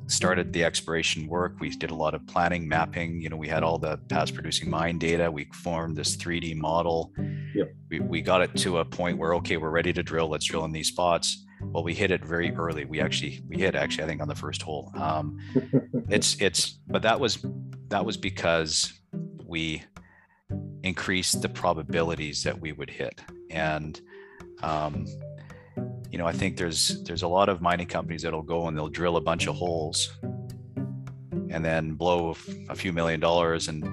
started 0.08 0.51
the 0.51 0.62
exploration 0.62 1.25
work. 1.25 1.55
We 1.62 1.69
did 1.69 1.89
a 1.89 1.95
lot 1.95 2.13
of 2.13 2.27
planning 2.27 2.67
mapping 2.67 3.21
you 3.21 3.29
know 3.29 3.38
we 3.38 3.47
had 3.47 3.63
all 3.63 3.77
the 3.77 3.95
past 4.10 4.34
producing 4.34 4.69
mine 4.69 4.97
data. 4.99 5.31
We 5.31 5.45
formed 5.53 5.95
this 5.95 6.17
3d 6.17 6.58
model. 6.58 7.13
Yep. 7.55 7.73
we, 7.89 7.99
we 8.01 8.21
got 8.21 8.41
it 8.41 8.53
to 8.58 8.79
a 8.79 8.84
point 8.84 9.17
where 9.17 9.36
okay 9.36 9.55
we're 9.55 9.69
ready 9.69 9.93
to 9.93 10.03
drill 10.03 10.27
let's 10.27 10.43
drill 10.43 10.65
in 10.65 10.73
these 10.73 10.89
spots. 10.89 11.45
Well 11.62 11.86
we 11.86 11.93
hit 11.93 12.12
it 12.12 12.25
very 12.25 12.53
early. 12.53 12.84
We 12.84 12.99
actually 12.99 13.41
we 13.47 13.58
hit 13.58 13.73
actually 13.73 14.03
i 14.03 14.08
think 14.08 14.21
on 14.21 14.27
the 14.27 14.36
first 14.36 14.63
hole. 14.63 14.91
Um, 14.95 15.39
it's 16.10 16.36
it's 16.41 16.77
but 16.88 17.03
that 17.03 17.21
was 17.21 17.45
that 17.88 18.03
was 18.03 18.17
because 18.17 18.91
we 19.45 19.81
increased 20.84 21.41
the 21.41 21.47
probabilities 21.47 22.43
that 22.43 22.60
we 22.60 22.73
would 22.73 22.89
hit. 22.89 23.21
And 23.49 24.01
um, 24.62 25.05
you 26.15 26.19
know, 26.19 26.28
I 26.28 26.32
think 26.32 26.56
there's 26.56 27.04
there's 27.04 27.23
a 27.23 27.28
lot 27.28 27.49
of 27.49 27.60
mining 27.60 27.88
companies 27.88 28.21
that'll 28.21 28.41
go 28.41 28.69
and 28.69 28.78
they'll 28.78 28.88
drill 28.88 29.17
a 29.17 29.21
bunch 29.21 29.47
of 29.47 29.56
holes 29.56 30.13
and 30.23 31.60
then 31.65 31.95
blow 31.95 32.38
a 32.69 32.75
few 32.75 32.93
million 32.93 33.19
dollars 33.19 33.67
and 33.67 33.84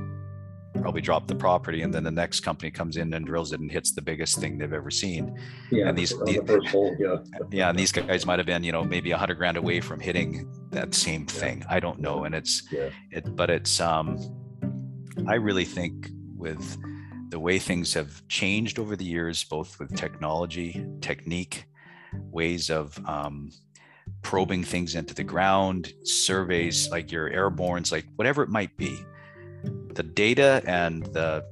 probably 0.81 1.01
drop 1.01 1.27
the 1.27 1.35
property 1.35 1.83
and 1.83 1.93
then 1.93 2.05
the 2.05 2.13
next 2.13 2.39
company 2.39 2.71
comes 2.71 2.97
in 2.97 3.13
and 3.13 3.27
drills 3.27 3.53
it 3.53 3.59
and 3.59 3.73
hits 3.73 3.91
the 3.91 4.01
biggest 4.01 4.39
thing 4.39 4.57
they've 4.57 4.73
ever 4.73 4.89
seen 4.89 5.37
yeah 5.73 5.89
and 5.89 5.99
these, 5.99 6.11
the 6.11 6.69
hole, 6.71 6.95
yeah. 6.97 7.17
yeah 7.51 7.71
and 7.71 7.77
these 7.77 7.91
guys 7.91 8.25
might 8.25 8.39
have 8.39 8.47
been 8.47 8.63
you 8.63 8.71
know 8.71 8.85
maybe 8.85 9.11
a 9.11 9.19
hundred 9.19 9.35
grand 9.35 9.57
away 9.57 9.81
from 9.81 9.99
hitting 9.99 10.49
that 10.71 10.95
same 10.95 11.27
thing 11.27 11.59
yeah. 11.59 11.67
i 11.71 11.81
don't 11.81 11.99
know 11.99 12.23
and 12.23 12.37
it's 12.37 12.63
yeah. 12.71 12.89
it 13.11 13.35
but 13.35 13.51
it's 13.51 13.81
um 13.81 14.17
i 15.27 15.35
really 15.35 15.65
think 15.65 16.09
with 16.37 16.79
the 17.31 17.41
way 17.41 17.59
things 17.59 17.93
have 17.93 18.27
changed 18.29 18.79
over 18.79 18.95
the 18.95 19.05
years 19.05 19.43
both 19.43 19.81
with 19.81 19.93
technology 19.97 20.87
technique 21.01 21.67
ways 22.31 22.70
of 22.70 22.98
um, 23.07 23.51
probing 24.22 24.64
things 24.64 24.94
into 24.94 25.14
the 25.14 25.25
ground, 25.25 25.92
surveys 26.05 26.90
like 26.90 27.12
your 27.12 27.31
airbornes, 27.31 27.92
like 27.92 28.07
whatever 28.16 28.42
it 28.42 28.48
might 28.48 28.77
be. 28.77 28.98
The 29.94 30.03
data 30.03 30.62
and 30.66 31.05
the 31.07 31.44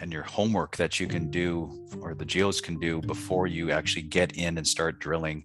and 0.00 0.12
your 0.12 0.24
homework 0.24 0.76
that 0.76 1.00
you 1.00 1.06
can 1.06 1.30
do 1.30 1.86
or 2.02 2.14
the 2.14 2.24
geos 2.24 2.60
can 2.60 2.78
do 2.78 3.00
before 3.00 3.46
you 3.46 3.70
actually 3.70 4.02
get 4.02 4.36
in 4.36 4.58
and 4.58 4.68
start 4.68 4.98
drilling 4.98 5.42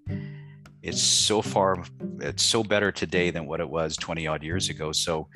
it's 0.81 1.01
so 1.01 1.41
far 1.41 1.81
it's 2.19 2.43
so 2.43 2.61
better 2.61 2.91
today 2.91 3.31
than 3.31 3.45
what 3.45 3.61
it 3.61 3.69
was 3.69 3.95
20 3.95 4.27
odd 4.27 4.43
years 4.43 4.67
ago 4.67 4.91
so 4.91 5.29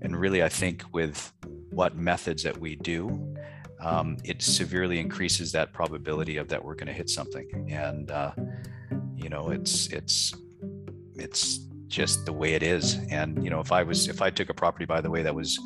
and 0.00 0.18
really 0.18 0.42
i 0.42 0.48
think 0.48 0.82
with 0.92 1.30
what 1.74 1.96
methods 1.96 2.42
that 2.44 2.58
we 2.58 2.76
do, 2.76 3.36
um, 3.84 4.16
it 4.24 4.40
severely 4.42 4.98
increases 4.98 5.52
that 5.52 5.72
probability 5.72 6.38
of 6.38 6.48
that 6.48 6.64
we're 6.64 6.74
going 6.74 6.86
to 6.86 6.92
hit 6.92 7.10
something. 7.10 7.68
And 7.70 8.10
uh, 8.10 8.32
you 9.14 9.28
know, 9.28 9.50
it's 9.50 9.88
it's 9.88 10.34
it's 11.16 11.58
just 11.86 12.24
the 12.26 12.32
way 12.32 12.54
it 12.54 12.62
is. 12.62 12.98
And 13.10 13.44
you 13.44 13.50
know, 13.50 13.60
if 13.60 13.70
I 13.70 13.82
was 13.82 14.08
if 14.08 14.22
I 14.22 14.30
took 14.30 14.48
a 14.48 14.54
property 14.54 14.86
by 14.86 15.00
the 15.00 15.10
way 15.10 15.22
that 15.22 15.34
was, 15.34 15.58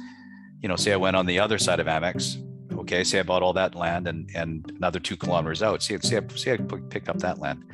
you 0.60 0.68
know, 0.68 0.76
say 0.76 0.92
I 0.92 0.96
went 0.96 1.16
on 1.16 1.26
the 1.26 1.38
other 1.38 1.58
side 1.58 1.80
of 1.80 1.86
Amex, 1.86 2.44
okay, 2.78 3.04
say 3.04 3.20
I 3.20 3.22
bought 3.22 3.42
all 3.42 3.52
that 3.54 3.74
land 3.74 4.08
and 4.08 4.28
and 4.34 4.70
another 4.76 4.98
two 4.98 5.16
kilometers 5.16 5.62
out, 5.62 5.82
say 5.82 5.98
say 5.98 6.18
I, 6.18 6.34
say 6.34 6.52
I 6.52 6.56
picked 6.56 7.08
up 7.08 7.18
that 7.18 7.38
land. 7.38 7.64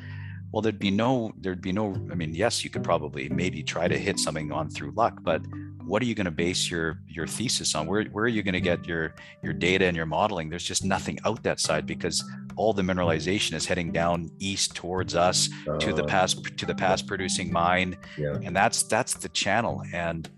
Well, 0.51 0.61
there'd 0.61 0.79
be 0.79 0.91
no 0.91 1.33
there'd 1.39 1.61
be 1.61 1.73
no. 1.73 1.93
I 2.11 2.15
mean, 2.15 2.33
yes, 2.33 2.63
you 2.63 2.69
could 2.69 2.83
probably 2.83 3.29
maybe 3.29 3.63
try 3.63 3.87
to 3.87 3.97
hit 3.97 4.19
something 4.19 4.51
on 4.51 4.69
through 4.69 4.91
luck, 4.91 5.19
but 5.23 5.41
what 5.85 6.01
are 6.01 6.05
you 6.05 6.15
going 6.15 6.25
to 6.25 6.31
base 6.31 6.69
your 6.69 6.99
your 7.07 7.27
thesis 7.27 7.75
on? 7.75 7.87
Where, 7.87 8.03
where 8.05 8.25
are 8.25 8.29
you 8.29 8.43
going 8.43 8.53
to 8.53 8.61
get 8.61 8.87
your 8.87 9.15
your 9.43 9.53
data 9.53 9.85
and 9.85 9.95
your 9.95 10.05
modeling? 10.05 10.49
There's 10.49 10.63
just 10.63 10.83
nothing 10.83 11.19
out 11.25 11.43
that 11.43 11.59
side 11.59 11.85
because 11.85 12.23
all 12.55 12.73
the 12.73 12.81
mineralization 12.81 13.53
is 13.53 13.65
heading 13.65 13.91
down 13.91 14.31
east 14.39 14.75
towards 14.75 15.15
us 15.15 15.49
uh, 15.67 15.77
to 15.77 15.93
the 15.93 16.03
uh, 16.03 16.07
past 16.07 16.57
to 16.57 16.65
the 16.65 16.75
past 16.75 17.07
producing 17.07 17.51
mine. 17.51 17.97
Yeah. 18.17 18.37
and 18.43 18.55
that's 18.55 18.83
that's 18.83 19.15
the 19.15 19.29
channel. 19.29 19.83
And 19.93 20.29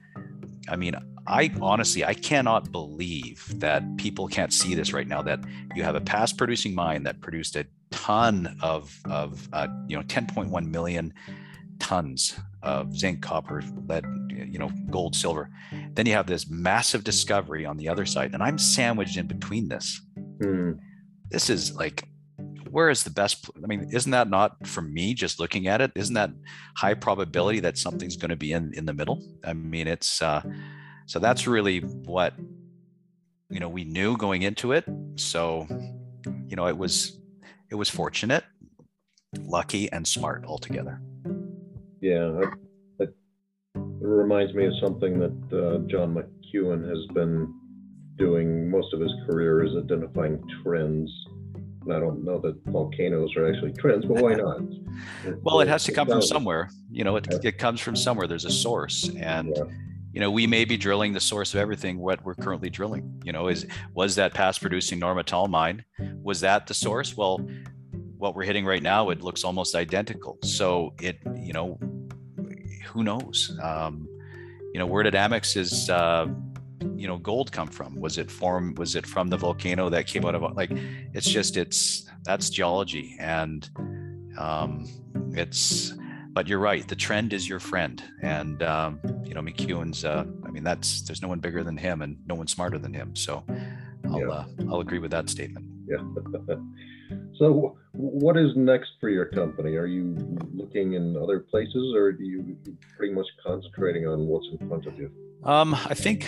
i 0.70 0.76
mean 0.76 0.94
i 1.28 1.50
honestly 1.62 2.04
i 2.04 2.14
cannot 2.14 2.74
believe 2.74 3.58
that 3.58 3.82
people 3.96 4.28
can't 4.28 4.52
see 4.52 4.76
this 4.76 4.92
right 4.92 5.08
now 5.08 5.22
that 5.22 5.40
you 5.76 5.82
have 5.82 5.96
a 5.96 6.02
past 6.02 6.38
producing 6.38 6.76
mine 6.76 7.04
that 7.04 7.22
produced 7.22 7.56
a 7.56 7.66
ton 7.90 8.58
of 8.62 8.94
of 9.10 9.48
uh, 9.54 9.68
you 9.88 9.96
know 9.96 10.04
10.1 10.04 10.68
million 10.70 11.14
tons 11.80 12.38
of 12.64 12.96
zinc, 12.96 13.22
copper, 13.22 13.64
lead, 13.88 14.04
you 14.45 14.60
know, 14.60 14.71
gold, 14.89 15.15
silver. 15.15 15.50
Then 15.93 16.06
you 16.06 16.13
have 16.13 16.28
this 16.28 16.50
massive 16.50 17.04
discovery 17.04 17.65
on 17.65 17.78
the 17.78 17.89
other 17.89 18.06
side, 18.06 18.34
and 18.34 18.43
I'm 18.43 18.58
sandwiched 18.58 19.17
in 19.17 19.28
between 19.28 19.67
this. 19.67 20.02
Hmm. 20.41 20.73
This 21.30 21.50
is 21.50 21.76
like, 21.76 22.08
where 22.69 22.89
is 22.89 23.04
the 23.04 23.10
best? 23.10 23.50
I 23.63 23.67
mean, 23.67 23.89
isn't 23.91 24.12
that 24.12 24.30
not 24.30 24.67
for 24.67 24.82
me 24.82 25.13
just 25.13 25.39
looking 25.39 25.67
at 25.67 25.82
it? 25.82 25.91
Isn't 25.95 26.15
that 26.15 26.32
high 26.78 26.93
probability 26.93 27.60
that 27.62 27.78
something's 27.78 28.17
going 28.17 28.30
to 28.30 28.36
be 28.36 28.52
in 28.52 28.73
in 28.73 28.86
the 28.86 28.93
middle? 28.93 29.23
I 29.43 29.54
mean, 29.54 29.88
it's 29.88 30.21
uh, 30.21 30.41
so 31.06 31.19
that's 31.19 31.47
really 31.47 31.80
what 31.80 32.34
you 33.50 33.60
know 33.60 33.69
we 33.69 33.84
knew 33.84 34.17
going 34.17 34.43
into 34.43 34.73
it. 34.73 34.86
So, 35.15 35.67
you 36.47 36.56
know, 36.56 36.67
it 36.67 36.78
was 36.78 37.19
it 37.71 37.76
was 37.76 37.89
fortunate, 37.89 38.43
lucky, 39.39 39.91
and 39.91 40.08
smart 40.08 40.45
altogether. 40.45 41.02
Yeah, 42.02 42.41
reminds 44.02 44.54
me 44.54 44.66
of 44.66 44.74
something 44.82 45.20
that 45.20 45.58
uh, 45.58 45.78
John 45.88 46.16
McEwen 46.16 46.88
has 46.88 47.06
been 47.13 47.54
doing 48.18 48.70
most 48.70 48.94
of 48.94 49.00
his 49.00 49.12
career 49.26 49.63
is 49.63 49.72
identifying 49.78 50.42
trends. 50.63 51.12
And 51.84 51.94
I 51.94 52.00
don't 52.00 52.26
know 52.26 52.40
that 52.40 52.58
volcanoes 52.66 53.36
are 53.38 53.52
actually 53.52 53.74
trends, 53.74 54.06
but 54.06 54.22
why 54.22 54.34
not? 54.34 54.62
well, 55.42 55.62
it 55.62 55.68
has 55.68 55.84
to 55.86 55.92
come 55.92 56.08
from 56.08 56.22
somewhere. 56.22 56.70
You 56.92 57.04
know, 57.04 57.16
it, 57.16 57.28
it 57.44 57.58
comes 57.58 57.80
from 57.80 57.96
somewhere. 57.96 58.28
There's 58.28 58.46
a 58.46 58.52
source, 58.52 59.10
and 59.18 59.56
yeah. 59.56 59.63
you 60.12 60.20
know, 60.20 60.30
we 60.30 60.48
may 60.48 60.66
be 60.66 60.76
drilling 60.76 61.13
the 61.13 61.22
source 61.22 61.54
of 61.54 61.62
everything. 61.62 62.00
What 62.00 62.26
we're 62.26 62.36
currently 62.36 62.70
drilling, 62.70 63.22
you 63.24 63.32
know, 63.32 63.48
is 63.48 63.66
was 63.94 64.16
that 64.16 64.34
past 64.34 64.60
producing 64.60 65.00
Normetal 65.00 65.50
mine? 65.50 65.86
Was 66.22 66.42
that 66.42 66.68
the 66.68 66.74
source? 66.74 67.16
Well, 67.16 67.48
what 68.18 68.36
we're 68.36 68.44
hitting 68.44 68.66
right 68.66 68.84
now, 68.84 69.10
it 69.10 69.22
looks 69.22 69.44
almost 69.46 69.76
identical. 69.76 70.40
So 70.44 70.94
it, 71.00 71.20
you 71.38 71.54
know, 71.54 71.80
who 72.98 73.04
knows? 73.04 73.56
Um, 73.62 74.10
you 74.74 74.80
know, 74.80 74.88
where 74.88 75.04
did 75.04 75.14
Amex's, 75.14 75.88
uh, 75.88 76.26
you 76.96 77.08
know, 77.08 77.18
gold 77.20 77.52
come 77.52 77.68
from? 77.68 77.96
Was 78.02 78.18
it 78.18 78.32
form? 78.32 78.74
Was 78.74 78.96
it 78.96 79.06
from 79.06 79.30
the 79.30 79.38
volcano 79.38 79.88
that 79.90 80.08
came 80.08 80.26
out 80.26 80.34
of? 80.34 80.42
Like, 80.56 80.72
it's 81.14 81.30
just 81.30 81.58
it's 81.58 82.10
that's 82.26 82.50
geology, 82.50 83.16
and 83.20 83.70
um, 84.38 84.88
it's. 85.34 85.94
But 86.34 86.48
you're 86.48 86.60
right. 86.60 86.88
The 86.88 86.96
trend 86.96 87.34
is 87.34 87.48
your 87.48 87.60
friend, 87.60 88.04
and 88.22 88.62
um, 88.64 89.00
you 89.24 89.36
know, 89.36 89.42
McEwen's. 89.42 90.04
Uh, 90.04 90.26
I 90.46 90.50
mean, 90.50 90.64
that's 90.64 91.02
there's 91.04 91.22
no 91.22 91.28
one 91.28 91.40
bigger 91.40 91.64
than 91.64 91.78
him, 91.78 92.02
and 92.02 92.18
no 92.28 92.34
one 92.34 92.48
smarter 92.48 92.80
than 92.80 92.94
him. 92.94 93.16
So, 93.16 93.44
I'll 94.10 94.20
yeah. 94.20 94.28
uh, 94.28 94.46
I'll 94.70 94.80
agree 94.80 95.00
with 95.00 95.12
that 95.12 95.30
statement. 95.30 95.68
Yeah. 95.88 96.56
So, 97.40 97.78
what 97.98 98.38
is 98.38 98.56
next 98.56 98.92
for 99.00 99.10
your 99.10 99.26
company? 99.26 99.76
Are 99.76 99.88
you 99.88 100.16
looking 100.54 100.94
in 100.94 101.18
other 101.18 101.40
places, 101.40 101.96
or 101.96 102.12
do 102.12 102.24
you 102.24 102.56
pretty 102.96 103.14
much 103.14 103.26
concentrating 103.44 104.08
on 104.08 104.28
what's 104.28 104.48
in 104.52 104.68
front 104.68 104.86
of 104.86 104.98
you? 105.00 105.12
Um, 105.44 105.74
I 105.74 105.96
think, 105.96 106.28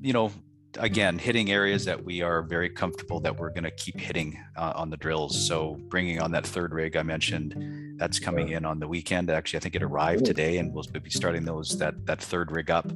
you 0.00 0.14
know, 0.14 0.32
again, 0.78 1.18
hitting 1.18 1.50
areas 1.50 1.84
that 1.84 2.02
we 2.02 2.22
are 2.22 2.42
very 2.42 2.70
comfortable 2.70 3.20
that 3.20 3.38
we're 3.38 3.50
going 3.50 3.64
to 3.64 3.70
keep 3.72 4.00
hitting 4.00 4.38
uh, 4.56 4.72
on 4.74 4.88
the 4.88 4.96
drills. 4.96 5.46
So, 5.46 5.74
bringing 5.88 6.20
on 6.20 6.30
that 6.32 6.46
third 6.46 6.72
rig 6.72 6.96
I 6.96 7.02
mentioned, 7.02 7.98
that's 7.98 8.18
coming 8.18 8.48
in 8.50 8.64
on 8.64 8.78
the 8.78 8.88
weekend. 8.88 9.28
Actually, 9.28 9.58
I 9.58 9.60
think 9.60 9.74
it 9.74 9.82
arrived 9.82 10.24
today, 10.24 10.56
and 10.56 10.72
we'll 10.72 10.84
be 10.84 11.10
starting 11.10 11.44
those 11.44 11.78
that 11.78 12.06
that 12.06 12.22
third 12.22 12.50
rig 12.50 12.70
up. 12.70 12.90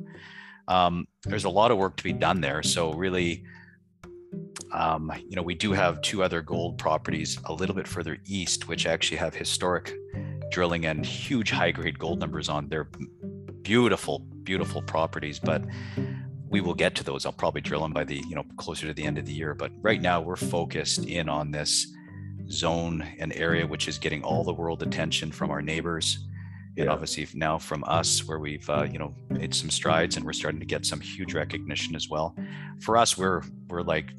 Um, 0.68 1.06
there's 1.24 1.44
a 1.44 1.50
lot 1.50 1.70
of 1.70 1.76
work 1.76 1.96
to 1.98 2.04
be 2.04 2.14
done 2.14 2.40
there. 2.40 2.62
So, 2.62 2.94
really 2.94 3.44
um, 4.72 5.12
you 5.28 5.36
know, 5.36 5.42
we 5.42 5.54
do 5.54 5.72
have 5.72 6.00
two 6.02 6.22
other 6.22 6.42
gold 6.42 6.78
properties 6.78 7.38
a 7.44 7.52
little 7.52 7.74
bit 7.74 7.88
further 7.88 8.18
east, 8.26 8.68
which 8.68 8.86
actually 8.86 9.16
have 9.16 9.34
historic 9.34 9.94
drilling 10.50 10.86
and 10.86 11.04
huge 11.04 11.50
high 11.50 11.70
grade 11.70 11.98
gold 11.98 12.20
numbers 12.20 12.48
on. 12.48 12.68
They're 12.68 12.88
beautiful, 13.62 14.20
beautiful 14.42 14.82
properties, 14.82 15.38
but 15.38 15.62
we 16.48 16.60
will 16.60 16.74
get 16.74 16.94
to 16.96 17.04
those. 17.04 17.26
I'll 17.26 17.32
probably 17.32 17.60
drill 17.60 17.82
them 17.82 17.92
by 17.92 18.04
the, 18.04 18.22
you 18.28 18.34
know, 18.34 18.44
closer 18.56 18.86
to 18.86 18.94
the 18.94 19.04
end 19.04 19.18
of 19.18 19.26
the 19.26 19.32
year. 19.32 19.54
But 19.54 19.72
right 19.80 20.00
now 20.00 20.20
we're 20.20 20.36
focused 20.36 21.04
in 21.04 21.28
on 21.28 21.50
this 21.50 21.86
zone 22.50 23.06
and 23.18 23.32
area, 23.34 23.66
which 23.66 23.88
is 23.88 23.98
getting 23.98 24.22
all 24.22 24.44
the 24.44 24.54
world 24.54 24.82
attention 24.82 25.30
from 25.32 25.50
our 25.50 25.60
neighbors. 25.60 26.26
And 26.78 26.86
yeah. 26.86 26.92
obviously 26.92 27.26
now 27.34 27.58
from 27.58 27.82
us, 27.88 28.24
where 28.24 28.38
we've 28.38 28.68
uh, 28.70 28.84
you 28.84 28.98
know 28.98 29.12
made 29.30 29.52
some 29.52 29.68
strides 29.68 30.16
and 30.16 30.24
we're 30.24 30.32
starting 30.32 30.60
to 30.60 30.66
get 30.66 30.86
some 30.86 31.00
huge 31.00 31.34
recognition 31.34 31.96
as 31.96 32.08
well. 32.08 32.36
For 32.80 32.96
us, 32.96 33.18
we're 33.18 33.42
we're 33.68 33.82
like 33.82 34.12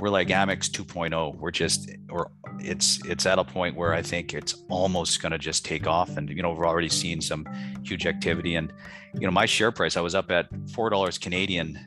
we're 0.00 0.08
like 0.08 0.28
Amex 0.28 0.70
2.0. 0.70 1.36
We're 1.36 1.50
just, 1.50 1.90
or 2.08 2.30
it's 2.58 3.04
it's 3.04 3.26
at 3.26 3.38
a 3.38 3.44
point 3.44 3.76
where 3.76 3.92
I 3.92 4.02
think 4.02 4.34
it's 4.34 4.64
almost 4.68 5.20
going 5.20 5.32
to 5.32 5.38
just 5.38 5.64
take 5.64 5.86
off. 5.86 6.16
And 6.16 6.28
you 6.30 6.42
know, 6.42 6.52
we're 6.52 6.66
already 6.66 6.88
seeing 6.88 7.20
some 7.20 7.46
huge 7.84 8.06
activity. 8.06 8.54
And 8.56 8.72
you 9.14 9.26
know, 9.26 9.30
my 9.30 9.46
share 9.46 9.70
price, 9.70 9.96
I 9.96 10.00
was 10.00 10.14
up 10.14 10.30
at 10.30 10.48
four 10.74 10.90
dollars 10.90 11.18
Canadian 11.18 11.78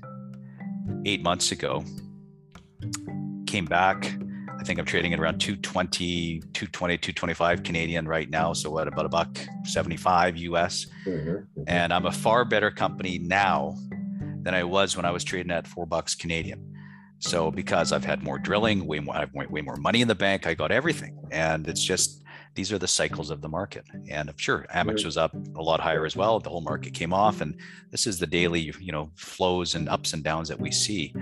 eight 1.05 1.23
months 1.23 1.51
ago. 1.51 1.83
Came 3.47 3.65
back. 3.65 4.15
I 4.59 4.63
think 4.63 4.79
I'm 4.79 4.85
trading 4.85 5.13
at 5.13 5.19
around 5.19 5.39
220, 5.39 6.39
220, 6.53 6.97
225 6.97 7.63
Canadian 7.63 8.07
right 8.07 8.29
now. 8.29 8.53
So 8.53 8.69
what 8.69 8.87
about 8.87 9.05
a 9.05 9.09
buck 9.09 9.37
75 9.65 10.37
US? 10.37 10.85
Mm-hmm, 11.05 11.29
mm-hmm. 11.29 11.63
And 11.67 11.93
I'm 11.93 12.05
a 12.05 12.11
far 12.11 12.45
better 12.45 12.71
company 12.71 13.19
now 13.19 13.75
than 14.43 14.53
I 14.53 14.63
was 14.63 14.95
when 14.95 15.05
I 15.05 15.11
was 15.11 15.23
trading 15.23 15.51
at 15.51 15.67
four 15.67 15.85
bucks 15.85 16.15
Canadian. 16.15 16.73
So 17.19 17.51
because 17.51 17.91
I've 17.91 18.03
had 18.03 18.21
more 18.21 18.37
drilling, 18.37 18.85
way 18.85 18.99
more, 18.99 19.15
I 19.15 19.21
have 19.21 19.33
way, 19.33 19.45
way 19.47 19.61
more 19.61 19.77
money 19.77 20.01
in 20.01 20.07
the 20.07 20.15
bank, 20.15 20.45
I 20.45 20.53
got 20.53 20.71
everything. 20.71 21.17
And 21.31 21.67
it's 21.67 21.83
just 21.83 22.23
these 22.55 22.71
are 22.71 22.77
the 22.77 22.87
cycles 22.87 23.29
of 23.29 23.41
the 23.41 23.49
market. 23.49 23.85
And 24.09 24.31
sure, 24.37 24.65
Amex 24.73 25.05
was 25.05 25.17
up 25.17 25.33
a 25.55 25.61
lot 25.61 25.79
higher 25.79 26.05
as 26.05 26.15
well. 26.15 26.39
The 26.39 26.49
whole 26.49 26.61
market 26.61 26.93
came 26.93 27.13
off, 27.13 27.41
and 27.41 27.55
this 27.89 28.05
is 28.05 28.19
the 28.19 28.27
daily, 28.27 28.71
you 28.79 28.91
know, 28.91 29.09
flows 29.15 29.73
and 29.73 29.89
ups 29.89 30.13
and 30.13 30.23
downs 30.23 30.49
that 30.49 30.59
we 30.59 30.71
see. 30.71 31.13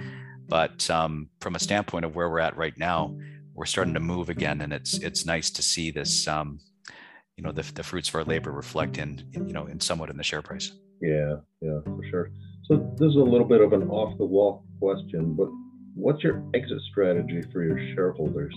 But 0.52 0.90
um, 0.90 1.30
from 1.40 1.56
a 1.56 1.60
standpoint 1.60 2.04
of 2.04 2.14
where 2.14 2.30
we're 2.30 2.40
at 2.40 2.58
right 2.58 2.78
now, 2.78 3.16
we're 3.54 3.66
starting 3.66 3.94
to 3.94 4.02
move 4.02 4.28
again, 4.28 4.60
and 4.60 4.74
it's 4.74 4.98
it's 4.98 5.26
nice 5.26 5.50
to 5.52 5.62
see 5.62 5.92
this, 5.92 6.28
um, 6.28 6.60
you 7.38 7.44
know, 7.44 7.54
the, 7.54 7.62
the 7.74 7.84
fruits 7.84 8.10
of 8.10 8.16
our 8.16 8.26
labor 8.26 8.52
reflect 8.52 8.98
in, 8.98 9.24
in, 9.32 9.48
you 9.48 9.54
know, 9.54 9.68
in 9.68 9.80
somewhat 9.80 10.10
in 10.10 10.18
the 10.18 10.24
share 10.24 10.42
price. 10.42 10.74
Yeah, 11.02 11.38
yeah, 11.62 11.80
for 11.86 12.02
sure. 12.10 12.32
So 12.66 12.94
this 12.98 13.12
is 13.12 13.16
a 13.16 13.20
little 13.20 13.48
bit 13.48 13.62
of 13.62 13.72
an 13.72 13.84
off 13.84 14.18
the 14.18 14.26
wall 14.26 14.66
question, 14.80 15.36
but 15.36 15.48
what's 15.96 16.22
your 16.22 16.44
exit 16.54 16.82
strategy 16.92 17.42
for 17.54 17.64
your 17.64 17.80
shareholders? 17.96 18.54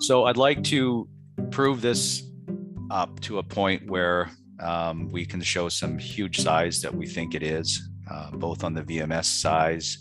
So 0.00 0.26
I'd 0.26 0.36
like 0.36 0.62
to 0.64 1.08
prove 1.50 1.80
this 1.80 2.22
up 2.92 3.18
to 3.22 3.38
a 3.38 3.42
point 3.42 3.90
where 3.90 4.30
um, 4.60 5.10
we 5.10 5.26
can 5.26 5.40
show 5.40 5.68
some 5.68 5.98
huge 5.98 6.38
size 6.38 6.80
that 6.82 6.94
we 6.94 7.08
think 7.08 7.34
it 7.34 7.42
is, 7.42 7.82
uh, 8.08 8.30
both 8.30 8.62
on 8.62 8.74
the 8.74 8.82
VMS 8.82 9.24
size 9.24 9.98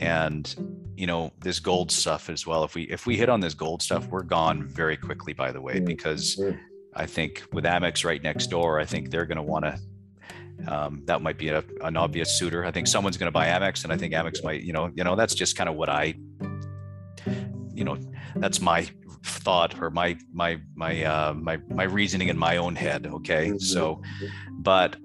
and 0.00 0.92
you 0.96 1.06
know 1.06 1.30
this 1.40 1.60
gold 1.60 1.92
stuff 1.92 2.28
as 2.28 2.46
well. 2.46 2.64
If 2.64 2.74
we 2.74 2.82
if 2.84 3.06
we 3.06 3.16
hit 3.16 3.28
on 3.28 3.38
this 3.40 3.54
gold 3.54 3.82
stuff, 3.82 4.08
we're 4.08 4.22
gone 4.22 4.66
very 4.66 4.96
quickly. 4.96 5.32
By 5.32 5.52
the 5.52 5.60
way, 5.60 5.74
mm-hmm. 5.74 5.84
because 5.84 6.36
mm-hmm. 6.36 6.58
I 6.94 7.06
think 7.06 7.44
with 7.52 7.64
Amex 7.64 8.04
right 8.04 8.22
next 8.22 8.48
door, 8.48 8.80
I 8.80 8.84
think 8.84 9.10
they're 9.10 9.26
going 9.26 9.36
to 9.36 9.42
want 9.42 9.66
to 9.66 9.78
um, 10.66 11.02
that 11.06 11.22
might 11.22 11.38
be 11.38 11.48
a, 11.48 11.62
an 11.82 11.96
obvious 11.96 12.38
suitor. 12.38 12.64
I 12.64 12.70
think 12.70 12.86
someone's 12.86 13.16
going 13.16 13.28
to 13.28 13.32
buy 13.32 13.46
Amex, 13.46 13.84
and 13.84 13.92
I 13.92 13.96
think 13.96 14.12
Amex 14.14 14.42
might, 14.42 14.62
you 14.62 14.72
know, 14.72 14.90
you 14.94 15.04
know, 15.04 15.16
that's 15.16 15.34
just 15.34 15.56
kind 15.56 15.68
of 15.68 15.76
what 15.76 15.88
I, 15.88 16.14
you 17.74 17.84
know, 17.84 17.98
that's 18.36 18.60
my 18.60 18.86
thought 19.22 19.80
or 19.80 19.90
my 19.90 20.16
my 20.32 20.58
my 20.74 21.04
uh, 21.04 21.34
my 21.34 21.58
my 21.68 21.84
reasoning 21.84 22.28
in 22.28 22.38
my 22.38 22.56
own 22.56 22.74
head. 22.74 23.06
Okay, 23.06 23.48
mm-hmm. 23.48 23.58
so, 23.58 24.02
but 24.50 24.96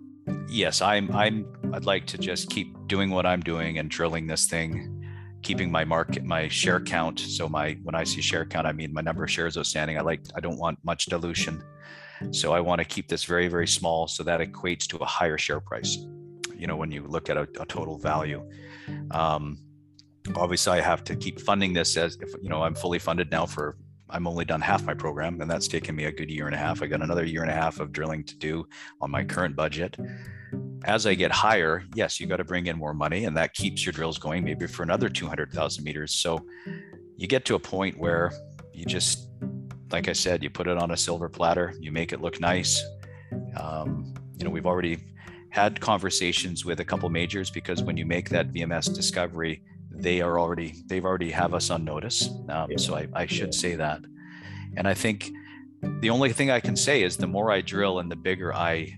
yes, 0.47 0.81
I'm 0.81 1.11
I'm 1.13 1.45
I'd 1.73 1.85
like 1.85 2.05
to 2.07 2.17
just 2.17 2.49
keep 2.49 2.74
doing 2.87 3.09
what 3.09 3.25
I'm 3.25 3.41
doing 3.41 3.77
and 3.79 3.89
drilling 3.89 4.27
this 4.27 4.45
thing, 4.45 5.05
keeping 5.41 5.71
my 5.71 5.85
market, 5.85 6.23
my 6.23 6.47
share 6.47 6.79
count. 6.79 7.19
So 7.19 7.47
my 7.47 7.77
when 7.83 7.95
I 7.95 8.03
see 8.03 8.21
share 8.21 8.45
count, 8.45 8.67
I 8.67 8.71
mean 8.71 8.93
my 8.93 9.01
number 9.01 9.23
of 9.23 9.31
shares 9.31 9.57
outstanding. 9.57 9.97
I 9.97 10.01
like 10.01 10.21
I 10.35 10.39
don't 10.39 10.57
want 10.57 10.79
much 10.83 11.05
dilution. 11.05 11.63
So 12.31 12.53
I 12.53 12.61
want 12.61 12.79
to 12.79 12.85
keep 12.85 13.07
this 13.07 13.25
very, 13.25 13.47
very 13.47 13.67
small 13.67 14.07
so 14.07 14.23
that 14.23 14.39
equates 14.39 14.87
to 14.87 14.97
a 14.97 15.05
higher 15.05 15.37
share 15.37 15.59
price. 15.59 15.97
You 16.55 16.67
know, 16.67 16.77
when 16.77 16.91
you 16.91 17.03
look 17.05 17.29
at 17.29 17.35
a, 17.35 17.47
a 17.59 17.65
total 17.65 17.97
value. 17.97 18.49
Um, 19.11 19.59
obviously 20.35 20.79
I 20.79 20.81
have 20.81 21.03
to 21.05 21.15
keep 21.15 21.39
funding 21.39 21.73
this 21.73 21.97
as 21.97 22.17
if 22.21 22.33
you 22.41 22.49
know 22.49 22.63
I'm 22.63 22.75
fully 22.75 22.99
funded 22.99 23.31
now 23.31 23.45
for 23.45 23.77
I'm 24.09 24.27
only 24.27 24.45
done 24.45 24.61
half 24.61 24.85
my 24.85 24.93
program, 24.93 25.41
and 25.41 25.49
that's 25.49 25.67
taken 25.67 25.95
me 25.95 26.05
a 26.05 26.11
good 26.11 26.29
year 26.29 26.45
and 26.45 26.53
a 26.53 26.59
half. 26.59 26.83
I 26.83 26.85
got 26.85 27.01
another 27.01 27.25
year 27.25 27.41
and 27.41 27.49
a 27.49 27.55
half 27.55 27.79
of 27.79 27.91
drilling 27.91 28.23
to 28.25 28.37
do 28.37 28.67
on 29.01 29.09
my 29.09 29.23
current 29.23 29.55
budget. 29.55 29.97
As 30.85 31.07
I 31.07 31.15
get 31.15 31.31
higher, 31.31 31.83
yes, 31.95 32.19
you 32.19 32.27
got 32.27 32.37
to 32.37 32.43
bring 32.43 32.67
in 32.67 32.77
more 32.77 32.93
money, 32.93 33.25
and 33.25 33.35
that 33.37 33.53
keeps 33.53 33.85
your 33.85 33.93
drills 33.93 34.17
going 34.17 34.43
maybe 34.43 34.67
for 34.67 34.83
another 34.83 35.09
200,000 35.09 35.83
meters. 35.83 36.13
So 36.13 36.45
you 37.17 37.27
get 37.27 37.45
to 37.45 37.55
a 37.55 37.59
point 37.59 37.97
where 37.97 38.31
you 38.73 38.85
just, 38.85 39.29
like 39.91 40.07
I 40.07 40.13
said, 40.13 40.43
you 40.43 40.49
put 40.49 40.67
it 40.67 40.77
on 40.77 40.91
a 40.91 40.97
silver 40.97 41.29
platter, 41.29 41.73
you 41.79 41.91
make 41.91 42.13
it 42.13 42.21
look 42.21 42.39
nice. 42.39 42.83
Um, 43.57 44.13
you 44.37 44.45
know, 44.45 44.51
we've 44.51 44.65
already 44.65 44.99
had 45.49 45.79
conversations 45.79 46.65
with 46.65 46.81
a 46.81 46.85
couple 46.85 47.09
majors 47.09 47.49
because 47.49 47.81
when 47.81 47.95
you 47.97 48.05
make 48.05 48.29
that 48.29 48.51
VMS 48.51 48.93
discovery, 48.93 49.63
they 49.89 50.19
are 50.19 50.37
already 50.37 50.83
they've 50.87 51.05
already 51.05 51.31
have 51.31 51.53
us 51.53 51.69
on 51.69 51.85
notice. 51.85 52.29
Um, 52.49 52.71
yeah. 52.71 52.77
So 52.77 52.95
I, 52.95 53.07
I 53.13 53.25
should 53.25 53.53
yeah. 53.53 53.59
say 53.59 53.75
that. 53.75 54.01
And 54.75 54.87
I 54.87 54.93
think 54.93 55.31
the 56.01 56.09
only 56.09 56.33
thing 56.33 56.51
I 56.51 56.59
can 56.59 56.75
say 56.75 57.03
is 57.03 57.15
the 57.15 57.27
more 57.27 57.51
I 57.51 57.61
drill 57.61 57.99
and 57.99 58.11
the 58.11 58.15
bigger 58.15 58.53
I 58.53 58.97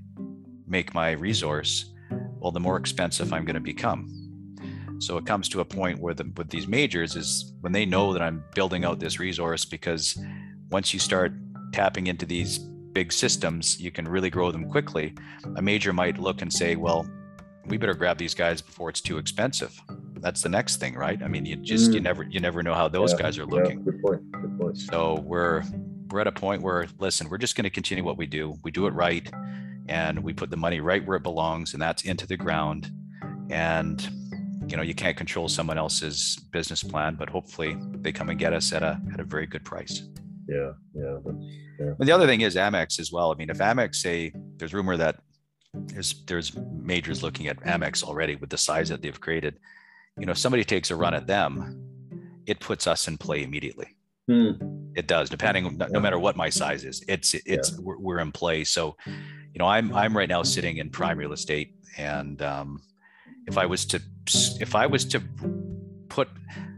make 0.68 0.94
my 0.94 1.12
resource, 1.12 1.94
well, 2.40 2.52
the 2.52 2.60
more 2.60 2.78
expensive 2.78 3.34
I'm 3.34 3.46
going 3.46 3.56
to 3.56 3.60
become. 3.60 4.14
So 5.00 5.18
it 5.18 5.26
comes 5.26 5.48
to 5.50 5.60
a 5.60 5.66
point 5.66 6.00
where 6.00 6.14
the 6.14 6.32
with 6.38 6.50
these 6.50 6.68
majors 6.68 7.16
is 7.16 7.54
when 7.62 7.72
they 7.72 7.86
know 7.86 8.14
that 8.14 8.22
I'm 8.22 8.44
building 8.56 8.84
out 8.84 9.00
this 9.00 9.20
resource 9.20 9.64
because 9.64 10.18
once 10.72 10.94
you 10.94 11.00
start 11.00 11.34
tapping 11.72 12.08
into 12.08 12.26
these 12.26 12.58
big 12.58 13.14
systems, 13.14 13.80
you 13.80 13.92
can 13.92 14.08
really 14.08 14.32
grow 14.32 14.52
them 14.52 14.70
quickly. 14.70 15.14
A 15.56 15.62
major 15.62 15.94
might 15.94 16.18
look 16.18 16.42
and 16.42 16.52
say, 16.52 16.76
well, 16.76 17.08
we 17.68 17.78
better 17.78 17.94
grab 17.94 18.18
these 18.18 18.34
guys 18.34 18.62
before 18.62 18.90
it's 18.90 19.02
too 19.02 19.18
expensive 19.18 19.80
that's 20.22 20.42
the 20.42 20.50
next 20.50 20.78
thing 20.78 20.96
right 20.96 21.22
i 21.24 21.28
mean 21.28 21.46
you 21.46 21.56
just 21.56 21.92
mm. 21.92 21.96
you 21.96 22.00
never 22.00 22.24
you 22.24 22.40
never 22.40 22.64
know 22.64 22.74
how 22.74 22.88
those 22.88 23.14
yeah, 23.14 23.20
guys 23.20 23.38
are 23.38 23.46
looking 23.46 23.80
yeah, 23.80 23.92
good 23.92 24.02
point 24.02 24.32
good 24.32 24.60
point 24.60 24.78
so 24.78 25.22
we're 25.26 25.64
we're 26.10 26.20
at 26.20 26.28
a 26.28 26.32
point 26.32 26.62
where 26.62 26.88
listen 27.00 27.30
we're 27.30 27.38
just 27.38 27.56
going 27.56 27.64
to 27.64 27.70
continue 27.70 28.04
what 28.04 28.18
we 28.18 28.26
do 28.26 28.56
we 28.64 28.72
do 28.72 28.88
it 28.88 28.92
right 28.92 29.32
and 29.90 30.24
we 30.24 30.34
put 30.34 30.50
the 30.50 30.58
money 30.58 30.80
right 30.80 31.06
where 31.06 31.18
it 31.18 31.24
belongs 31.24 31.74
and 31.74 31.82
that's 31.82 32.04
into 32.04 32.28
the 32.28 32.38
ground 32.38 32.92
and 33.50 34.10
you 34.68 34.76
know 34.76 34.84
you 34.84 34.94
can't 34.94 35.18
control 35.18 35.48
someone 35.48 35.78
else's 35.78 36.38
business 36.52 36.84
plan 36.84 37.16
but 37.16 37.30
hopefully 37.30 37.78
they 38.02 38.12
come 38.12 38.30
and 38.30 38.40
get 38.40 38.54
us 38.54 38.74
at 38.74 38.84
a 38.84 39.00
at 39.14 39.20
a 39.20 39.24
very 39.24 39.46
good 39.46 39.64
price 39.64 40.04
yeah 40.48 40.72
yeah, 40.94 41.18
yeah. 41.80 41.94
and 42.00 42.08
the 42.08 42.12
other 42.12 42.28
thing 42.28 42.42
is 42.42 42.56
amex 42.56 43.00
as 43.00 43.12
well 43.12 43.32
i 43.32 43.36
mean 43.36 43.50
if 43.50 43.60
amex 43.60 43.96
say 43.96 44.32
there's 44.58 44.74
rumor 44.74 44.98
that 44.98 45.20
there's 45.74 46.24
there's 46.26 46.56
majors 46.56 47.24
looking 47.24 47.48
at 47.48 47.58
amex 47.62 48.04
already 48.04 48.36
with 48.36 48.50
the 48.50 48.58
size 48.58 48.90
that 48.90 49.02
they've 49.02 49.22
created 49.22 49.60
you 50.18 50.26
know, 50.26 50.32
if 50.32 50.38
somebody 50.38 50.64
takes 50.64 50.92
a 50.92 50.96
run 50.96 51.14
at 51.14 51.28
them, 51.28 51.84
it 52.46 52.60
puts 52.60 52.88
us 52.88 53.08
in 53.08 53.18
play 53.18 53.44
immediately. 53.44 53.96
Hmm. 54.28 54.52
It 54.96 55.08
does, 55.08 55.30
depending 55.30 55.78
no, 55.78 55.88
no 55.88 56.00
matter 56.00 56.18
what 56.18 56.36
my 56.36 56.50
size 56.50 56.84
is. 56.84 57.04
It's 57.08 57.34
it's 57.46 57.72
yeah. 57.72 57.78
we're, 57.82 58.00
we're, 58.00 58.20
in 58.20 58.32
play. 58.32 58.64
So, 58.64 58.98
you 59.58 59.64
know, 59.64 59.70
I'm 59.70 59.92
I'm 59.96 60.16
right 60.16 60.30
now 60.30 60.44
sitting 60.44 60.78
in 60.78 60.92
prime 60.92 61.18
real 61.18 61.34
estate, 61.34 61.74
and 61.98 62.40
um, 62.44 62.80
if 63.48 63.58
I 63.58 63.66
was 63.66 63.88
to 63.88 64.00
if 64.62 64.76
I 64.76 64.86
was 64.86 65.04
to 65.06 65.20
put 66.10 66.30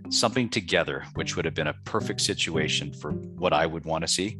something 0.09 0.47
together, 0.47 1.03
which 1.15 1.35
would 1.35 1.43
have 1.43 1.53
been 1.53 1.67
a 1.67 1.73
perfect 1.83 2.21
situation 2.21 2.93
for 2.93 3.11
what 3.11 3.51
I 3.51 3.65
would 3.65 3.83
want 3.83 4.05
to 4.05 4.07
see, 4.07 4.37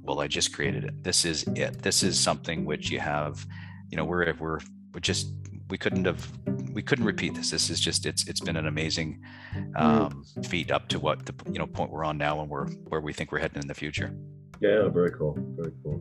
well, 0.00 0.20
I 0.20 0.28
just 0.28 0.54
created 0.54 0.84
it. 0.84 1.02
This 1.02 1.24
is 1.24 1.42
it. 1.56 1.82
This 1.82 2.04
is 2.04 2.20
something 2.20 2.64
which 2.64 2.88
you 2.88 3.00
have, 3.00 3.44
you 3.90 3.96
know, 3.96 4.04
we're 4.04 4.32
we're 4.38 4.60
we're 4.94 5.00
just 5.00 5.32
we 5.68 5.76
couldn't 5.76 6.04
have 6.04 6.30
we 6.72 6.82
couldn't 6.82 7.04
repeat 7.04 7.34
this. 7.34 7.50
This 7.50 7.68
is 7.68 7.80
just 7.80 8.06
it's 8.06 8.28
it's 8.28 8.38
been 8.38 8.56
an 8.56 8.68
amazing 8.68 9.20
mm. 9.56 9.80
um, 9.80 10.24
feat 10.44 10.70
up 10.70 10.86
to 10.90 11.00
what 11.00 11.26
the 11.26 11.34
you 11.50 11.58
know 11.58 11.66
point 11.66 11.90
we're 11.90 12.04
on 12.04 12.16
now 12.16 12.42
and 12.42 12.48
we're 12.48 12.68
where 12.90 13.00
we 13.00 13.12
think 13.12 13.32
we're 13.32 13.40
heading 13.40 13.60
in 13.60 13.66
the 13.66 13.74
future. 13.74 14.14
Yeah, 14.60 14.86
very 14.86 15.10
cool, 15.10 15.36
very 15.56 15.72
cool. 15.82 16.00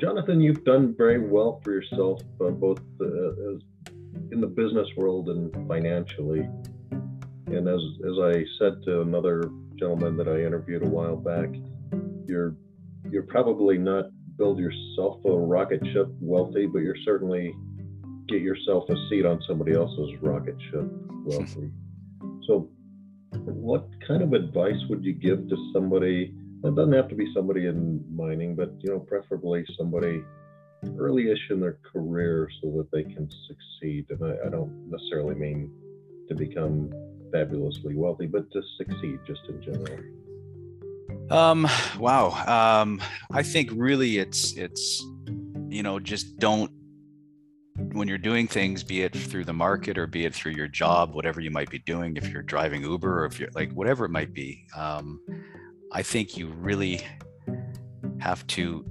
Jonathan, 0.00 0.40
you've 0.40 0.64
done 0.64 0.94
very 0.96 1.18
well 1.18 1.60
for 1.62 1.72
yourself, 1.72 2.22
uh, 2.40 2.50
both 2.50 2.80
uh, 3.00 3.54
as 3.54 3.62
in 4.32 4.40
the 4.40 4.46
business 4.46 4.88
world 4.96 5.28
and 5.28 5.52
financially. 5.68 6.48
And 7.46 7.68
as 7.68 7.80
as 8.06 8.18
I 8.22 8.44
said 8.58 8.82
to 8.84 9.02
another 9.02 9.50
gentleman 9.78 10.16
that 10.16 10.28
I 10.28 10.44
interviewed 10.44 10.82
a 10.82 10.88
while 10.88 11.16
back, 11.16 11.48
you're 12.26 12.54
you're 13.10 13.24
probably 13.24 13.78
not 13.78 14.06
build 14.36 14.58
yourself 14.58 15.22
a 15.24 15.30
rocket 15.30 15.80
ship 15.92 16.08
wealthy, 16.20 16.66
but 16.66 16.78
you're 16.78 16.96
certainly 17.04 17.54
get 18.28 18.40
yourself 18.40 18.88
a 18.88 18.94
seat 19.08 19.26
on 19.26 19.42
somebody 19.46 19.74
else's 19.74 20.10
rocket 20.22 20.56
ship 20.70 20.86
wealthy. 21.24 21.70
so, 22.46 22.68
what 23.44 23.86
kind 24.06 24.22
of 24.22 24.32
advice 24.32 24.80
would 24.88 25.04
you 25.04 25.12
give 25.12 25.48
to 25.48 25.70
somebody? 25.72 26.34
It 26.62 26.74
doesn't 26.74 26.92
have 26.92 27.08
to 27.08 27.14
be 27.14 27.32
somebody 27.34 27.66
in 27.66 28.04
mining, 28.14 28.54
but 28.54 28.74
you 28.80 28.90
know, 28.90 29.00
preferably 29.00 29.64
somebody 29.78 30.22
early-ish 30.98 31.50
in 31.50 31.60
their 31.60 31.78
career 31.92 32.48
so 32.62 32.70
that 32.76 32.90
they 32.92 33.02
can 33.02 33.28
succeed. 33.48 34.06
And 34.10 34.24
I, 34.24 34.46
I 34.46 34.50
don't 34.50 34.90
necessarily 34.90 35.34
mean 35.34 35.70
to 36.28 36.34
become 36.34 36.92
fabulously 37.32 37.94
wealthy, 37.94 38.26
but 38.26 38.50
to 38.52 38.62
succeed 38.76 39.18
just 39.26 39.40
in 39.48 39.62
general. 39.62 39.98
Um, 41.30 41.66
wow. 41.98 42.82
Um, 42.82 43.00
I 43.30 43.42
think 43.42 43.70
really 43.72 44.18
it's 44.18 44.56
it's 44.56 45.04
you 45.68 45.82
know 45.82 46.00
just 46.00 46.38
don't 46.38 46.72
when 47.92 48.08
you're 48.08 48.18
doing 48.18 48.46
things, 48.46 48.82
be 48.82 49.02
it 49.02 49.16
through 49.16 49.44
the 49.44 49.52
market 49.52 49.96
or 49.96 50.06
be 50.06 50.24
it 50.24 50.34
through 50.34 50.52
your 50.52 50.68
job, 50.68 51.14
whatever 51.14 51.40
you 51.40 51.50
might 51.50 51.70
be 51.70 51.78
doing, 51.78 52.16
if 52.16 52.28
you're 52.28 52.42
driving 52.42 52.82
Uber 52.82 53.22
or 53.22 53.26
if 53.26 53.38
you're 53.40 53.48
like 53.54 53.72
whatever 53.72 54.04
it 54.04 54.10
might 54.10 54.34
be, 54.34 54.66
um, 54.76 55.20
I 55.92 56.02
think 56.02 56.36
you 56.36 56.48
really 56.48 57.00
have 58.18 58.46
to 58.48 58.84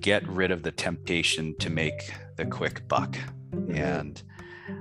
get 0.00 0.26
rid 0.26 0.50
of 0.50 0.62
the 0.62 0.72
temptation 0.72 1.54
to 1.58 1.68
make 1.68 2.12
the 2.36 2.46
quick 2.46 2.88
buck. 2.88 3.18
Mm-hmm. 3.50 3.74
And 3.74 4.22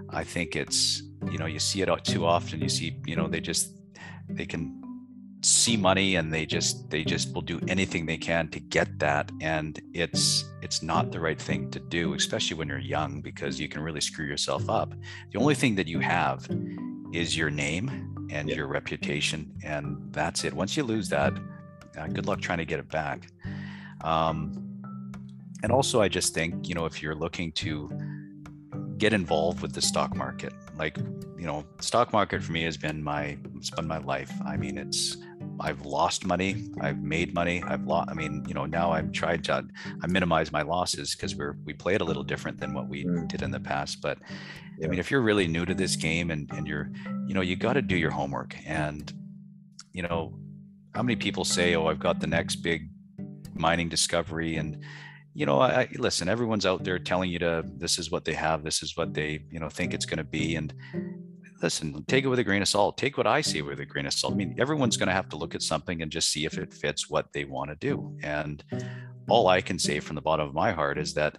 I 0.09 0.23
think 0.23 0.55
it's, 0.55 1.03
you 1.29 1.37
know, 1.37 1.45
you 1.45 1.59
see 1.59 1.81
it 1.81 1.89
too 2.05 2.25
often. 2.25 2.61
You 2.61 2.69
see, 2.69 2.97
you 3.05 3.15
know, 3.15 3.27
they 3.27 3.41
just, 3.41 3.75
they 4.29 4.45
can 4.45 4.78
see 5.41 5.77
money 5.77 6.15
and 6.15 6.33
they 6.33 6.45
just 6.45 6.89
they 6.89 7.03
just 7.03 7.33
will 7.33 7.41
do 7.41 7.59
anything 7.67 8.05
they 8.05 8.17
can 8.17 8.47
to 8.49 8.59
get 8.59 8.99
that. 8.99 9.31
And 9.41 9.79
it's 9.93 10.45
it's 10.61 10.81
not 10.83 11.11
the 11.11 11.19
right 11.19 11.39
thing 11.39 11.71
to 11.71 11.79
do 11.79 12.13
especially 12.13 12.57
when 12.57 12.67
you're 12.67 12.79
young 12.79 13.21
because 13.21 13.59
you 13.59 13.69
can 13.69 13.81
really 13.81 14.01
screw 14.01 14.25
yourself 14.25 14.69
up. 14.69 14.93
The 15.31 15.39
only 15.39 15.55
thing 15.55 15.75
that 15.75 15.87
you 15.87 15.99
have 15.99 16.47
is 17.13 17.37
your 17.37 17.49
name 17.49 18.27
and 18.31 18.49
yeah. 18.49 18.55
your 18.55 18.67
reputation 18.67 19.51
and 19.63 19.97
that's 20.11 20.43
it. 20.43 20.53
Once 20.53 20.75
you 20.75 20.83
lose 20.83 21.09
that 21.09 21.33
uh, 21.97 22.07
good 22.07 22.25
luck 22.25 22.41
trying 22.41 22.59
to 22.59 22.65
get 22.65 22.79
it 22.79 22.89
back. 22.89 23.27
Um, 24.03 24.65
and 25.61 25.73
also 25.73 26.01
i 26.01 26.07
just 26.07 26.33
think 26.33 26.69
you 26.69 26.73
know 26.73 26.85
if 26.85 27.03
you're 27.03 27.13
looking 27.13 27.51
to 27.51 27.89
get 28.97 29.11
involved 29.11 29.61
with 29.61 29.73
the 29.73 29.81
stock 29.81 30.15
market 30.15 30.53
like 30.79 30.97
you 31.37 31.45
know 31.45 31.63
stock 31.79 32.11
market 32.11 32.41
for 32.41 32.51
me 32.53 32.63
has 32.63 32.77
been 32.77 33.03
my 33.03 33.37
it's 33.55 33.69
been 33.69 33.87
my 33.87 33.99
life. 33.99 34.31
I 34.45 34.57
mean 34.57 34.77
it's 34.77 35.17
I've 35.59 35.85
lost 35.85 36.25
money, 36.25 36.69
I've 36.81 37.01
made 37.01 37.33
money, 37.33 37.61
I've 37.63 37.83
lost. 37.83 38.09
I 38.09 38.13
mean, 38.13 38.43
you 38.47 38.53
know, 38.53 38.65
now 38.65 38.91
I've 38.91 39.11
tried 39.11 39.43
to 39.45 39.65
I 40.01 40.07
minimize 40.07 40.51
my 40.51 40.61
losses 40.61 41.15
because 41.15 41.35
we're 41.35 41.57
we 41.65 41.73
play 41.73 41.95
it 41.95 42.01
a 42.01 42.05
little 42.05 42.23
different 42.23 42.59
than 42.59 42.73
what 42.73 42.87
we 42.87 43.05
mm. 43.05 43.27
did 43.27 43.41
in 43.41 43.51
the 43.51 43.59
past. 43.59 44.01
But 44.01 44.17
yeah. 44.77 44.87
I 44.87 44.89
mean, 44.89 44.99
if 44.99 45.11
you're 45.11 45.21
really 45.21 45.47
new 45.47 45.65
to 45.65 45.73
this 45.73 45.95
game 45.95 46.31
and 46.31 46.49
and 46.53 46.67
you're, 46.67 46.91
you 47.27 47.33
know, 47.33 47.41
you 47.41 47.55
got 47.55 47.73
to 47.73 47.81
do 47.81 47.97
your 47.97 48.11
homework. 48.11 48.55
And 48.65 49.11
you 49.91 50.03
know, 50.03 50.39
how 50.93 51.03
many 51.03 51.15
people 51.15 51.45
say, 51.45 51.75
"Oh, 51.75 51.87
I've 51.87 51.99
got 51.99 52.19
the 52.19 52.27
next 52.27 52.57
big 52.57 52.89
mining 53.53 53.89
discovery," 53.89 54.55
and 54.55 54.83
you 55.33 55.45
know, 55.45 55.59
I, 55.59 55.81
I 55.81 55.89
listen. 55.95 56.29
Everyone's 56.29 56.65
out 56.65 56.83
there 56.83 56.99
telling 56.99 57.29
you 57.29 57.39
to 57.39 57.63
this 57.77 57.99
is 57.99 58.11
what 58.11 58.25
they 58.25 58.33
have, 58.33 58.63
this 58.63 58.81
is 58.81 58.95
what 58.97 59.13
they 59.13 59.45
you 59.51 59.59
know 59.59 59.69
think 59.69 59.93
it's 59.93 60.05
going 60.05 60.17
to 60.17 60.23
be, 60.23 60.55
and 60.55 60.73
listen, 61.61 62.03
take 62.07 62.23
it 62.23 62.27
with 62.27 62.39
a 62.39 62.43
grain 62.43 62.61
of 62.61 62.67
salt. 62.67 62.97
Take 62.97 63.17
what 63.17 63.27
I 63.27 63.41
see 63.41 63.61
with 63.61 63.79
a 63.79 63.85
grain 63.85 64.05
of 64.05 64.13
salt. 64.13 64.33
I 64.33 64.37
mean, 64.37 64.55
everyone's 64.59 64.97
going 64.97 65.07
to 65.07 65.13
have 65.13 65.29
to 65.29 65.35
look 65.35 65.55
at 65.55 65.61
something 65.61 66.01
and 66.01 66.11
just 66.11 66.31
see 66.31 66.45
if 66.45 66.57
it 66.57 66.73
fits 66.73 67.09
what 67.09 67.31
they 67.33 67.45
want 67.45 67.69
to 67.69 67.75
do. 67.75 68.17
And 68.23 68.63
all 69.27 69.47
I 69.47 69.61
can 69.61 69.77
say 69.77 69.99
from 69.99 70.15
the 70.15 70.21
bottom 70.21 70.47
of 70.47 70.53
my 70.53 70.71
heart 70.71 70.97
is 70.97 71.13
that 71.15 71.37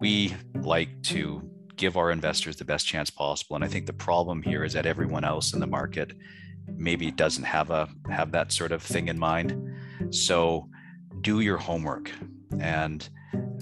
we 0.00 0.34
like 0.54 1.02
to 1.04 1.48
give 1.76 1.96
our 1.96 2.10
investors 2.10 2.56
the 2.56 2.64
best 2.64 2.86
chance 2.86 3.10
possible. 3.10 3.56
And 3.56 3.64
I 3.64 3.68
think 3.68 3.86
the 3.86 3.92
problem 3.92 4.42
here 4.42 4.64
is 4.64 4.72
that 4.72 4.86
everyone 4.86 5.24
else 5.24 5.54
in 5.54 5.60
the 5.60 5.66
market 5.66 6.12
maybe 6.76 7.10
doesn't 7.10 7.44
have 7.44 7.70
a 7.70 7.88
have 8.10 8.32
that 8.32 8.52
sort 8.52 8.72
of 8.72 8.82
thing 8.82 9.08
in 9.08 9.18
mind. 9.18 9.56
So 10.10 10.68
do 11.20 11.40
your 11.40 11.56
homework 11.56 12.10
and 12.60 13.08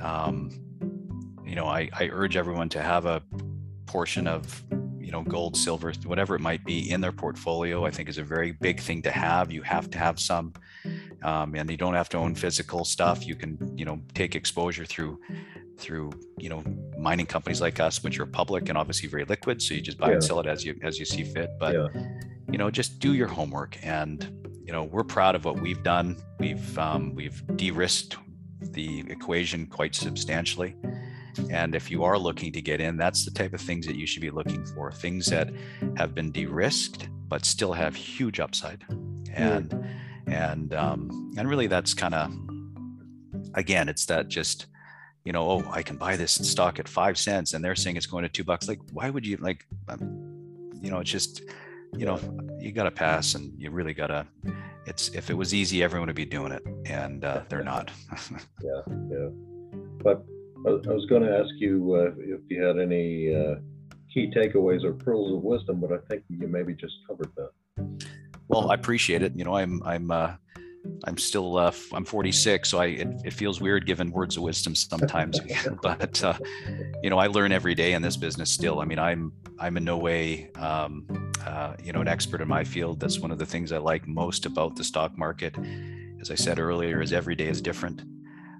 um, 0.02 0.50
you 1.44 1.54
know 1.54 1.66
I, 1.66 1.88
I 1.92 2.08
urge 2.10 2.36
everyone 2.36 2.68
to 2.70 2.82
have 2.82 3.06
a 3.06 3.22
portion 3.94 4.26
of 4.26 4.62
you 4.98 5.10
know 5.14 5.22
gold 5.22 5.56
silver 5.56 5.92
whatever 6.04 6.32
it 6.36 6.42
might 6.50 6.64
be 6.64 6.78
in 6.92 7.00
their 7.00 7.16
portfolio 7.24 7.84
i 7.84 7.90
think 7.90 8.08
is 8.08 8.18
a 8.18 8.22
very 8.36 8.52
big 8.52 8.78
thing 8.80 9.02
to 9.02 9.10
have. 9.10 9.50
You 9.50 9.62
have 9.62 9.90
to 9.90 9.98
have 9.98 10.18
some 10.20 10.52
um, 11.22 11.54
and 11.54 11.70
you 11.70 11.76
don't 11.76 11.94
have 11.94 12.08
to 12.10 12.16
own 12.16 12.34
physical 12.34 12.84
stuff. 12.84 13.26
You 13.26 13.34
can 13.34 13.50
you 13.76 13.84
know 13.84 14.00
take 14.14 14.34
exposure 14.34 14.84
through 14.84 15.20
through 15.76 16.12
you 16.38 16.48
know 16.48 16.62
mining 16.98 17.26
companies 17.26 17.60
like 17.60 17.80
us 17.80 18.02
which 18.04 18.20
are 18.20 18.26
public 18.26 18.68
and 18.68 18.76
obviously 18.76 19.08
very 19.08 19.24
liquid 19.24 19.62
so 19.62 19.72
you 19.72 19.80
just 19.80 19.96
buy 19.96 20.08
yeah. 20.08 20.14
and 20.14 20.24
sell 20.24 20.38
it 20.38 20.46
as 20.46 20.62
you 20.64 20.78
as 20.82 20.98
you 20.98 21.06
see 21.06 21.24
fit 21.24 21.50
but 21.58 21.74
yeah. 21.74 21.88
you 22.52 22.58
know 22.58 22.70
just 22.70 22.98
do 22.98 23.14
your 23.14 23.28
homework. 23.28 23.78
And 23.82 24.18
you 24.66 24.72
know 24.72 24.84
we're 24.84 25.04
proud 25.04 25.34
of 25.34 25.44
what 25.44 25.60
we've 25.60 25.82
done. 25.82 26.16
We've 26.38 26.78
um, 26.78 27.14
we've 27.14 27.42
de-risked 27.56 28.16
the 28.78 29.00
equation 29.08 29.66
quite 29.66 29.94
substantially 29.94 30.76
and 31.50 31.74
if 31.74 31.90
you 31.90 32.04
are 32.04 32.18
looking 32.18 32.52
to 32.52 32.60
get 32.60 32.80
in 32.80 32.96
that's 32.96 33.24
the 33.24 33.30
type 33.30 33.52
of 33.52 33.60
things 33.60 33.86
that 33.86 33.96
you 33.96 34.06
should 34.06 34.22
be 34.22 34.30
looking 34.30 34.64
for 34.64 34.90
things 34.90 35.26
that 35.26 35.50
have 35.96 36.14
been 36.14 36.30
de-risked 36.30 37.08
but 37.28 37.44
still 37.44 37.72
have 37.72 37.94
huge 37.94 38.40
upside 38.40 38.84
and 39.34 39.70
mm. 39.70 39.88
and 40.26 40.74
um, 40.74 41.32
and 41.36 41.48
really 41.48 41.66
that's 41.66 41.94
kind 41.94 42.14
of 42.14 42.30
again 43.54 43.88
it's 43.88 44.06
that 44.06 44.28
just 44.28 44.66
you 45.24 45.32
know, 45.32 45.50
oh, 45.50 45.70
I 45.70 45.82
can 45.82 45.96
buy 45.96 46.16
this 46.16 46.32
stock 46.32 46.78
at 46.78 46.88
five 46.88 47.18
cents, 47.18 47.52
and 47.52 47.64
they're 47.64 47.76
saying 47.76 47.96
it's 47.96 48.06
going 48.06 48.22
to 48.22 48.28
two 48.28 48.44
bucks. 48.44 48.68
Like, 48.68 48.80
why 48.92 49.10
would 49.10 49.26
you 49.26 49.36
like? 49.36 49.66
Um, 49.88 50.70
you 50.80 50.90
know, 50.90 50.98
it's 51.00 51.10
just, 51.10 51.42
you 51.96 52.06
know, 52.06 52.18
you 52.58 52.72
got 52.72 52.84
to 52.84 52.90
pass, 52.90 53.34
and 53.34 53.52
you 53.58 53.70
really 53.70 53.92
got 53.92 54.06
to. 54.06 54.26
It's 54.86 55.08
if 55.10 55.28
it 55.28 55.34
was 55.34 55.52
easy, 55.52 55.82
everyone 55.82 56.06
would 56.06 56.16
be 56.16 56.24
doing 56.24 56.52
it, 56.52 56.62
and 56.86 57.24
uh, 57.24 57.42
they're 57.48 57.62
not. 57.62 57.90
yeah, 58.62 58.80
yeah. 59.10 59.28
But 60.02 60.24
I 60.66 60.92
was 60.92 61.06
going 61.06 61.22
to 61.22 61.38
ask 61.38 61.50
you 61.56 61.94
uh, 61.94 62.10
if 62.18 62.40
you 62.48 62.62
had 62.62 62.78
any 62.78 63.34
uh, 63.34 63.56
key 64.12 64.30
takeaways 64.34 64.84
or 64.84 64.92
pearls 64.92 65.32
of 65.32 65.42
wisdom, 65.42 65.80
but 65.80 65.92
I 65.92 65.98
think 66.08 66.24
you 66.28 66.46
maybe 66.46 66.74
just 66.74 66.94
covered 67.06 67.30
that. 67.36 67.50
Well, 68.48 68.70
I 68.70 68.74
appreciate 68.74 69.22
it. 69.22 69.32
You 69.36 69.44
know, 69.44 69.56
I'm 69.56 69.82
I'm 69.84 70.10
uh, 70.10 70.32
I'm 71.04 71.16
still 71.16 71.56
uh, 71.56 71.72
I'm 71.92 72.04
46, 72.04 72.68
so 72.68 72.78
I 72.78 72.86
it, 72.86 73.08
it, 73.24 73.32
feels 73.32 73.60
weird 73.60 73.86
giving 73.86 74.10
words 74.10 74.36
of 74.36 74.42
wisdom 74.42 74.74
sometimes. 74.74 75.40
but 75.82 76.22
uh, 76.22 76.34
you 77.02 77.10
know, 77.10 77.18
I 77.18 77.28
learn 77.28 77.52
every 77.52 77.74
day 77.74 77.92
in 77.92 78.02
this 78.02 78.16
business 78.16 78.50
still. 78.50 78.80
I 78.80 78.84
mean, 78.84 78.98
I'm 78.98 79.32
I'm 79.58 79.76
in 79.76 79.84
no 79.84 79.96
way 79.96 80.50
um, 80.56 81.32
uh, 81.46 81.74
you 81.82 81.92
know 81.92 82.00
an 82.00 82.08
expert 82.08 82.40
in 82.40 82.48
my 82.48 82.64
field. 82.64 83.00
That's 83.00 83.18
one 83.18 83.30
of 83.30 83.38
the 83.38 83.46
things 83.46 83.72
I 83.72 83.78
like 83.78 84.06
most 84.06 84.46
about 84.46 84.76
the 84.76 84.84
stock 84.84 85.16
market. 85.16 85.56
As 86.20 86.30
I 86.30 86.34
said 86.34 86.58
earlier, 86.58 87.00
is 87.00 87.14
every 87.14 87.34
day 87.34 87.46
is 87.46 87.62
different. 87.62 88.02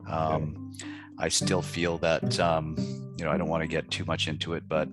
Um, 0.09 0.72
I 1.21 1.29
still 1.29 1.62
feel 1.62 1.99
that 1.99 2.41
um, 2.41 2.75
you 3.18 3.25
know 3.25 3.31
I 3.31 3.37
don't 3.37 3.49
want 3.49 3.62
to 3.62 3.68
get 3.68 3.91
too 3.91 4.05
much 4.05 4.29
into 4.29 4.55
it, 4.55 4.64
but 4.68 4.89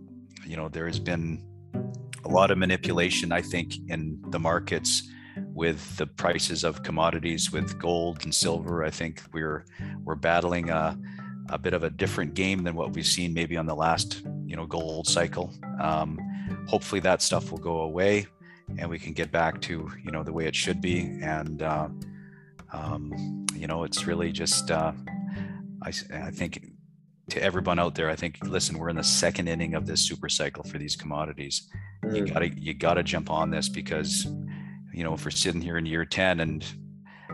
you 0.45 0.57
know 0.57 0.69
there 0.69 0.87
has 0.87 0.99
been 0.99 1.43
a 2.23 2.29
lot 2.29 2.51
of 2.51 2.57
manipulation. 2.57 3.31
I 3.31 3.41
think 3.41 3.75
in 3.89 4.21
the 4.29 4.39
markets 4.39 5.09
with 5.53 5.97
the 5.97 6.07
prices 6.07 6.63
of 6.63 6.83
commodities 6.83 7.51
with 7.51 7.79
gold 7.79 8.23
and 8.23 8.33
silver 8.33 8.83
i 8.83 8.89
think 8.89 9.21
we're 9.33 9.65
we're 10.03 10.15
battling 10.15 10.69
a, 10.69 10.97
a 11.49 11.57
bit 11.57 11.73
of 11.73 11.83
a 11.83 11.89
different 11.89 12.33
game 12.33 12.63
than 12.63 12.75
what 12.75 12.93
we've 12.93 13.05
seen 13.05 13.33
maybe 13.33 13.57
on 13.57 13.65
the 13.65 13.75
last 13.75 14.23
you 14.45 14.55
know 14.55 14.65
gold 14.65 15.07
cycle 15.07 15.53
um, 15.81 16.17
hopefully 16.67 17.01
that 17.01 17.21
stuff 17.21 17.51
will 17.51 17.57
go 17.57 17.81
away 17.81 18.25
and 18.77 18.89
we 18.89 18.99
can 18.99 19.13
get 19.13 19.31
back 19.31 19.61
to 19.61 19.89
you 20.03 20.11
know 20.11 20.23
the 20.23 20.33
way 20.33 20.45
it 20.45 20.55
should 20.55 20.81
be 20.81 21.19
and 21.21 21.61
uh, 21.61 21.87
um, 22.73 23.45
you 23.55 23.67
know 23.67 23.83
it's 23.83 24.05
really 24.05 24.31
just 24.31 24.71
uh, 24.71 24.91
I, 25.83 25.91
I 26.13 26.31
think 26.31 26.65
to 27.29 27.43
everyone 27.43 27.77
out 27.77 27.93
there 27.93 28.09
i 28.09 28.15
think 28.15 28.37
listen 28.43 28.77
we're 28.77 28.87
in 28.87 28.95
the 28.95 29.03
second 29.03 29.49
inning 29.49 29.73
of 29.73 29.85
this 29.85 30.01
super 30.01 30.29
cycle 30.29 30.63
for 30.63 30.77
these 30.77 30.95
commodities 30.95 31.69
you 32.13 32.23
mm. 32.23 32.33
gotta 32.33 32.49
you 32.49 32.73
gotta 32.73 33.03
jump 33.03 33.29
on 33.29 33.49
this 33.49 33.67
because 33.67 34.27
you 34.97 35.03
know, 35.03 35.13
if 35.13 35.23
we're 35.23 35.29
sitting 35.29 35.61
here 35.61 35.77
in 35.77 35.85
year 35.85 36.05
10 36.05 36.39
and 36.39 36.65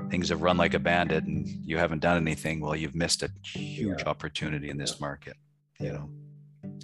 things 0.09 0.27
have 0.27 0.41
run 0.41 0.57
like 0.57 0.73
a 0.73 0.79
bandit 0.79 1.23
and 1.23 1.47
you 1.47 1.77
haven't 1.77 1.99
done 1.99 2.17
anything, 2.17 2.59
well, 2.59 2.75
you've 2.75 2.93
missed 2.93 3.23
a 3.23 3.29
huge 3.45 4.01
yeah. 4.01 4.09
opportunity 4.09 4.69
in 4.69 4.77
this 4.77 4.99
market, 4.99 5.37
you 5.79 5.93
know? 5.93 6.09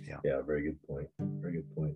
Yeah. 0.07 0.19
Yeah. 0.23 0.41
Very 0.41 0.63
good 0.63 0.81
point. 0.87 1.09
Very 1.19 1.53
good 1.55 1.75
point. 1.75 1.95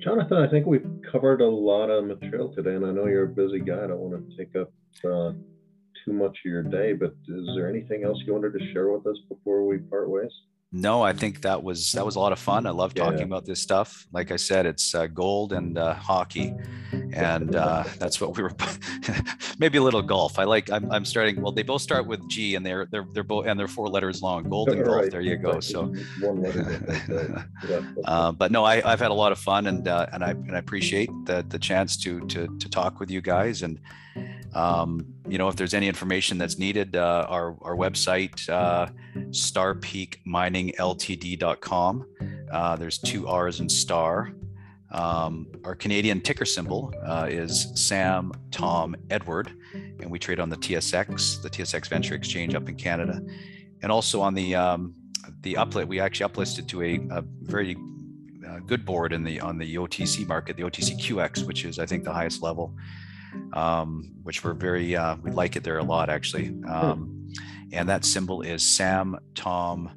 Jonathan, 0.00 0.38
I 0.38 0.48
think 0.48 0.66
we've 0.66 0.88
covered 1.12 1.40
a 1.40 1.48
lot 1.48 1.90
of 1.90 2.06
material 2.06 2.52
today, 2.52 2.74
and 2.74 2.84
I 2.84 2.90
know 2.90 3.06
you're 3.06 3.26
a 3.26 3.28
busy 3.28 3.60
guy. 3.60 3.84
I 3.84 3.86
don't 3.86 3.98
want 3.98 4.28
to 4.28 4.36
take 4.36 4.56
up 4.56 4.72
uh, 5.04 5.32
too 6.08 6.14
much 6.14 6.38
of 6.44 6.50
your 6.50 6.62
day, 6.62 6.92
but 6.92 7.14
is 7.28 7.46
there 7.54 7.68
anything 7.68 8.04
else 8.04 8.18
you 8.26 8.32
wanted 8.32 8.58
to 8.58 8.72
share 8.72 8.88
with 8.88 9.06
us 9.06 9.18
before 9.28 9.66
we 9.66 9.78
part 9.78 10.08
ways? 10.08 10.32
no, 10.70 11.02
I 11.02 11.14
think 11.14 11.40
that 11.42 11.62
was 11.62 11.92
that 11.92 12.04
was 12.04 12.16
a 12.16 12.20
lot 12.20 12.32
of 12.32 12.38
fun. 12.38 12.66
I 12.66 12.70
love 12.70 12.92
talking 12.92 13.20
yeah. 13.20 13.24
about 13.24 13.46
this 13.46 13.60
stuff. 13.60 14.06
Like 14.12 14.30
I 14.30 14.36
said, 14.36 14.66
it's 14.66 14.94
uh, 14.94 15.06
gold 15.06 15.54
and 15.54 15.78
uh, 15.78 15.94
hockey, 15.94 16.52
and 17.14 17.56
uh, 17.56 17.84
that's 17.98 18.20
what 18.20 18.36
we 18.36 18.42
were. 18.42 18.52
maybe 19.58 19.78
a 19.78 19.82
little 19.82 20.02
golf. 20.02 20.38
I 20.38 20.44
like. 20.44 20.70
I'm, 20.70 20.90
I'm 20.92 21.06
starting. 21.06 21.40
Well, 21.40 21.52
they 21.52 21.62
both 21.62 21.80
start 21.80 22.06
with 22.06 22.20
G, 22.28 22.54
and 22.54 22.66
they're 22.66 22.84
they're 22.84 23.06
they're 23.14 23.24
both 23.24 23.46
and 23.46 23.58
they're 23.58 23.66
four 23.66 23.88
letters 23.88 24.20
long. 24.20 24.42
Gold 24.50 24.68
and 24.68 24.84
golf. 24.84 24.96
Right. 24.96 25.10
There 25.10 25.22
you 25.22 25.36
go. 25.36 25.58
So, 25.60 25.94
uh, 28.04 28.32
but 28.32 28.52
no, 28.52 28.62
I, 28.62 28.82
I've 28.84 29.00
had 29.00 29.10
a 29.10 29.14
lot 29.14 29.32
of 29.32 29.38
fun, 29.38 29.68
and 29.68 29.88
uh, 29.88 30.06
and 30.12 30.22
I 30.22 30.30
and 30.32 30.54
I 30.54 30.58
appreciate 30.58 31.08
the 31.24 31.46
the 31.48 31.58
chance 31.58 31.96
to 31.98 32.20
to 32.26 32.58
to 32.58 32.68
talk 32.68 33.00
with 33.00 33.10
you 33.10 33.22
guys 33.22 33.62
and 33.62 33.80
um, 34.54 35.04
you 35.28 35.36
know, 35.38 35.48
if 35.48 35.56
there's 35.56 35.74
any 35.74 35.88
information 35.88 36.38
that's 36.38 36.58
needed, 36.58 36.94
uh, 36.96 37.26
our, 37.28 37.56
our 37.62 37.76
website, 37.76 38.48
uh, 38.48 38.86
starrpeakminingltd.com. 39.16 42.06
Uh, 42.50 42.76
there's 42.76 42.96
two 42.98 43.28
R's 43.28 43.60
in 43.60 43.68
star. 43.68 44.32
Um, 44.90 45.48
our 45.64 45.74
Canadian 45.74 46.22
ticker 46.22 46.46
symbol 46.46 46.94
uh, 47.04 47.26
is 47.28 47.70
Sam 47.74 48.32
Tom 48.50 48.96
Edward, 49.10 49.52
and 49.74 50.10
we 50.10 50.18
trade 50.18 50.40
on 50.40 50.48
the 50.48 50.56
TSX, 50.56 51.42
the 51.42 51.50
TSX 51.50 51.88
Venture 51.88 52.14
Exchange 52.14 52.54
up 52.54 52.70
in 52.70 52.76
Canada, 52.76 53.20
and 53.82 53.92
also 53.92 54.22
on 54.22 54.32
the 54.32 54.54
um, 54.54 54.94
the 55.42 55.52
uplit. 55.54 55.86
We 55.86 56.00
actually 56.00 56.32
uplisted 56.32 56.68
to 56.68 56.82
a, 56.82 56.98
a 57.10 57.22
very 57.42 57.76
uh, 58.48 58.60
good 58.60 58.86
board 58.86 59.12
in 59.12 59.24
the 59.24 59.40
on 59.40 59.58
the 59.58 59.74
OTC 59.74 60.26
market, 60.26 60.56
the 60.56 60.62
OTCQX, 60.62 61.46
which 61.46 61.66
is 61.66 61.78
I 61.78 61.84
think 61.84 62.04
the 62.04 62.14
highest 62.14 62.42
level 62.42 62.74
um, 63.52 64.12
which 64.22 64.44
we're 64.44 64.54
very 64.54 64.96
uh, 64.96 65.16
we 65.22 65.30
like 65.30 65.56
it 65.56 65.64
there 65.64 65.78
a 65.78 65.84
lot 65.84 66.10
actually. 66.10 66.46
Hmm. 66.46 66.68
Um, 66.68 67.14
and 67.72 67.88
that 67.88 68.04
symbol 68.04 68.42
is 68.42 68.62
Sam 68.62 69.18
Tom 69.34 69.90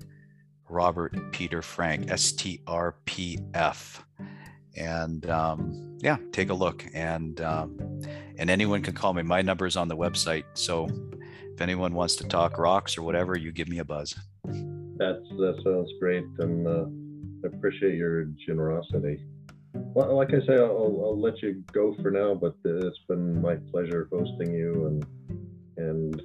Robert 0.70 1.32
Peter 1.32 1.62
Frank 1.62 2.08
STRPF. 2.08 4.04
And 4.78 5.30
um, 5.30 5.98
yeah, 6.02 6.18
take 6.32 6.50
a 6.50 6.54
look 6.54 6.86
and 6.94 7.42
um, 7.42 8.02
and 8.38 8.50
anyone 8.50 8.82
can 8.82 8.94
call 8.94 9.14
me. 9.14 9.22
My 9.22 9.42
number 9.42 9.66
is 9.66 9.76
on 9.76 9.88
the 9.88 9.98
website. 9.98 10.46
So 10.54 10.88
if 11.54 11.62
anyone 11.62 11.94
wants 11.94 12.16
to 12.18 12.28
talk 12.28 12.58
rocks 12.58 12.98
or 12.98 13.04
whatever, 13.04 13.38
you 13.38 13.52
give 13.52 13.68
me 13.68 13.80
a 13.80 13.86
buzz. 13.86 14.16
That's 14.46 15.28
that 15.30 15.62
sounds 15.64 15.92
great, 16.00 16.24
and 16.40 16.68
uh, 16.68 16.86
I 17.44 17.56
appreciate 17.56 17.96
your 17.96 18.26
generosity. 18.46 19.24
Well, 19.74 20.16
like 20.16 20.30
I 20.30 20.46
say, 20.46 20.56
I'll, 20.56 21.02
I'll 21.04 21.20
let 21.20 21.42
you 21.42 21.64
go 21.72 21.96
for 22.02 22.12
now, 22.12 22.34
but 22.34 22.56
it's 22.64 23.00
been 23.08 23.42
my 23.42 23.56
pleasure 23.72 24.08
hosting 24.12 24.54
you 24.54 24.88
and 24.88 25.06
and 25.78 26.22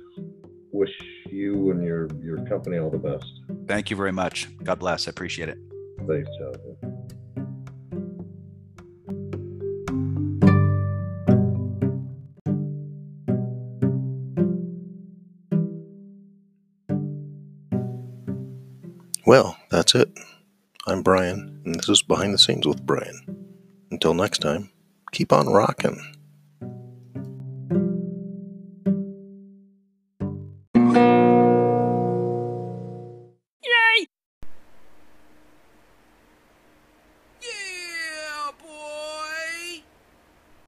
wish 0.73 0.91
you 1.31 1.71
and 1.71 1.83
your 1.83 2.09
your 2.23 2.45
company 2.47 2.79
all 2.79 2.91
the 2.91 2.99
best. 2.99 3.27
Thank 3.67 3.91
you 3.91 3.97
very 3.97 4.13
much. 4.13 4.49
God 4.63 4.79
bless. 4.79 5.09
I 5.09 5.11
appreciate 5.11 5.49
it. 5.49 5.59
Thanks, 6.07 6.29
Jonathan. 6.39 6.77
Well, 19.27 19.57
that's 19.71 19.97
it. 19.97 20.09
I'm 20.89 21.03
Brian, 21.03 21.62
and 21.64 21.74
this 21.74 21.89
is 21.89 22.03
Behind 22.03 22.32
the 22.32 22.39
Scenes 22.39 22.64
with 22.64 22.87
Brian. 22.87 23.45
Until 23.91 24.14
next 24.14 24.39
time, 24.39 24.70
keep 25.11 25.32
on 25.32 25.49
rocking. 25.49 26.16